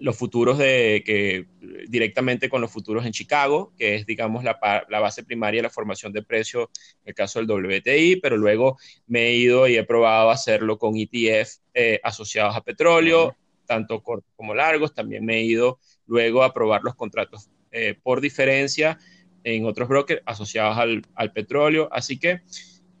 los 0.00 0.16
futuros 0.16 0.58
de 0.58 1.02
que 1.04 1.46
directamente 1.88 2.48
con 2.48 2.60
los 2.60 2.70
futuros 2.70 3.04
en 3.04 3.12
Chicago, 3.12 3.72
que 3.76 3.96
es, 3.96 4.06
digamos, 4.06 4.44
la, 4.44 4.58
base 4.88 5.24
primaria 5.24 5.58
de 5.58 5.64
la 5.64 5.70
formación 5.70 6.12
de 6.12 6.22
precio 6.22 6.70
en 7.02 7.08
el 7.08 7.14
caso 7.14 7.38
del 7.38 7.50
WTI, 7.50 8.16
pero 8.16 8.36
luego 8.36 8.78
me 9.06 9.26
he 9.26 9.34
ido 9.34 9.66
y 9.68 9.76
he 9.76 9.84
probado 9.84 10.30
hacerlo 10.30 10.78
con 10.78 10.94
ETF 10.96 11.58
eh, 11.74 12.00
asociados 12.02 12.56
a 12.56 12.62
petróleo, 12.62 13.36
tanto 13.66 14.02
cortos 14.02 14.32
como 14.36 14.54
largos. 14.54 14.94
También 14.94 15.24
me 15.24 15.38
he 15.38 15.42
ido 15.42 15.78
luego 16.06 16.42
a 16.42 16.52
probar 16.52 16.82
los 16.82 16.94
contratos 16.94 17.50
eh, 17.70 17.94
por 18.02 18.20
diferencia 18.20 18.98
en 19.44 19.64
otros 19.64 19.88
brokers 19.88 20.22
asociados 20.26 20.76
al, 20.78 21.32
petróleo. 21.32 21.88
Así 21.92 22.18
que 22.18 22.40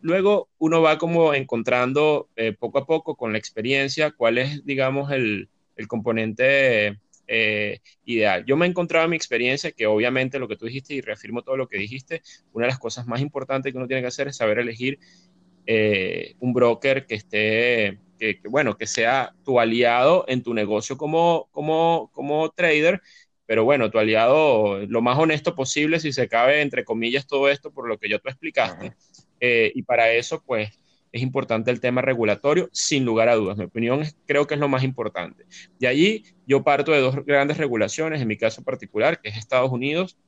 luego 0.00 0.48
uno 0.58 0.82
va 0.82 0.98
como 0.98 1.34
encontrando 1.34 2.28
eh, 2.36 2.52
poco 2.52 2.78
a 2.78 2.86
poco 2.86 3.16
con 3.16 3.32
la 3.32 3.38
experiencia 3.38 4.10
cuál 4.10 4.38
es, 4.38 4.64
digamos, 4.64 5.10
el 5.10 5.48
el 5.78 5.88
componente 5.88 6.98
eh, 7.26 7.80
ideal. 8.04 8.44
Yo 8.44 8.56
me 8.56 8.66
he 8.66 8.68
encontrado 8.68 9.04
en 9.04 9.10
mi 9.10 9.16
experiencia 9.16 9.72
que 9.72 9.86
obviamente 9.86 10.38
lo 10.38 10.48
que 10.48 10.56
tú 10.56 10.66
dijiste 10.66 10.94
y 10.94 11.00
reafirmo 11.00 11.42
todo 11.42 11.56
lo 11.56 11.68
que 11.68 11.78
dijiste, 11.78 12.22
una 12.52 12.66
de 12.66 12.72
las 12.72 12.78
cosas 12.78 13.06
más 13.06 13.20
importantes 13.20 13.72
que 13.72 13.78
uno 13.78 13.86
tiene 13.86 14.02
que 14.02 14.08
hacer 14.08 14.28
es 14.28 14.36
saber 14.36 14.58
elegir 14.58 14.98
eh, 15.66 16.34
un 16.40 16.52
broker 16.52 17.06
que 17.06 17.14
esté, 17.14 17.98
que, 18.18 18.40
bueno, 18.48 18.76
que 18.76 18.86
sea 18.86 19.34
tu 19.44 19.60
aliado 19.60 20.24
en 20.26 20.42
tu 20.42 20.54
negocio 20.54 20.96
como, 20.96 21.48
como, 21.52 22.10
como 22.12 22.50
trader, 22.50 23.02
pero 23.44 23.64
bueno, 23.64 23.90
tu 23.90 23.98
aliado 23.98 24.86
lo 24.86 25.02
más 25.02 25.18
honesto 25.18 25.54
posible, 25.54 26.00
si 26.00 26.12
se 26.12 26.28
cabe, 26.28 26.62
entre 26.62 26.84
comillas, 26.84 27.26
todo 27.26 27.50
esto 27.50 27.70
por 27.70 27.88
lo 27.88 27.98
que 27.98 28.08
yo 28.08 28.18
tú 28.18 28.28
explicaste. 28.28 28.94
Eh, 29.40 29.70
y 29.74 29.82
para 29.82 30.10
eso, 30.12 30.42
pues, 30.44 30.70
es 31.12 31.22
importante 31.22 31.70
el 31.70 31.80
tema 31.80 32.02
regulatorio, 32.02 32.68
sin 32.72 33.04
lugar 33.04 33.28
a 33.28 33.34
dudas. 33.34 33.56
Mi 33.56 33.64
opinión 33.64 34.02
es, 34.02 34.16
creo 34.26 34.46
que 34.46 34.54
es 34.54 34.60
lo 34.60 34.68
más 34.68 34.82
importante. 34.82 35.46
De 35.78 35.86
allí 35.86 36.24
yo 36.46 36.62
parto 36.62 36.92
de 36.92 37.00
dos 37.00 37.24
grandes 37.24 37.58
regulaciones, 37.58 38.20
en 38.20 38.28
mi 38.28 38.36
caso 38.36 38.62
particular, 38.62 39.20
que 39.20 39.28
es 39.30 39.36
Estados 39.36 39.70
Unidos 39.70 40.18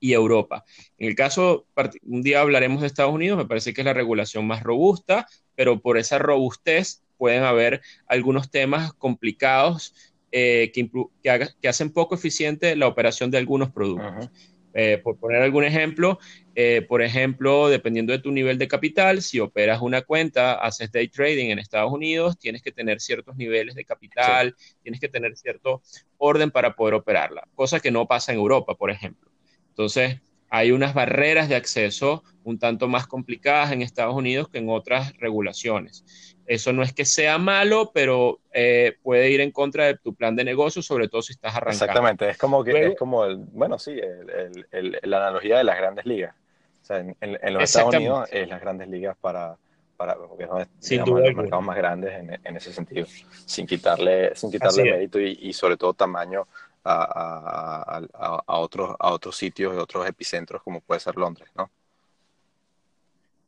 y 0.00 0.12
Europa. 0.12 0.64
En 0.98 1.08
el 1.08 1.14
caso, 1.14 1.66
un 2.04 2.22
día 2.22 2.40
hablaremos 2.40 2.80
de 2.80 2.86
Estados 2.86 3.12
Unidos, 3.12 3.38
me 3.38 3.46
parece 3.46 3.72
que 3.72 3.82
es 3.82 3.84
la 3.84 3.92
regulación 3.92 4.46
más 4.46 4.62
robusta, 4.62 5.26
pero 5.54 5.80
por 5.80 5.98
esa 5.98 6.18
robustez 6.18 7.02
pueden 7.18 7.42
haber 7.42 7.82
algunos 8.06 8.50
temas 8.50 8.94
complicados 8.94 9.94
eh, 10.32 10.72
que, 10.72 10.88
que, 11.22 11.68
hacen 11.68 11.90
poco 11.90 12.14
eficiente 12.14 12.76
la 12.76 12.86
operación 12.86 13.30
de 13.30 13.38
algunos 13.38 13.70
productos. 13.70 14.30
Eh, 14.72 15.00
por 15.02 15.18
poner 15.18 15.42
algún 15.42 15.64
ejemplo, 15.64 16.18
eh, 16.54 16.82
por 16.88 17.02
ejemplo, 17.02 17.68
dependiendo 17.68 18.12
de 18.12 18.20
tu 18.20 18.30
nivel 18.30 18.56
de 18.56 18.68
capital, 18.68 19.20
si 19.20 19.40
operas 19.40 19.80
una 19.82 20.02
cuenta, 20.02 20.54
haces 20.54 20.92
day 20.92 21.08
trading 21.08 21.50
en 21.50 21.58
Estados 21.58 21.92
Unidos, 21.92 22.38
tienes 22.38 22.62
que 22.62 22.70
tener 22.70 23.00
ciertos 23.00 23.36
niveles 23.36 23.74
de 23.74 23.84
capital, 23.84 24.54
tienes 24.82 25.00
que 25.00 25.08
tener 25.08 25.36
cierto 25.36 25.82
orden 26.18 26.50
para 26.50 26.76
poder 26.76 26.94
operarla, 26.94 27.48
cosa 27.54 27.80
que 27.80 27.90
no 27.90 28.06
pasa 28.06 28.32
en 28.32 28.38
Europa, 28.38 28.76
por 28.76 28.90
ejemplo. 28.90 29.30
Entonces, 29.70 30.20
hay 30.50 30.72
unas 30.72 30.94
barreras 30.94 31.48
de 31.48 31.54
acceso 31.54 32.24
un 32.42 32.58
tanto 32.58 32.88
más 32.88 33.06
complicadas 33.06 33.72
en 33.72 33.82
Estados 33.82 34.14
Unidos 34.14 34.48
que 34.48 34.58
en 34.58 34.68
otras 34.68 35.16
regulaciones. 35.18 36.36
Eso 36.50 36.72
no 36.72 36.82
es 36.82 36.92
que 36.92 37.04
sea 37.04 37.38
malo, 37.38 37.92
pero 37.94 38.40
eh, 38.52 38.96
puede 39.04 39.30
ir 39.30 39.40
en 39.40 39.52
contra 39.52 39.84
de 39.84 39.96
tu 39.96 40.16
plan 40.16 40.34
de 40.34 40.42
negocio, 40.42 40.82
sobre 40.82 41.06
todo 41.06 41.22
si 41.22 41.32
estás 41.32 41.54
arrancando. 41.54 41.84
Exactamente, 41.84 42.28
es 42.28 42.38
como 42.38 42.64
que 42.64 42.86
es 42.86 42.96
como 42.96 43.24
el, 43.24 43.36
bueno, 43.36 43.78
sí, 43.78 43.94
la 44.72 45.16
analogía 45.18 45.58
de 45.58 45.62
las 45.62 45.76
grandes 45.76 46.06
ligas. 46.06 46.34
O 46.82 46.84
sea, 46.84 46.98
en, 46.98 47.52
los 47.54 47.62
Estados 47.62 47.94
Unidos 47.94 48.28
es 48.32 48.48
las 48.48 48.60
grandes 48.60 48.88
ligas 48.88 49.16
para, 49.20 49.56
para 49.96 50.16
porque 50.16 50.48
son 50.48 50.66
los 51.22 51.36
mercados 51.36 51.64
más 51.64 51.76
grandes 51.76 52.40
en, 52.42 52.56
ese 52.56 52.72
sentido, 52.72 53.06
sin 53.46 53.64
quitarle, 53.64 54.34
sin 54.34 54.50
quitarle 54.50 54.82
mérito 54.82 55.20
y, 55.20 55.52
sobre 55.52 55.76
todo 55.76 55.94
tamaño 55.94 56.48
a, 56.82 58.02
a, 58.12 58.42
a, 58.44 58.58
otros, 58.58 58.96
a 58.98 59.12
otros 59.12 59.36
sitios, 59.36 59.76
otros 59.76 60.04
epicentros 60.04 60.64
como 60.64 60.80
puede 60.80 60.98
ser 60.98 61.14
Londres, 61.14 61.48
¿no? 61.54 61.70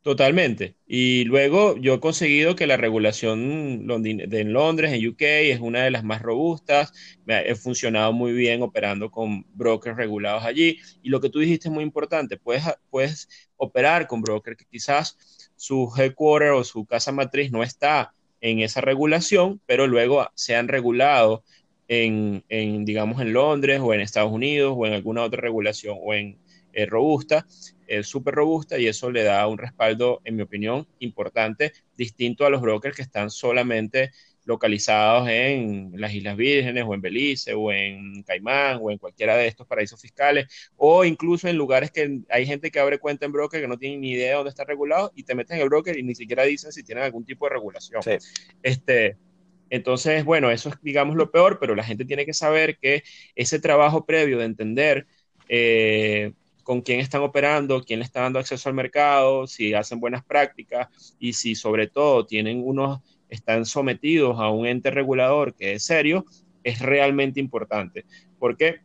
Totalmente. 0.03 0.75
Y 0.85 1.23
luego 1.23 1.77
yo 1.77 1.93
he 1.93 1.99
conseguido 2.01 2.57
que 2.57 2.67
la 2.67 2.75
regulación 2.75 3.87
de 3.87 4.41
en 4.41 4.51
Londres, 4.51 4.91
en 4.91 5.07
UK, 5.07 5.21
es 5.21 5.61
una 5.61 5.85
de 5.85 5.91
las 5.91 6.03
más 6.03 6.21
robustas. 6.21 6.91
He 7.25 7.55
funcionado 7.55 8.11
muy 8.11 8.33
bien 8.33 8.61
operando 8.63 9.09
con 9.09 9.45
brokers 9.53 9.95
regulados 9.95 10.43
allí. 10.43 10.77
Y 11.01 11.07
lo 11.09 11.21
que 11.21 11.29
tú 11.29 11.39
dijiste 11.39 11.69
es 11.69 11.73
muy 11.73 11.85
importante. 11.85 12.35
Puedes, 12.35 12.63
puedes 12.89 13.29
operar 13.55 14.05
con 14.07 14.21
brokers 14.21 14.57
que 14.57 14.65
quizás 14.69 15.49
su 15.55 15.89
headquarter 15.97 16.49
o 16.49 16.65
su 16.65 16.85
casa 16.85 17.13
matriz 17.13 17.49
no 17.49 17.63
está 17.63 18.13
en 18.41 18.59
esa 18.59 18.81
regulación, 18.81 19.61
pero 19.65 19.87
luego 19.87 20.29
se 20.35 20.57
han 20.57 20.67
regulado 20.67 21.45
en, 21.87 22.43
en, 22.49 22.83
digamos, 22.83 23.21
en 23.21 23.31
Londres 23.31 23.79
o 23.81 23.93
en 23.93 24.01
Estados 24.01 24.33
Unidos 24.33 24.73
o 24.77 24.85
en 24.85 24.91
alguna 24.91 25.23
otra 25.23 25.39
regulación 25.39 25.97
o 26.01 26.13
en 26.13 26.43
eh, 26.73 26.87
robusta, 26.87 27.45
es 27.87 28.07
súper 28.07 28.35
robusta 28.35 28.77
y 28.77 28.87
eso 28.87 29.11
le 29.11 29.23
da 29.23 29.47
un 29.47 29.57
respaldo, 29.57 30.21
en 30.23 30.35
mi 30.35 30.41
opinión, 30.41 30.87
importante, 30.99 31.73
distinto 31.97 32.45
a 32.45 32.49
los 32.49 32.61
brokers 32.61 32.95
que 32.95 33.01
están 33.01 33.29
solamente 33.29 34.11
localizados 34.45 35.29
en 35.29 35.93
las 35.95 36.13
Islas 36.13 36.35
Vírgenes 36.35 36.83
o 36.85 36.93
en 36.93 37.01
Belice 37.01 37.53
o 37.53 37.71
en 37.71 38.23
Caimán 38.23 38.79
o 38.81 38.91
en 38.91 38.97
cualquiera 38.97 39.37
de 39.37 39.47
estos 39.47 39.65
paraísos 39.67 40.01
fiscales 40.01 40.71
o 40.75 41.05
incluso 41.05 41.47
en 41.47 41.55
lugares 41.55 41.91
que 41.91 42.19
hay 42.29 42.45
gente 42.45 42.69
que 42.69 42.79
abre 42.79 42.99
cuenta 42.99 43.25
en 43.25 43.31
broker 43.31 43.61
que 43.61 43.67
no 43.67 43.77
tiene 43.77 43.97
ni 43.97 44.11
idea 44.11 44.29
de 44.29 44.35
dónde 44.35 44.49
está 44.49 44.65
regulado 44.65 45.11
y 45.15 45.23
te 45.23 45.35
meten 45.35 45.57
en 45.57 45.63
el 45.63 45.69
broker 45.69 45.97
y 45.97 46.03
ni 46.03 46.15
siquiera 46.15 46.43
dicen 46.43 46.71
si 46.71 46.83
tienen 46.83 47.05
algún 47.05 47.25
tipo 47.25 47.45
de 47.45 47.53
regulación. 47.53 48.01
Este, 48.61 49.17
entonces, 49.69 50.23
bueno, 50.25 50.51
eso 50.51 50.69
es, 50.69 50.75
digamos, 50.81 51.15
lo 51.15 51.31
peor, 51.31 51.57
pero 51.59 51.73
la 51.73 51.83
gente 51.83 52.05
tiene 52.05 52.25
que 52.25 52.33
saber 52.33 52.77
que 52.77 53.03
ese 53.35 53.59
trabajo 53.59 54.05
previo 54.05 54.37
de 54.39 54.45
entender 54.45 55.07
eh, 55.47 56.33
con 56.63 56.81
quién 56.81 56.99
están 56.99 57.21
operando, 57.21 57.83
quién 57.83 57.99
le 57.99 58.05
está 58.05 58.21
dando 58.21 58.39
acceso 58.39 58.69
al 58.69 58.75
mercado, 58.75 59.47
si 59.47 59.73
hacen 59.73 59.99
buenas 59.99 60.23
prácticas 60.23 60.87
y 61.19 61.33
si 61.33 61.55
sobre 61.55 61.87
todo 61.87 62.25
tienen 62.25 62.61
unos, 62.65 63.01
están 63.29 63.65
sometidos 63.65 64.39
a 64.39 64.49
un 64.49 64.65
ente 64.65 64.89
regulador 64.91 65.53
que 65.53 65.73
es 65.73 65.85
serio, 65.85 66.25
es 66.63 66.79
realmente 66.79 67.39
importante. 67.39 68.05
Porque 68.39 68.81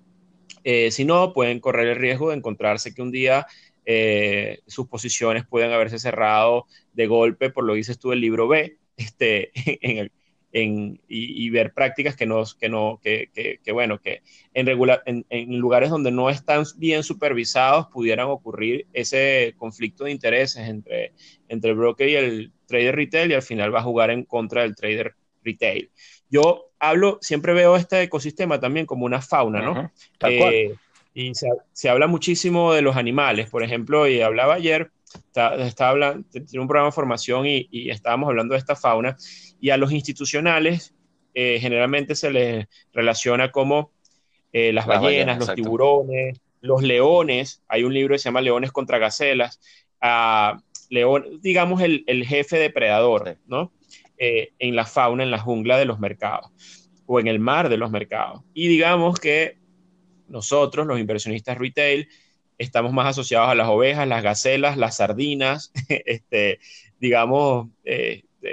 eh, 0.65 0.91
si 0.91 1.05
no, 1.05 1.33
pueden 1.33 1.61
correr 1.61 1.89
el 1.89 1.97
riesgo 1.97 2.31
de 2.31 2.37
encontrarse 2.37 2.95
que 2.95 3.03
un 3.03 3.11
día 3.11 3.47
eh, 3.87 4.61
sus 4.67 4.89
posiciones 4.89 5.47
pueden 5.47 5.73
haberse 5.73 5.99
cerrado 5.99 6.67
de 6.93 7.07
golpe, 7.07 7.51
por 7.51 7.65
lo 7.65 7.73
que 7.73 7.79
dices 7.79 7.99
tú 7.99 8.11
del 8.11 8.21
libro 8.21 8.49
B, 8.49 8.77
este, 8.97 9.51
en 9.81 10.11
el, 10.53 11.01
y, 11.09 11.51
ver 11.51 11.73
prácticas 11.73 12.17
que 12.17 12.27
no, 12.27 12.43
que 12.59 12.69
no, 12.69 13.01
que, 13.03 13.31
que, 13.63 13.73
bueno, 13.73 13.99
que 14.01 14.23
en, 14.55 14.67
regular, 14.67 15.03
en, 15.07 15.59
lugares 15.59 15.91
donde 15.91 16.11
no 16.11 16.31
están 16.31 16.65
bien 16.77 17.03
supervisados 17.03 17.89
pudieran 17.89 18.29
ocurrir 18.29 18.87
ese 18.93 19.55
conflicto 19.59 20.05
de 20.05 20.13
intereses 20.13 20.69
entre, 20.69 21.13
entre 21.49 21.71
el 21.71 21.77
broker 21.77 22.09
y 22.09 22.17
el 22.17 22.53
trader 22.67 22.97
retail 22.97 23.31
y 23.31 23.35
al 23.35 23.43
final 23.43 23.75
va 23.75 23.81
a 23.81 23.85
jugar 23.85 24.11
en 24.11 24.25
contra 24.25 24.63
del 24.63 24.75
trader 24.75 25.15
retail. 25.45 25.91
Yo 26.31 26.71
hablo, 26.79 27.19
siempre 27.21 27.53
veo 27.53 27.77
este 27.77 28.03
ecosistema 28.03 28.61
también 28.61 28.87
como 28.87 29.05
una 29.05 29.21
fauna, 29.21 29.63
¿no? 29.63 29.93
Eh, 30.21 30.75
y 31.15 31.35
se, 31.35 31.49
se, 31.73 31.89
habla 31.89 32.07
muchísimo 32.07 32.73
de 32.73 32.83
los 32.83 32.97
animales, 32.97 33.51
por 33.51 33.63
ejemplo, 33.63 34.07
y 34.07 34.21
hablaba 34.21 34.55
ayer, 34.55 34.93
estaba, 35.15 35.91
hablando, 35.91 36.27
tiene 36.31 36.61
un 36.61 36.69
programa 36.69 36.89
de 36.89 36.93
formación 36.93 37.47
y, 37.47 37.69
y 37.71 37.91
estábamos 37.91 38.29
hablando 38.29 38.55
de 38.55 38.59
esta 38.59 38.77
fauna 38.77 39.17
y 39.61 39.71
a 39.71 39.77
los 39.77 39.93
institucionales 39.93 40.95
eh, 41.41 41.59
generalmente 41.61 42.17
se 42.17 42.33
les 42.33 42.67
relaciona 42.93 43.53
como 43.53 43.93
eh, 44.53 44.73
las, 44.73 44.87
ballenas, 44.87 45.39
los 45.39 45.55
tiburones, 45.55 46.41
los 46.61 46.83
leones. 46.83 47.63
Hay 47.69 47.85
un 47.85 47.95
libro 47.95 48.15
que 48.15 48.19
se 48.19 48.25
llama 48.25 48.41
Leones 48.41 48.73
contra 48.73 48.99
Gacelas. 48.99 49.61
a 50.01 50.61
león, 50.91 51.39
digamos, 51.41 51.83
el, 51.83 52.25
jefe 52.27 52.59
depredador, 52.59 53.37
¿no? 53.47 53.71
Eh, 54.17 54.53
en 54.59 54.75
la 54.75 54.85
fauna, 54.85 55.23
en 55.23 55.31
la 55.31 55.39
jungla 55.39 55.79
de 55.79 55.85
los 55.85 56.01
mercados 56.01 56.51
o 57.07 57.21
en 57.21 57.29
el 57.29 57.39
mar 57.39 57.69
de 57.69 57.77
los 57.77 57.91
mercados. 57.93 58.43
Y 58.53 58.67
digamos 58.67 59.21
que 59.21 59.59
nosotros, 60.27 60.89
los 60.89 60.99
inversionistas 60.99 61.57
retail, 61.57 62.09
estamos 62.59 62.93
más 62.93 63.07
asociados 63.07 63.49
a 63.49 63.55
las 63.55 63.69
ovejas, 63.69 64.07
las 64.07 64.23
gacelas, 64.23 64.77
las 64.77 64.97
sardinas, 64.97 65.73
este, 65.89 66.59
digamos, 67.01 67.69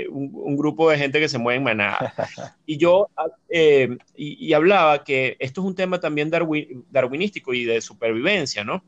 un, 0.09 0.57
grupo 0.57 0.89
de 0.89 0.97
gente 0.97 1.19
que 1.19 1.29
se 1.29 1.37
mueve 1.37 1.57
en 1.57 1.63
manada. 1.63 2.13
Y 2.65 2.77
yo, 2.77 3.09
eh, 3.49 3.97
y, 4.15 4.53
hablaba 4.53 5.03
que 5.03 5.37
esto 5.39 5.61
es 5.61 5.67
un 5.67 5.75
tema 5.75 5.99
también 5.99 6.31
darwinístico 6.31 7.53
y 7.53 7.63
de 7.65 7.81
supervivencia, 7.81 8.63
¿no? 8.63 8.83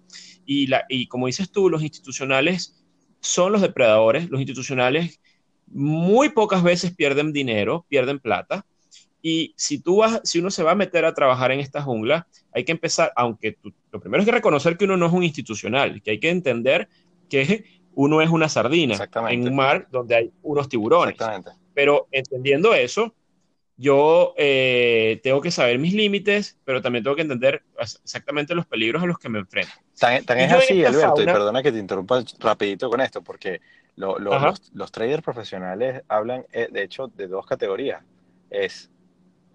Y, 0.46 0.68
la, 0.68 0.86
y 0.90 1.08
como 1.08 1.28
dices 1.28 1.52
tú, 1.52 1.70
los 1.70 1.84
institucionales 1.84 2.84
son 3.20 3.52
los 3.52 3.62
depredadores, 3.62 4.30
los 4.30 4.40
institucionales 4.40 5.20
muy 5.68 6.30
pocas 6.30 6.64
veces 6.64 6.96
pierden 6.96 7.34
dinero, 7.34 7.86
pierden 7.90 8.20
plata, 8.20 8.66
y 9.22 9.54
si 9.58 9.80
tú 9.80 9.98
vas, 9.98 10.22
si 10.24 10.40
uno 10.40 10.52
se 10.52 10.64
va 10.64 10.72
a 10.72 10.76
meter 10.76 11.06
a 11.06 11.14
trabajar 11.14 11.52
en 11.52 11.60
esta 11.60 11.82
jungla, 11.82 12.28
hay 12.54 12.64
que 12.64 12.72
empezar, 12.72 13.12
aunque 13.16 13.58
lo 13.92 14.00
primero 14.00 14.22
es 14.22 14.26
que 14.26 14.32
reconocer 14.32 14.78
que 14.78 14.86
uno 14.86 14.98
no 14.98 15.08
es 15.08 15.14
un 15.14 15.24
institucional, 15.24 16.02
que 16.02 16.12
hay 16.12 16.20
que 16.20 16.30
entender 16.30 16.88
que 17.30 17.66
uno 17.96 18.22
es 18.22 18.30
una 18.30 18.48
sardina 18.48 18.96
en 19.30 19.48
un 19.48 19.56
mar 19.56 19.88
donde 19.92 20.16
hay 20.16 20.32
unos 20.44 20.70
tiburones. 20.70 21.16
Pero 21.74 22.08
entendiendo 22.12 22.74
eso, 22.74 23.14
yo 23.76 24.34
eh, 24.38 25.20
tengo 25.24 25.42
que 25.42 25.52
saber 25.52 25.78
mis 25.78 25.94
límites, 25.94 26.58
pero 26.64 26.82
también 26.82 27.04
tengo 27.04 27.16
que 27.16 27.22
entender 27.22 27.64
exactamente 27.80 28.56
los 28.56 28.66
peligros 28.66 29.04
a 29.04 29.06
los 29.06 29.20
que 29.20 29.30
me 29.30 29.40
enfrento. 29.40 29.74
Tan, 30.00 30.40
es 30.40 30.52
así, 30.52 30.84
Alberto, 30.84 31.22
y 31.22 31.26
perdona 31.26 31.62
que 31.62 31.72
te 31.72 31.80
interrumpa 31.80 32.24
rapidito 32.40 32.90
con 32.90 33.02
esto, 33.02 33.24
porque 33.24 33.62
los, 33.96 34.20
los, 34.74 34.92
traders 34.92 35.24
profesionales 35.24 36.04
hablan, 36.08 36.46
eh, 36.52 36.70
de 36.72 36.84
hecho, 36.84 37.08
de 37.08 37.28
dos 37.28 37.46
categorías. 37.46 38.04
Es, 38.50 38.90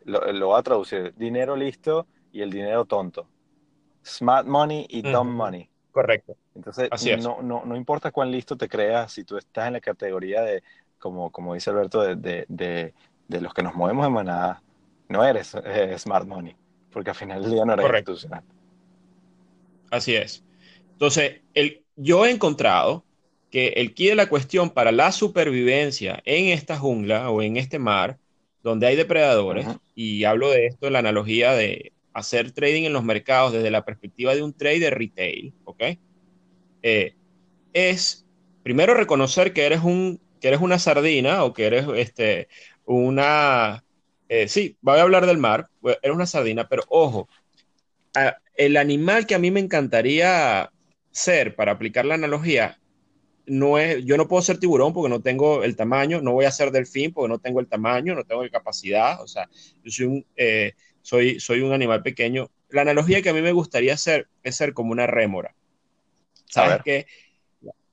lo, 0.05 0.33
lo 0.33 0.47
voy 0.49 0.59
a 0.59 0.63
traducir, 0.63 1.15
dinero 1.17 1.57
listo 1.57 2.07
y 2.33 2.43
el 2.43 2.51
dinero 2.51 2.85
tonto. 2.85 3.27
Smart 4.05 4.47
money 4.47 4.87
y 4.89 5.03
dumb 5.03 5.31
money. 5.31 5.69
Correcto. 5.93 6.37
Entonces, 6.55 6.91
no, 7.23 7.43
no, 7.43 7.65
no, 7.65 7.77
importa 7.77 8.11
cuán 8.11 8.31
listo 8.31 8.57
te 8.57 8.69
creas, 8.69 9.13
si 9.13 9.25
tú 9.25 9.37
estás 9.37 9.67
en 9.67 9.75
la 9.75 9.81
categoría 9.81 10.43
de, 10.43 10.63
como, 10.99 11.31
como 11.31 11.55
dice 11.55 11.71
Alberto, 11.71 12.03
de, 12.03 12.17
de, 12.17 12.47
de, 12.49 12.95
de 13.29 13.41
los 13.41 13.53
que 13.55 13.63
nos 13.63 13.75
movemos 13.75 14.07
en 14.07 14.13
manada, 14.13 14.63
no 15.09 15.25
eres 15.25 15.55
eh, 15.65 15.95
smart 15.99 16.27
money, 16.27 16.57
porque 16.91 17.11
al 17.11 17.17
final 17.17 17.43
del 17.43 17.53
día 17.53 17.65
no 17.65 17.75
eres 17.75 17.85
Correcto. 17.85 18.13
institucional. 18.13 18.45
Así 19.91 20.17
es. 20.17 20.43
Entonces, 20.93 21.43
el, 21.53 21.85
yo 21.97 22.25
he 22.25 22.31
encontrado 22.31 23.05
que 23.51 23.69
el 23.77 23.93
key 23.93 24.09
de 24.09 24.15
la 24.15 24.31
cuestión 24.31 24.71
para 24.71 24.93
la 24.93 25.13
supervivencia 25.13 26.23
en 26.25 26.47
esta 26.47 26.79
jungla 26.79 27.31
o 27.31 27.43
en 27.43 27.59
este 27.59 27.79
mar, 27.79 28.19
donde 28.63 28.87
hay 28.87 28.97
depredadores, 28.97 29.67
y 29.95 30.25
hablo 30.25 30.51
de 30.51 30.67
esto 30.67 30.87
en 30.87 30.95
la 30.95 31.01
analogía 31.01 31.53
de 31.53 31.93
hacer 32.13 32.53
trading 32.53 32.85
en 32.85 32.93
los 32.93 33.05
mercados 33.05 33.53
desde 33.53 33.71
la 33.71 33.85
perspectiva 33.85 34.35
de 34.35 34.43
un 34.43 34.53
trader 34.53 34.97
retail, 34.97 35.53
¿ok? 35.65 35.83
Eh, 36.83 37.15
es 37.73 38.27
primero 38.63 38.95
reconocer 38.95 39.53
que 39.53 39.65
eres 39.65 39.81
un 39.83 40.21
que 40.43 40.49
eres 40.49 40.61
una 40.61 40.79
sardina 40.81 41.45
o 41.45 41.55
que 41.55 41.67
eres 41.67 41.87
este, 41.97 42.49
una... 42.85 43.85
Eh, 44.29 44.49
sí, 44.49 44.77
voy 44.81 44.99
a 44.99 45.03
hablar 45.03 45.25
del 45.25 45.39
mar, 45.39 45.69
pues, 45.81 45.97
eres 46.03 46.17
una 46.17 46.27
sardina, 46.27 46.69
pero 46.69 46.83
ojo, 46.89 47.29
el 48.57 48.77
animal 48.77 49.27
que 49.27 49.37
a 49.37 49.39
mí 49.39 49.51
me 49.51 49.61
encantaría 49.61 50.71
ser, 51.13 51.55
para 51.55 51.73
aplicar 51.73 52.05
la 52.05 52.15
analogía, 52.15 52.79
no 53.47 53.79
es, 53.79 54.05
yo 54.05 54.17
no 54.17 54.29
puedo 54.29 54.43
ser 54.43 54.59
tiburón 54.59 54.93
porque 54.93 55.09
no 55.09 55.21
tengo 55.21 55.65
el 55.65 55.77
tamaño, 55.77 56.21
no 56.21 56.33
voy 56.33 56.45
a 56.45 56.51
ser 56.51 56.71
delfín 56.71 57.13
porque 57.13 57.29
no 57.29 57.39
tengo 57.39 57.61
el 57.61 57.67
tamaño, 57.67 58.15
no 58.15 58.25
tengo 58.25 58.43
la 58.43 58.51
capacidad, 58.51 59.21
o 59.21 59.27
sea, 59.27 59.49
yo 59.83 59.91
soy 59.91 60.07
un, 60.07 60.27
eh, 60.37 60.73
soy, 61.03 61.41
soy 61.41 61.61
un 61.61 61.73
animal 61.73 62.03
pequeño. 62.03 62.51
La 62.69 62.83
analogía 62.83 63.21
que 63.21 63.29
a 63.29 63.35
mí 63.35 63.43
me 63.43 63.53
gustaría 63.53 63.95
hacer 63.95 64.29
es 64.43 64.57
ser 64.57 64.73
como 64.73 64.93
una 64.93 65.07
rémora. 65.07 65.55
¿Sabes 66.47 66.81
qué? 66.85 67.07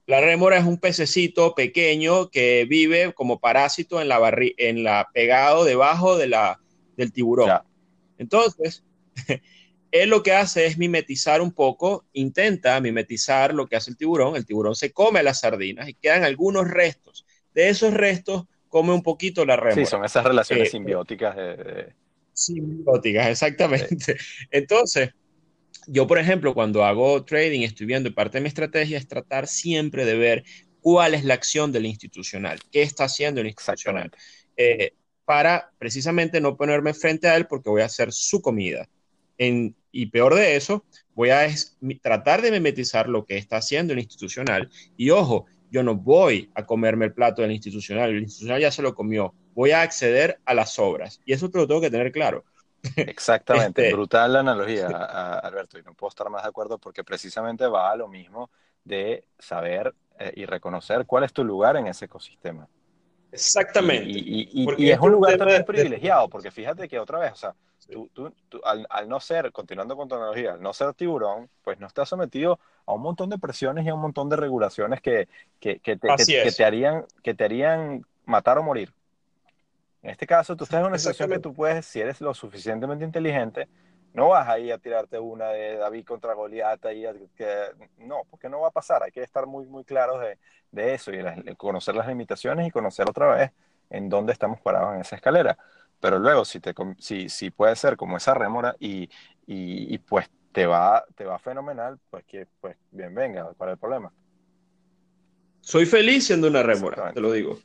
La 0.05 0.21
rémora 0.21 0.57
es 0.57 0.65
un 0.65 0.79
pececito 0.79 1.53
pequeño 1.53 2.29
que 2.29 2.65
vive 2.67 3.13
como 3.13 3.39
parásito 3.39 4.01
en 4.01 4.07
la, 4.07 4.19
en 4.57 4.83
la 4.83 5.07
pegado 5.13 5.65
debajo 5.65 6.17
de 6.17 6.27
la, 6.27 6.59
del 6.97 7.11
tiburón. 7.11 7.51
Entonces, 8.17 8.83
él 9.91 10.09
lo 10.09 10.23
que 10.23 10.33
hace 10.33 10.65
es 10.65 10.77
mimetizar 10.77 11.41
un 11.41 11.51
poco, 11.51 12.05
intenta 12.13 12.79
mimetizar 12.79 13.53
lo 13.53 13.67
que 13.67 13.75
hace 13.75 13.91
el 13.91 13.97
tiburón. 13.97 14.35
El 14.35 14.45
tiburón 14.45 14.75
se 14.75 14.91
come 14.91 15.23
las 15.23 15.39
sardinas 15.39 15.89
y 15.89 15.93
quedan 15.95 16.23
algunos 16.23 16.69
restos. 16.69 17.25
De 17.53 17.69
esos 17.69 17.93
restos 17.93 18.45
come 18.67 18.93
un 18.93 19.01
poquito 19.01 19.45
la 19.45 19.55
rémora. 19.55 19.85
Sí, 19.85 19.85
son 19.85 20.05
esas 20.05 20.23
relaciones 20.23 20.67
eh, 20.67 20.71
simbióticas. 20.71 21.35
Simbióticas, 22.33 23.27
exactamente. 23.29 24.17
Entonces, 24.51 25.09
yo, 25.87 26.05
por 26.05 26.19
ejemplo, 26.19 26.53
cuando 26.53 26.85
hago 26.85 27.23
trading, 27.25 27.61
estoy 27.61 27.87
viendo 27.87 28.13
parte 28.13 28.37
de 28.37 28.41
mi 28.41 28.47
estrategia 28.47 28.97
es 28.97 29.07
tratar 29.07 29.47
siempre 29.47 30.05
de 30.05 30.15
ver 30.15 30.43
cuál 30.81 31.15
es 31.15 31.23
la 31.23 31.33
acción 31.33 31.71
del 31.71 31.87
institucional, 31.87 32.59
qué 32.71 32.83
está 32.83 33.05
haciendo 33.05 33.41
el 33.41 33.47
institucional, 33.47 34.11
eh, 34.55 34.93
para 35.25 35.71
precisamente 35.77 36.41
no 36.41 36.55
ponerme 36.55 36.93
frente 36.93 37.27
a 37.27 37.35
él 37.35 37.47
porque 37.47 37.69
voy 37.69 37.81
a 37.81 37.85
hacer 37.85 38.11
su 38.11 38.41
comida. 38.41 38.87
Y 39.91 40.07
peor 40.07 40.35
de 40.35 40.55
eso, 40.55 40.85
voy 41.15 41.31
a 41.31 41.47
tratar 42.01 42.41
de 42.41 42.51
mimetizar 42.51 43.09
lo 43.09 43.25
que 43.25 43.37
está 43.37 43.57
haciendo 43.57 43.93
el 43.93 43.99
institucional. 43.99 44.69
Y 44.95 45.09
ojo, 45.09 45.45
yo 45.71 45.83
no 45.83 45.95
voy 45.95 46.49
a 46.55 46.65
comerme 46.65 47.05
el 47.05 47.13
plato 47.13 47.41
del 47.41 47.51
institucional, 47.51 48.09
el 48.09 48.23
institucional 48.23 48.61
ya 48.61 48.71
se 48.71 48.81
lo 48.81 48.95
comió, 48.95 49.33
voy 49.53 49.71
a 49.71 49.81
acceder 49.81 50.39
a 50.45 50.53
las 50.53 50.79
obras. 50.79 51.21
Y 51.25 51.33
eso 51.33 51.49
te 51.49 51.57
lo 51.57 51.67
tengo 51.67 51.81
que 51.81 51.91
tener 51.91 52.11
claro. 52.11 52.43
Exactamente, 52.95 53.81
este, 53.83 53.93
brutal 53.93 54.33
la 54.33 54.39
analogía, 54.39 54.87
Alberto, 54.87 55.77
y 55.77 55.83
no 55.83 55.93
puedo 55.93 56.09
estar 56.09 56.29
más 56.29 56.43
de 56.43 56.49
acuerdo 56.49 56.77
porque 56.77 57.03
precisamente 57.03 57.67
va 57.67 57.91
a 57.91 57.95
lo 57.95 58.07
mismo 58.07 58.49
de 58.83 59.25
saber 59.37 59.93
eh, 60.17 60.31
y 60.35 60.45
reconocer 60.45 61.05
cuál 61.05 61.23
es 61.23 61.33
tu 61.33 61.43
lugar 61.43 61.77
en 61.77 61.87
ese 61.87 62.05
ecosistema. 62.05 62.67
Exactamente. 63.31 64.09
Y, 64.09 64.89
es 64.89 64.99
un 64.99 65.11
lugar 65.11 65.37
también 65.37 65.63
privilegiado, 65.63 66.27
porque 66.29 66.51
fíjate 66.51 66.87
que 66.87 66.99
otra 66.99 67.19
vez, 67.19 67.33
o 67.33 67.35
sea, 67.35 67.55
tú, 68.13 68.31
tú, 68.49 68.61
al, 68.63 69.07
no 69.07 69.19
ser, 69.19 69.51
continuando 69.51 69.95
con 69.95 70.07
tu 70.07 70.15
analogía, 70.15 70.53
al 70.53 70.61
no 70.61 70.73
ser 70.73 70.93
tiburón, 70.93 71.49
pues 71.63 71.79
no 71.79 71.87
estás 71.87 72.09
sometido 72.09 72.59
a 72.85 72.93
un 72.93 73.01
montón 73.01 73.29
de 73.29 73.37
presiones 73.37 73.85
y 73.85 73.89
a 73.89 73.93
un 73.93 74.01
montón 74.01 74.29
de 74.29 74.35
regulaciones 74.35 75.01
que, 75.01 75.27
que, 75.59 75.79
que, 75.79 75.97
te, 75.97 76.07
que 76.25 76.51
te, 76.51 76.65
harían, 76.65 77.05
que 77.23 77.33
te 77.33 77.43
harían 77.43 78.05
matar 78.25 78.57
o 78.57 78.63
morir. 78.63 78.93
En 80.01 80.11
este 80.11 80.25
caso, 80.25 80.55
tú 80.55 80.63
estás 80.63 80.79
en 80.79 80.87
una 80.87 80.97
situación 80.97 81.29
que 81.29 81.39
tú 81.39 81.53
puedes, 81.53 81.85
si 81.85 81.99
eres 81.99 82.21
lo 82.21 82.33
suficientemente 82.33 83.03
inteligente, 83.03 83.67
no 84.13 84.29
vas 84.29 84.47
ahí 84.47 84.71
a 84.71 84.77
tirarte 84.77 85.19
una 85.19 85.49
de 85.49 85.77
David 85.77 86.05
contra 86.05 86.33
Goliat 86.33 86.79
y 86.93 87.05
que, 87.35 87.71
no, 87.97 88.21
porque 88.29 88.49
no 88.49 88.61
va 88.61 88.69
a 88.69 88.71
pasar. 88.71 89.03
Hay 89.03 89.11
que 89.11 89.21
estar 89.21 89.45
muy, 89.45 89.65
muy 89.65 89.83
claros 89.83 90.21
de, 90.21 90.37
de 90.71 90.93
eso 90.93 91.11
y 91.11 91.55
conocer 91.55 91.95
las 91.95 92.07
limitaciones 92.07 92.67
y 92.67 92.71
conocer 92.71 93.09
otra 93.09 93.27
vez 93.35 93.51
en 93.89 94.09
dónde 94.09 94.33
estamos 94.33 94.59
parados 94.61 94.95
en 94.95 95.01
esa 95.01 95.15
escalera. 95.15 95.57
Pero 95.99 96.17
luego, 96.19 96.45
si, 96.45 96.59
te, 96.59 96.73
si, 96.97 97.29
si 97.29 97.51
puede 97.51 97.75
ser 97.75 97.97
como 97.97 98.17
esa 98.17 98.33
rémora 98.33 98.75
y, 98.79 99.09
y, 99.45 99.97
pues 99.99 100.29
te 100.51 100.65
va, 100.65 101.05
te 101.15 101.25
va 101.25 101.37
fenomenal, 101.39 101.99
pues 102.09 102.23
que 102.25 102.47
pues 102.59 102.77
bien 102.91 103.13
venga, 103.13 103.51
¿cuál 103.57 103.69
es 103.69 103.73
el 103.73 103.79
problema? 103.79 104.11
Soy 105.61 105.85
feliz 105.85 106.25
siendo 106.25 106.47
una 106.47 106.63
rémora, 106.63 107.11
te 107.13 107.19
lo 107.19 107.31
digo. 107.31 107.59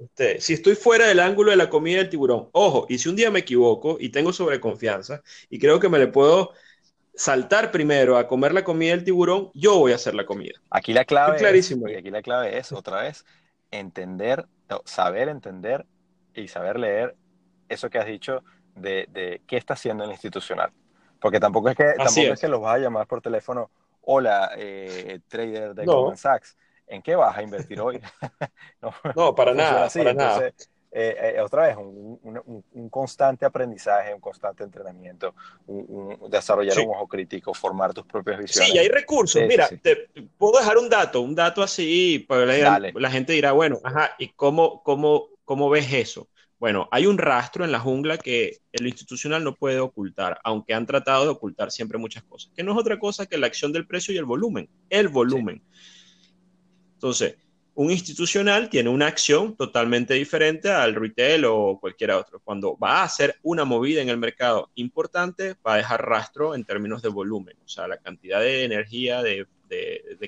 Este, 0.00 0.40
si 0.40 0.54
estoy 0.54 0.76
fuera 0.76 1.06
del 1.06 1.20
ángulo 1.20 1.50
de 1.50 1.58
la 1.58 1.68
comida 1.68 1.98
del 1.98 2.08
tiburón, 2.08 2.48
ojo, 2.52 2.86
y 2.88 2.98
si 2.98 3.10
un 3.10 3.16
día 3.16 3.30
me 3.30 3.40
equivoco 3.40 3.98
y 4.00 4.08
tengo 4.08 4.32
sobreconfianza 4.32 5.20
y 5.50 5.58
creo 5.58 5.78
que 5.78 5.90
me 5.90 5.98
le 5.98 6.06
puedo 6.06 6.52
saltar 7.14 7.70
primero 7.70 8.16
a 8.16 8.26
comer 8.26 8.54
la 8.54 8.64
comida 8.64 8.92
del 8.92 9.04
tiburón, 9.04 9.50
yo 9.52 9.78
voy 9.78 9.92
a 9.92 9.96
hacer 9.96 10.14
la 10.14 10.24
comida. 10.24 10.58
Aquí 10.70 10.94
la 10.94 11.04
clave, 11.04 11.36
clarísimo 11.36 11.86
es, 11.86 11.92
y 11.92 11.96
aquí 11.96 12.10
la 12.10 12.22
clave 12.22 12.56
es, 12.56 12.72
otra 12.72 13.02
vez, 13.02 13.26
entender, 13.70 14.46
saber 14.86 15.28
entender 15.28 15.84
y 16.34 16.48
saber 16.48 16.78
leer 16.78 17.14
eso 17.68 17.90
que 17.90 17.98
has 17.98 18.06
dicho 18.06 18.42
de, 18.74 19.42
qué 19.46 19.58
está 19.58 19.74
haciendo 19.74 20.04
el 20.04 20.12
institucional. 20.12 20.70
Porque 21.20 21.38
tampoco 21.38 21.68
es 21.68 21.76
que, 21.76 21.92
tampoco 21.98 22.32
es. 22.32 22.40
que 22.40 22.48
los 22.48 22.62
vas 22.62 22.76
a 22.76 22.78
llamar 22.78 23.06
por 23.06 23.20
teléfono, 23.20 23.70
hola, 24.00 24.52
eh, 24.56 25.20
trader 25.28 25.74
de 25.74 25.84
Goldman 25.84 26.16
Sachs 26.16 26.56
¿en 26.90 27.02
qué 27.02 27.14
vas 27.16 27.36
a 27.36 27.42
invertir 27.42 27.80
hoy? 27.80 28.00
no, 29.16 29.34
para 29.34 29.54
nada, 29.54 29.88
para 29.88 30.14
nada. 30.14 30.52
Eh, 30.92 31.34
eh, 31.36 31.40
otra 31.40 31.68
vez, 31.68 31.76
un, 31.76 32.88
constante 32.90 33.44
aprendizaje, 33.46 34.12
un 34.12 34.20
constante 34.20 34.64
entrenamiento, 34.64 35.34
desarrollar 36.28 36.76
un 36.80 36.90
ojo 36.90 37.06
crítico, 37.06 37.54
formar 37.54 37.94
tus 37.94 38.04
propias 38.04 38.40
visiones. 38.40 38.72
Sí, 38.72 38.78
hay 38.78 38.88
recursos. 38.88 39.40
Mira, 39.46 39.68
te 39.68 40.08
puedo 40.36 40.58
dejar 40.58 40.78
un 40.78 40.88
dato, 40.88 41.20
un 41.20 41.34
dato 41.34 41.62
así, 41.62 42.24
pues 42.26 42.46
la, 42.46 42.90
la, 42.92 43.10
gente 43.10 43.32
dirá, 43.32 43.52
bueno, 43.52 43.78
ajá, 43.84 44.16
¿y 44.18 44.30
cómo, 44.30 44.82
cómo, 44.82 45.28
cómo 45.44 45.70
ves 45.70 45.92
eso? 45.92 46.28
Bueno, 46.58 46.88
hay 46.90 47.06
un 47.06 47.16
rastro 47.16 47.64
en 47.64 47.72
la 47.72 47.80
jungla 47.80 48.18
que 48.18 48.58
el 48.72 48.86
institucional 48.86 49.44
no 49.44 49.54
puede 49.54 49.78
ocultar, 49.78 50.40
aunque 50.44 50.74
han 50.74 50.86
tratado 50.86 51.24
de 51.24 51.30
ocultar 51.30 51.70
siempre 51.70 51.98
muchas 51.98 52.24
cosas, 52.24 52.52
que 52.54 52.64
no 52.64 52.72
es 52.72 52.78
otra 52.78 52.98
cosa 52.98 53.26
que 53.26 53.38
la 53.38 53.46
acción 53.46 53.72
del 53.72 53.86
precio 53.86 54.12
y 54.12 54.18
el 54.18 54.26
volumen, 54.26 54.68
el 54.90 55.08
volumen. 55.08 55.62
Entonces, 57.00 57.38
un 57.76 57.90
institucional 57.90 58.68
tiene 58.68 58.90
una 58.90 59.06
acción 59.06 59.56
totalmente 59.56 60.12
diferente 60.12 60.70
al 60.70 60.94
retail 60.94 61.46
o 61.46 61.78
cualquier 61.80 62.10
otro. 62.10 62.40
Cuando 62.40 62.76
va 62.76 62.98
a 62.98 63.04
hacer 63.04 63.36
una 63.42 63.64
movida 63.64 64.02
en 64.02 64.10
el 64.10 64.18
mercado 64.18 64.70
importante, 64.74 65.56
va 65.66 65.72
a 65.72 65.76
dejar 65.78 66.06
rastro 66.06 66.54
en 66.54 66.62
términos 66.62 67.00
de 67.00 67.08
volumen, 67.08 67.56
o 67.64 67.68
sea, 67.68 67.88
la 67.88 67.96
cantidad 67.96 68.40
de 68.40 68.64
energía, 68.64 69.22
de, 69.22 69.46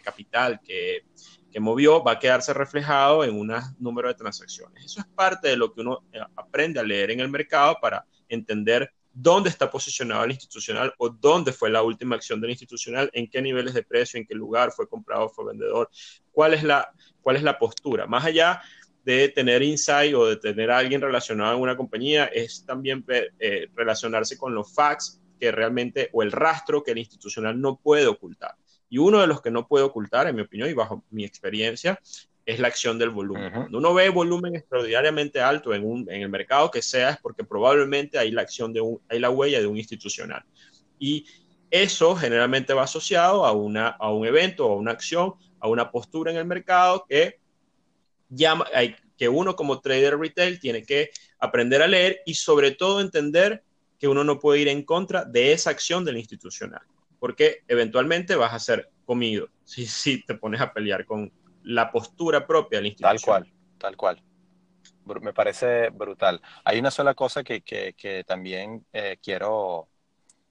capital 0.02 0.60
que, 0.64 1.04
que, 1.50 1.60
movió 1.60 2.02
va 2.02 2.12
a 2.12 2.18
quedarse 2.18 2.54
reflejado 2.54 3.22
en 3.22 3.38
un 3.38 3.52
número 3.78 4.08
de 4.08 4.14
transacciones. 4.14 4.86
Eso 4.86 5.00
es 5.00 5.06
parte 5.08 5.48
de 5.48 5.56
lo 5.58 5.74
que 5.74 5.82
uno 5.82 6.04
eh, 6.10 6.20
aprende 6.36 6.80
a 6.80 6.84
leer 6.84 7.10
en 7.10 7.20
el 7.20 7.28
mercado 7.28 7.76
para 7.82 8.06
entender 8.30 8.90
dónde 9.14 9.50
está 9.50 9.70
posicionado 9.70 10.24
el 10.24 10.32
institucional 10.32 10.94
o 10.98 11.08
dónde 11.08 11.52
fue 11.52 11.70
la 11.70 11.82
última 11.82 12.16
acción 12.16 12.40
del 12.40 12.50
institucional, 12.50 13.10
en 13.12 13.28
qué 13.28 13.42
niveles 13.42 13.74
de 13.74 13.82
precio, 13.82 14.18
en 14.18 14.26
qué 14.26 14.34
lugar 14.34 14.72
fue 14.72 14.88
comprado, 14.88 15.28
fue 15.28 15.46
vendedor, 15.46 15.90
cuál 16.30 16.54
es 16.54 16.62
la, 16.62 16.92
cuál 17.20 17.36
es 17.36 17.42
la 17.42 17.58
postura. 17.58 18.06
Más 18.06 18.24
allá 18.24 18.62
de 19.04 19.28
tener 19.28 19.62
insight 19.62 20.14
o 20.14 20.26
de 20.26 20.36
tener 20.36 20.70
a 20.70 20.78
alguien 20.78 21.00
relacionado 21.00 21.56
en 21.56 21.62
una 21.62 21.76
compañía, 21.76 22.26
es 22.26 22.64
también 22.64 23.04
eh, 23.08 23.68
relacionarse 23.74 24.38
con 24.38 24.54
los 24.54 24.72
facts 24.72 25.20
que 25.38 25.50
realmente, 25.50 26.08
o 26.12 26.22
el 26.22 26.30
rastro 26.30 26.82
que 26.82 26.92
el 26.92 26.98
institucional 26.98 27.60
no 27.60 27.76
puede 27.76 28.06
ocultar. 28.06 28.54
Y 28.88 28.98
uno 28.98 29.20
de 29.20 29.26
los 29.26 29.42
que 29.42 29.50
no 29.50 29.66
puede 29.66 29.84
ocultar, 29.84 30.28
en 30.28 30.36
mi 30.36 30.42
opinión 30.42 30.68
y 30.68 30.74
bajo 30.74 31.04
mi 31.10 31.24
experiencia, 31.24 31.98
es 32.44 32.58
la 32.58 32.68
acción 32.68 32.98
del 32.98 33.10
volumen. 33.10 33.52
Cuando 33.52 33.78
uno 33.78 33.94
ve 33.94 34.08
volumen 34.08 34.56
extraordinariamente 34.56 35.40
alto 35.40 35.74
en, 35.74 35.84
un, 35.84 36.10
en 36.10 36.22
el 36.22 36.28
mercado 36.28 36.70
que 36.70 36.82
sea, 36.82 37.10
es 37.10 37.18
porque 37.18 37.44
probablemente 37.44 38.18
hay 38.18 38.30
la 38.30 38.42
acción 38.42 38.72
de 38.72 38.80
un, 38.80 39.00
hay 39.08 39.20
la 39.20 39.30
huella 39.30 39.60
de 39.60 39.66
un 39.66 39.76
institucional. 39.76 40.42
Y 40.98 41.26
eso 41.70 42.14
generalmente 42.16 42.74
va 42.74 42.82
asociado 42.82 43.46
a, 43.46 43.52
una, 43.52 43.88
a 43.88 44.10
un 44.10 44.26
evento, 44.26 44.64
a 44.64 44.76
una 44.76 44.90
acción, 44.90 45.34
a 45.60 45.68
una 45.68 45.90
postura 45.90 46.30
en 46.30 46.36
el 46.36 46.44
mercado 46.44 47.06
que, 47.08 47.38
llama, 48.28 48.66
que 49.16 49.28
uno 49.28 49.54
como 49.54 49.80
trader 49.80 50.18
retail 50.18 50.58
tiene 50.58 50.82
que 50.82 51.10
aprender 51.38 51.80
a 51.82 51.86
leer 51.86 52.20
y 52.26 52.34
sobre 52.34 52.72
todo 52.72 53.00
entender 53.00 53.62
que 53.98 54.08
uno 54.08 54.24
no 54.24 54.40
puede 54.40 54.60
ir 54.60 54.68
en 54.68 54.82
contra 54.82 55.24
de 55.24 55.52
esa 55.52 55.70
acción 55.70 56.04
del 56.04 56.16
institucional, 56.16 56.82
porque 57.20 57.60
eventualmente 57.68 58.34
vas 58.34 58.52
a 58.52 58.58
ser 58.58 58.90
comido 59.04 59.48
si, 59.64 59.86
si 59.86 60.24
te 60.24 60.34
pones 60.34 60.60
a 60.60 60.72
pelear 60.72 61.06
con, 61.06 61.30
la 61.64 61.90
postura 61.90 62.46
propia 62.46 62.78
del 62.78 62.86
institución. 62.88 63.16
Tal 63.16 63.24
cual, 63.24 63.52
tal 63.78 63.96
cual. 63.96 64.22
Me 65.20 65.32
parece 65.32 65.90
brutal. 65.90 66.40
Hay 66.64 66.78
una 66.78 66.90
sola 66.90 67.14
cosa 67.14 67.42
que, 67.42 67.62
que, 67.62 68.24
también 68.24 68.84
eh, 68.92 69.18
quiero, 69.20 69.88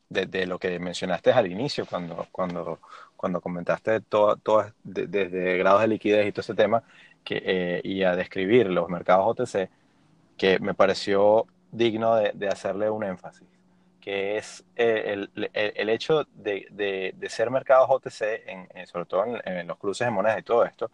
de, 0.10 0.46
lo 0.46 0.60
que 0.60 0.78
mencionaste 0.78 1.32
al 1.32 1.50
inicio, 1.50 1.86
cuando, 1.86 2.28
cuando, 2.32 2.80
cuando 3.16 3.40
comentaste 3.40 4.02
todo, 4.02 4.36
todo 4.38 4.74
desde 4.84 5.58
grados 5.58 5.82
de 5.82 5.88
liquidez 5.88 6.28
y 6.28 6.32
todo 6.32 6.42
ese 6.42 6.54
tema, 6.54 6.84
que, 7.24 7.42
eh, 7.46 7.82
y 7.84 8.04
a 8.04 8.16
describir 8.16 8.68
los 8.68 8.90
mercados 8.90 9.26
OTC, 9.40 9.70
que 10.38 10.60
me 10.60 10.74
pareció 10.74 11.46
digno 11.72 12.16
de, 12.16 12.48
hacerle 12.48 12.90
un 12.90 13.04
énfasis, 13.04 13.48
que 14.02 14.38
es 14.38 14.66
eh, 14.76 15.28
el, 15.36 15.50
el, 15.54 15.90
hecho 15.90 16.26
de, 16.34 16.68
de, 16.72 17.30
ser 17.30 17.52
mercados 17.52 17.88
OTC, 17.90 18.22
en, 18.48 18.88
sobre 18.88 19.06
todo 19.06 19.26
en, 19.46 19.68
los 19.68 19.78
cruces 19.78 20.08
de 20.08 20.12
monedas 20.12 20.40
y 20.40 20.44
todo 20.44 20.66
esto, 20.66 20.92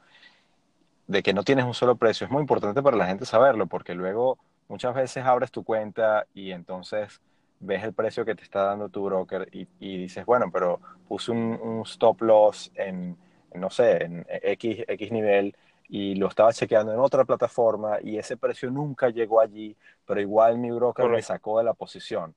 de 1.08 1.24
que 1.24 1.34
no 1.34 1.44
tienes 1.44 1.66
un 1.66 1.74
solo 1.74 1.96
precio. 1.96 2.26
Es 2.26 2.32
muy 2.32 2.42
importante 2.42 2.84
para 2.84 2.98
la 2.98 3.08
gente 3.08 3.26
saberlo 3.26 3.66
porque 3.66 3.96
luego 3.96 4.38
muchas 4.68 4.94
veces 4.94 5.24
abres 5.24 5.52
tu 5.52 5.64
cuenta 5.64 6.28
y 6.34 6.52
entonces 6.52 7.22
ves 7.60 7.84
el 7.84 7.94
precio 7.94 8.26
que 8.26 8.36
te 8.36 8.44
está 8.44 8.64
dando 8.64 8.90
tu 8.90 9.06
broker 9.06 9.48
y, 9.52 9.66
dices, 9.80 10.26
bueno, 10.26 10.52
pero 10.52 10.80
puse 11.08 11.32
un, 11.32 11.82
stop 11.86 12.22
loss 12.22 12.72
en, 12.76 13.18
no 13.56 13.70
sé, 13.70 14.04
en 14.04 14.26
X, 14.30 14.84
X 14.88 15.12
nivel 15.12 15.56
y 15.90 16.16
lo 16.16 16.28
estaba 16.28 16.52
chequeando 16.52 16.94
en 16.94 17.00
otra 17.00 17.24
plataforma 17.24 18.00
y 18.04 18.18
ese 18.18 18.36
precio 18.36 18.70
nunca 18.70 19.10
llegó 19.10 19.40
allí, 19.40 19.76
pero 20.06 20.20
igual 20.20 20.58
mi 20.58 20.70
broker 20.72 21.08
me 21.08 21.22
sacó 21.22 21.58
de 21.60 21.64
la 21.64 21.74
posición. 21.74 22.36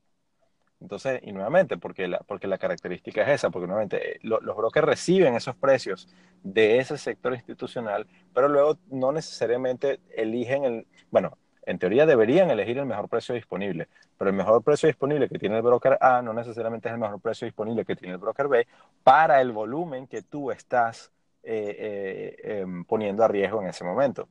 Entonces, 0.80 1.20
y 1.22 1.32
nuevamente, 1.32 1.76
porque 1.76 2.08
la, 2.08 2.18
porque 2.20 2.46
la 2.46 2.58
característica 2.58 3.22
es 3.22 3.28
esa, 3.28 3.50
porque 3.50 3.66
nuevamente 3.66 4.16
eh, 4.16 4.20
los 4.22 4.56
brokers 4.56 4.86
reciben 4.86 5.34
esos 5.34 5.54
precios 5.56 6.08
de 6.42 6.78
ese 6.78 6.96
sector 6.96 7.34
institucional, 7.34 8.06
pero 8.34 8.48
luego 8.48 8.78
no 8.90 9.12
necesariamente 9.12 10.00
eligen 10.16 10.64
el, 10.64 10.86
bueno, 11.10 11.36
en 11.66 11.78
teoría 11.78 12.06
deberían 12.06 12.50
elegir 12.50 12.78
el 12.78 12.86
mejor 12.86 13.08
precio 13.08 13.34
disponible, 13.34 13.88
pero 14.16 14.30
el 14.30 14.36
mejor 14.36 14.62
precio 14.62 14.86
disponible 14.86 15.28
que 15.28 15.38
tiene 15.38 15.56
el 15.56 15.62
broker 15.62 15.98
A 16.00 16.22
no 16.22 16.32
necesariamente 16.32 16.88
es 16.88 16.94
el 16.94 17.00
mejor 17.00 17.20
precio 17.20 17.44
disponible 17.44 17.84
que 17.84 17.96
tiene 17.96 18.14
el 18.14 18.18
broker 18.18 18.48
B 18.48 18.66
para 19.02 19.40
el 19.40 19.52
volumen 19.52 20.06
que 20.06 20.22
tú 20.22 20.50
estás 20.50 21.12
eh, 21.42 22.36
eh, 22.42 22.60
em, 22.60 22.84
poniendo 22.84 23.22
a 23.22 23.28
riesgo 23.28 23.60
en 23.62 23.68
ese 23.68 23.84
momento. 23.84 24.28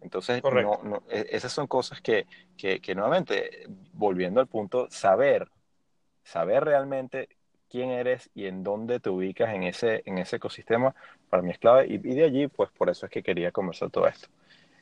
Entonces, 0.00 0.42
e, 1.08 1.26
esas 1.30 1.52
son 1.52 1.66
cosas 1.66 2.00
que, 2.00 2.26
que, 2.56 2.80
que, 2.80 2.94
nuevamente, 2.94 3.66
volviendo 3.92 4.40
al 4.40 4.48
punto, 4.48 4.88
saber, 4.90 5.48
saber 6.24 6.64
realmente 6.64 7.28
quién 7.68 7.90
eres 7.90 8.30
y 8.34 8.46
en 8.46 8.62
dónde 8.62 9.00
te 9.00 9.08
ubicas 9.08 9.54
en 9.54 9.62
ese, 9.62 10.02
en 10.04 10.18
ese 10.18 10.36
ecosistema, 10.36 10.94
para 11.30 11.42
mí 11.42 11.50
es 11.50 11.58
clave. 11.58 11.86
Y, 11.88 11.98
de 11.98 12.24
allí, 12.24 12.46
pues 12.48 12.70
por 12.70 12.90
eso 12.90 13.06
es 13.06 13.12
que 13.12 13.22
quería 13.22 13.50
conversar 13.50 13.90
todo 13.90 14.06
esto. 14.06 14.28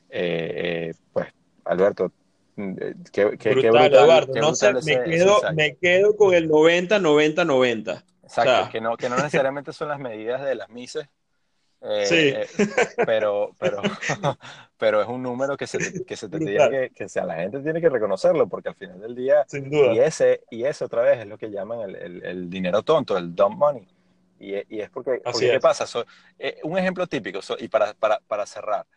Eh, 0.09 0.93
pues 1.13 1.27
Alberto, 1.63 2.11
mm, 2.57 2.73
eh, 2.79 2.93
qué, 3.13 3.37
qué, 3.37 3.51
brutal, 3.51 3.93
Eduardo. 3.93 4.33
no 4.35 4.53
sé, 4.53 4.73
me, 4.73 5.03
quedo, 5.03 5.39
me 5.53 5.75
quedo 5.77 6.17
con 6.17 6.33
el 6.33 6.49
90, 6.49 6.99
90, 6.99 7.45
90. 7.45 8.03
Exacto, 8.23 8.69
que, 8.71 8.81
no, 8.81 8.97
que 8.97 9.09
no 9.09 9.15
necesariamente 9.23 9.71
son 9.71 9.89
las 9.89 9.99
medidas 9.99 10.43
de 10.43 10.55
las 10.55 10.69
mises, 10.69 11.07
eh, 11.81 12.05
sí. 12.05 12.29
Eh, 12.29 12.47
pero, 13.05 13.55
pero, 13.59 13.81
pero 14.77 15.01
es 15.01 15.07
un 15.07 15.23
número 15.23 15.57
que 15.57 15.67
se, 15.67 16.03
que 16.05 16.15
se 16.15 16.29
tendría 16.29 16.69
que, 16.69 16.91
que 16.91 17.09
sea, 17.09 17.25
la 17.25 17.35
gente 17.35 17.59
tiene 17.59 17.81
que 17.81 17.89
reconocerlo, 17.89 18.47
porque 18.47 18.69
al 18.69 18.75
final 18.75 18.99
del 19.01 19.15
día, 19.15 19.45
Sin 19.47 19.69
duda. 19.69 19.93
y 19.93 19.99
ese, 19.99 20.43
y 20.49 20.63
ese 20.63 20.85
otra 20.85 21.01
vez 21.01 21.19
es 21.19 21.27
lo 21.27 21.37
que 21.37 21.49
llaman 21.49 21.81
el, 21.81 21.95
el, 21.95 22.25
el 22.25 22.49
dinero 22.49 22.83
tonto, 22.83 23.17
el 23.17 23.35
dumb 23.35 23.57
money. 23.57 23.87
Y, 24.39 24.55
y 24.75 24.81
es 24.81 24.89
porque, 24.89 25.21
porque 25.23 25.51
¿qué 25.51 25.59
pasa? 25.59 25.85
un 26.63 26.77
ejemplo 26.77 27.05
típico, 27.05 27.39
y 27.59 27.67
para, 27.67 27.93
para, 27.93 28.19
para 28.27 28.45
cerrar, 28.45 28.87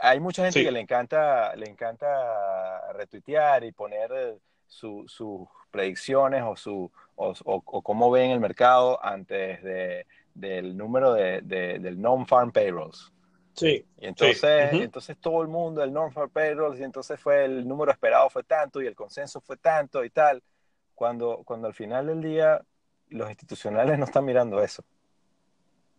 hay 0.00 0.20
mucha 0.20 0.44
gente 0.44 0.62
que 0.62 0.70
le 0.70 0.80
encanta, 0.80 1.54
le 1.56 1.68
encanta 1.68 2.92
retuitear 2.92 3.64
y 3.64 3.72
poner 3.72 4.10
eh, 4.14 4.38
sus 4.66 5.48
predicciones 5.70 6.42
o, 6.44 6.56
su, 6.56 6.90
o, 7.16 7.82
cómo 7.82 8.10
ven 8.10 8.30
el 8.30 8.40
mercado 8.40 9.02
antes 9.04 9.62
de, 9.62 10.06
del 10.34 10.76
número 10.76 11.14
de, 11.14 11.40
del 11.42 12.00
non-farm 12.00 12.52
payrolls. 12.52 13.12
Sí. 13.54 13.84
Y 13.98 14.06
entonces, 14.06 14.72
entonces 14.72 15.16
todo 15.18 15.42
el 15.42 15.48
mundo, 15.48 15.82
el 15.82 15.92
non-farm 15.92 16.30
payrolls, 16.30 16.80
y 16.80 16.84
entonces 16.84 17.20
fue 17.20 17.44
el 17.44 17.66
número 17.66 17.92
esperado 17.92 18.30
fue 18.30 18.44
tanto 18.44 18.80
y 18.80 18.86
el 18.86 18.94
consenso 18.94 19.40
fue 19.40 19.56
tanto 19.56 20.04
y 20.04 20.10
tal, 20.10 20.42
cuando, 20.94 21.42
cuando 21.44 21.66
al 21.66 21.74
final 21.74 22.06
del 22.06 22.22
día 22.22 22.60
los 23.08 23.28
institucionales 23.28 23.98
no 23.98 24.04
están 24.04 24.24
mirando 24.24 24.62
eso. 24.62 24.84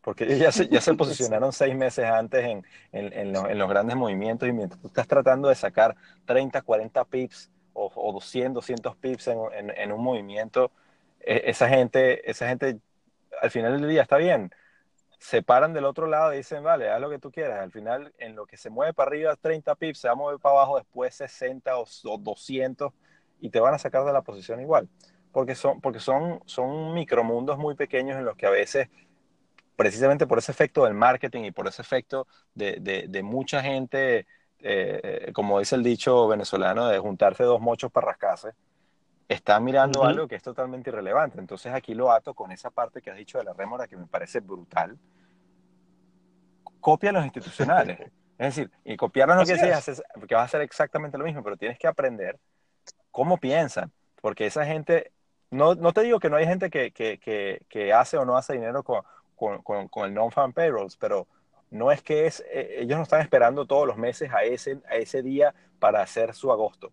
Porque 0.01 0.23
ellos 0.23 0.39
ya 0.39 0.51
se, 0.51 0.67
ya 0.67 0.81
se 0.81 0.93
posicionaron 0.95 1.53
seis 1.53 1.75
meses 1.75 2.05
antes 2.05 2.43
en, 2.43 2.65
en, 2.91 3.35
en, 3.35 3.57
los 3.57 3.69
grandes 3.69 3.95
movimientos 3.95 4.49
y 4.49 4.51
mientras 4.51 4.81
tú 4.81 4.87
estás 4.87 5.07
tratando 5.07 5.49
de 5.49 5.55
sacar 5.55 5.95
30, 6.25 6.61
40 6.61 7.05
pips 7.05 7.51
o, 7.73 7.91
o 7.93 8.13
200, 8.13 8.55
200 8.55 8.95
pips 8.97 9.27
en, 9.27 9.91
un 9.91 10.03
movimiento, 10.03 10.71
e, 11.19 11.43
esa 11.45 11.69
gente, 11.69 12.29
esa 12.29 12.47
gente 12.47 12.79
al 13.41 13.51
final 13.51 13.79
del 13.79 13.89
día 13.89 14.03
está 14.03 14.17
bien. 14.17 14.51
Se 15.19 15.41
paran 15.43 15.73
del 15.73 15.85
otro 15.85 16.07
lado 16.07 16.33
y 16.33 16.37
dicen, 16.37 16.63
vale, 16.63 16.89
haz 16.89 17.01
lo 17.01 17.09
que 17.09 17.19
tú 17.19 17.31
quieras. 17.31 17.59
Al 17.59 17.71
final, 17.71 18.13
en 18.17 18.35
lo 18.35 18.45
que 18.45 18.57
se 18.57 18.69
mueve 18.69 18.93
para 18.93 19.09
arriba 19.09 19.35
30 19.35 19.75
pips, 19.75 19.99
se 19.99 20.07
va 20.07 20.13
a 20.13 20.15
mover 20.15 20.39
para 20.39 20.55
abajo 20.55 20.77
después 20.77 21.13
60 21.15 21.77
o, 21.77 21.85
200 22.17 22.93
y 23.39 23.49
te 23.49 23.59
van 23.59 23.73
a 23.73 23.77
sacar 23.77 24.05
de 24.05 24.13
la 24.13 24.21
posición 24.21 24.61
igual. 24.61 24.87
Porque 25.31 25.55
son, 25.55 25.81
porque 25.81 25.99
son, 25.99 26.41
son 26.45 26.93
micromundos 26.93 27.57
muy 27.57 27.75
pequeños 27.75 28.17
en 28.17 28.25
los 28.25 28.35
que 28.35 28.45
a 28.45 28.49
veces 28.49 28.89
precisamente 29.75 30.27
por 30.27 30.37
ese 30.37 30.51
efecto 30.51 30.85
del 30.85 30.93
marketing 30.93 31.45
y 31.45 31.51
por 31.51 31.67
ese 31.67 31.81
efecto 31.81 32.27
de, 32.53 33.07
de, 33.09 33.23
mucha 33.23 33.63
gente, 33.63 34.27
eh, 34.59 35.31
como 35.33 35.57
dice 35.57 35.75
el 35.75 35.81
dicho 35.81 36.27
venezolano, 36.27 36.87
de 36.87 36.99
juntarse 36.99 37.43
dos 37.43 37.61
mochos 37.61 37.91
para 37.91 38.07
rascarse, 38.07 38.51
está 39.27 39.59
mirando 39.59 40.03
algo 40.03 40.27
que 40.27 40.35
es 40.35 40.43
totalmente 40.43 40.89
irrelevante. 40.89 41.39
Entonces 41.39 41.73
aquí 41.73 41.93
lo 41.93 42.11
ato 42.11 42.33
con 42.33 42.51
esa 42.51 42.69
parte 42.69 43.01
que 43.01 43.11
has 43.11 43.17
dicho 43.17 43.37
de 43.37 43.45
la 43.45 43.53
rémora 43.53 43.87
que 43.87 43.97
me 43.97 44.05
parece 44.05 44.39
brutal. 44.39 44.97
Copia 46.79 47.11
los 47.11 47.23
institucionales. 47.23 47.99
es 48.37 48.55
decir, 48.55 48.71
y 48.83 48.97
copiarlos 48.97 49.37
no 49.37 49.43
quiere 49.43 49.61
decir 49.61 50.03
que 50.27 50.35
vas 50.35 50.41
a 50.41 50.45
hacer 50.45 50.61
exactamente 50.61 51.17
lo 51.17 51.25
mismo, 51.25 51.43
pero 51.43 51.57
tienes 51.57 51.77
que 51.77 51.87
aprender 51.87 52.39
cómo 53.11 53.37
piensan, 53.37 53.91
porque 54.19 54.47
esa 54.47 54.65
gente, 54.65 55.11
no, 55.51 55.75
no 55.75 55.93
te 55.93 56.01
digo 56.01 56.19
que 56.19 56.29
no 56.29 56.37
hay 56.37 56.47
gente 56.47 56.71
que, 56.71 56.91
que, 56.91 57.19
que, 57.19 57.61
que 57.69 57.93
hace 57.93 58.17
o 58.17 58.25
no 58.25 58.37
hace 58.37 58.53
dinero 58.53 58.83
con, 58.83 59.03
con, 59.35 59.87
con, 59.89 60.05
el 60.05 60.13
non-fan 60.13 60.53
payrolls, 60.53 60.97
pero 60.97 61.27
no 61.69 61.91
es 61.91 62.01
que 62.01 62.25
es, 62.25 62.43
eh, 62.51 62.77
ellos 62.79 62.97
no 62.97 63.03
están 63.03 63.21
esperando 63.21 63.67
todos 63.67 63.85
los 63.85 63.97
meses 63.97 64.31
a 64.33 64.43
ese, 64.43 64.81
a 64.89 64.95
ese 64.95 65.21
día 65.21 65.53
para 65.79 66.01
hacer 66.01 66.33
su 66.33 66.51
agosto. 66.51 66.91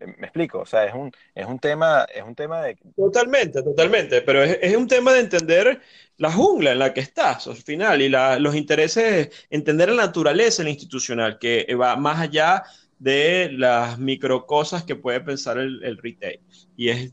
Eh, 0.00 0.06
me 0.18 0.26
explico, 0.26 0.60
o 0.60 0.66
sea, 0.66 0.84
es 0.84 0.94
un, 0.94 1.10
es 1.34 1.46
un 1.46 1.58
tema, 1.58 2.06
es 2.14 2.22
un 2.22 2.34
tema 2.34 2.62
de... 2.62 2.76
Totalmente, 2.96 3.62
totalmente, 3.62 4.22
pero 4.22 4.42
es, 4.42 4.58
es 4.60 4.76
un 4.76 4.86
tema 4.86 5.12
de 5.12 5.20
entender 5.20 5.80
la 6.18 6.32
jungla 6.32 6.72
en 6.72 6.78
la 6.78 6.92
que 6.94 7.00
estás 7.00 7.46
al 7.46 7.56
final 7.56 8.02
y 8.02 8.08
la, 8.08 8.38
los 8.38 8.54
intereses, 8.54 9.30
entender 9.50 9.90
la 9.90 10.06
naturaleza 10.06 10.62
la 10.62 10.70
institucional 10.70 11.38
que 11.38 11.66
va 11.74 11.96
más 11.96 12.20
allá 12.20 12.64
de 12.98 13.50
las 13.52 13.98
micro 13.98 14.46
cosas 14.46 14.84
que 14.84 14.96
puede 14.96 15.20
pensar 15.20 15.58
el, 15.58 15.82
el 15.82 15.98
retail. 15.98 16.40
Y 16.76 16.88
es, 16.88 17.12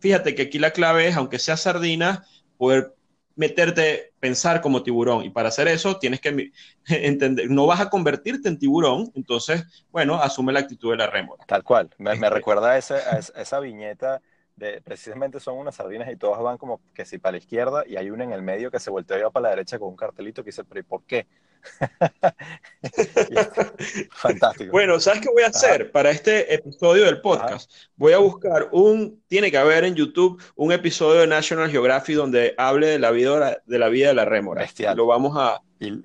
fíjate 0.00 0.34
que 0.34 0.42
aquí 0.42 0.58
la 0.58 0.72
clave 0.72 1.08
es, 1.08 1.16
aunque 1.16 1.38
sea 1.38 1.56
sardina, 1.56 2.24
poder 2.56 2.94
meterte, 3.36 4.12
pensar 4.20 4.60
como 4.60 4.82
tiburón. 4.82 5.24
Y 5.24 5.30
para 5.30 5.48
hacer 5.48 5.68
eso 5.68 5.98
tienes 5.98 6.20
que 6.20 6.52
entender, 6.88 7.50
no 7.50 7.66
vas 7.66 7.80
a 7.80 7.90
convertirte 7.90 8.48
en 8.48 8.58
tiburón, 8.58 9.10
entonces, 9.14 9.64
bueno, 9.90 10.16
asume 10.16 10.52
la 10.52 10.60
actitud 10.60 10.90
de 10.90 10.98
la 10.98 11.06
rémora. 11.06 11.44
Tal 11.46 11.62
cual. 11.62 11.90
Me, 11.98 12.10
me 12.10 12.14
este 12.14 12.30
recuerda 12.30 12.72
a, 12.72 12.78
esa 12.78 13.60
viñeta 13.60 14.20
de, 14.56 14.80
precisamente 14.82 15.40
son 15.40 15.58
unas 15.58 15.74
sardinas 15.74 16.10
y 16.12 16.16
todas 16.16 16.40
van 16.40 16.58
como 16.58 16.80
que 16.94 17.04
si 17.04 17.18
para 17.18 17.32
la 17.32 17.38
izquierda 17.38 17.84
y 17.86 17.96
hay 17.96 18.10
una 18.10 18.24
en 18.24 18.32
el 18.32 18.42
medio 18.42 18.70
que 18.70 18.78
se 18.78 18.90
voltea 18.90 19.30
para 19.30 19.44
la 19.44 19.50
derecha 19.50 19.78
con 19.78 19.88
un 19.88 19.96
cartelito 19.96 20.44
que 20.44 20.50
dice, 20.50 20.64
pero 20.64 20.80
¿y 20.80 20.84
por 20.84 21.04
qué? 21.04 21.26
Fantástico. 24.10 24.72
Bueno, 24.72 25.00
¿sabes 25.00 25.20
qué 25.20 25.28
voy 25.32 25.42
a 25.42 25.48
hacer 25.48 25.90
para 25.90 26.10
este 26.10 26.54
episodio 26.54 27.04
del 27.04 27.20
podcast? 27.20 27.70
Voy 27.96 28.12
a 28.12 28.18
buscar 28.18 28.68
un, 28.72 29.22
tiene 29.26 29.50
que 29.50 29.58
haber 29.58 29.84
en 29.84 29.94
YouTube 29.94 30.42
un 30.56 30.72
episodio 30.72 31.20
de 31.20 31.26
National 31.26 31.70
Geographic 31.70 32.16
donde 32.16 32.54
hable 32.58 32.88
de 32.88 32.98
la 32.98 33.10
vida 33.10 33.62
de 33.66 33.78
la, 33.78 33.88
vida 33.88 34.08
de 34.08 34.14
la 34.14 34.24
rémora. 34.24 34.66
Lo 34.94 35.06
vamos 35.06 35.36
a, 35.36 35.60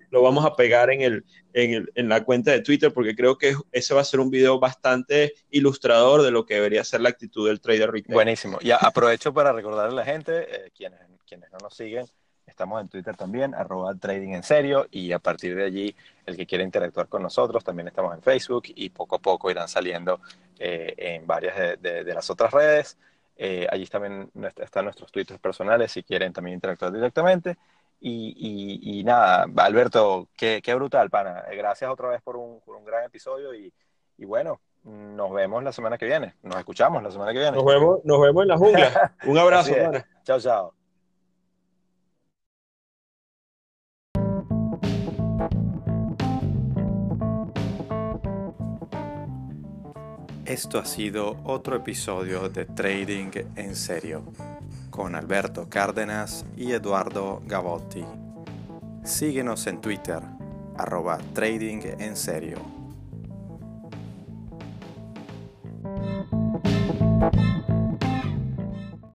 lo 0.10 0.22
vamos 0.22 0.45
a 0.45 0.55
pegar 0.55 0.91
en, 0.91 1.01
el, 1.01 1.26
en, 1.53 2.10
la 2.10 2.24
cuenta 2.24 2.51
de 2.51 2.62
Twitter 2.62 2.93
porque 2.93 3.16
creo 3.16 3.38
que 3.38 3.55
ese 3.72 3.93
va 3.93 4.01
a 4.01 4.05
ser 4.05 4.20
un 4.20 4.30
video 4.30 4.60
bastante 4.60 5.34
ilustrador 5.49 6.22
de 6.22 6.32
lo 6.32 6.45
que 6.45 6.55
debería 6.55 6.84
ser 6.84 7.01
la 7.01 7.10
actitud 7.10 7.47
del 7.47 7.62
trader 7.62 7.91
retail. 7.91 8.14
Buenísimo. 8.14 8.60
Y 8.62 8.72
aprovecho 8.72 9.34
para 9.34 9.51
recordarle 9.51 9.93
a 9.93 9.95
la 9.95 10.05
gente, 10.05 10.47
eh, 10.49 10.72
quienes, 10.76 10.99
quienes 11.26 11.51
no 11.51 11.57
nos 11.62 11.76
siguen, 11.76 12.05
Estamos 12.50 12.82
en 12.82 12.89
Twitter 12.89 13.16
también, 13.16 13.54
arroba 13.54 13.93
trading 13.95 14.34
en 14.34 14.43
serio, 14.43 14.88
y 14.91 15.12
a 15.12 15.20
partir 15.20 15.56
de 15.56 15.64
allí, 15.64 15.95
el 16.26 16.36
que 16.36 16.45
quiera 16.45 16.64
interactuar 16.64 17.08
con 17.08 17.22
nosotros, 17.22 17.64
también 17.64 17.88
estamos 17.88 18.14
en 18.14 18.22
Facebook 18.22 18.64
y 18.68 18.89
poco 18.89 19.16
a 19.16 19.20
poco 19.20 19.50
irán 19.52 19.68
saliendo 19.68 20.20
eh, 20.58 20.93
en 20.97 21.28
varias 21.28 21.80
de, 21.80 22.04
las 22.14 22.30
otras 22.30 22.52
redes. 22.52 22.97
Eh, 23.38 23.68
allí 23.72 23.86
también 23.86 24.30
están 24.58 24.84
nuestros 24.84 25.12
twitters 25.12 25.39
personales 25.39 25.93
si 25.93 26.04
quieren 26.04 26.34
también 26.34 26.56
interactuar 26.56 26.91
directamente. 26.91 27.58
Y, 28.02 29.04
nada, 29.06 29.45
Alberto, 29.58 30.30
qué, 30.36 30.62
brutal, 30.76 31.10
pana. 31.10 31.43
Gracias 31.52 31.89
otra 31.89 32.10
vez 32.10 32.22
por 32.22 32.36
un, 32.36 32.62
gran 32.86 33.06
episodio 33.06 33.54
y, 33.54 33.72
bueno, 34.26 34.60
nos 34.84 35.32
vemos 35.32 35.64
la 35.64 35.72
semana 35.72 35.97
que 35.97 36.06
viene. 36.06 36.36
Nos 36.41 36.58
escuchamos 36.58 37.04
la 37.04 37.12
semana 37.12 37.32
que 37.32 37.39
viene. 37.39 37.56
Nos 37.56 37.66
vemos, 37.66 38.00
nos 38.04 38.22
vemos 38.22 38.43
en 38.43 38.47
la 38.47 38.58
jungla. 38.58 39.16
Un 39.26 39.38
abrazo, 39.38 39.74
pana. 39.76 40.06
Chao, 40.24 40.39
chao. 40.39 40.78
Esto 50.50 50.80
ha 50.80 50.86
sido 50.86 51.38
otro 51.43 51.76
episodio 51.76 52.50
de 52.50 52.66
Trading 52.66 53.30
en 53.56 53.76
Serio 53.76 54.24
con 54.89 55.14
Alberto 55.14 55.70
Cárdenas 55.70 56.43
y 56.58 56.72
Eduardo 56.72 57.43
Gavotti. 57.45 58.04
Síguenos 59.04 59.68
en 59.68 59.80
Twitter, 59.80 60.24
arroba. 60.76 61.20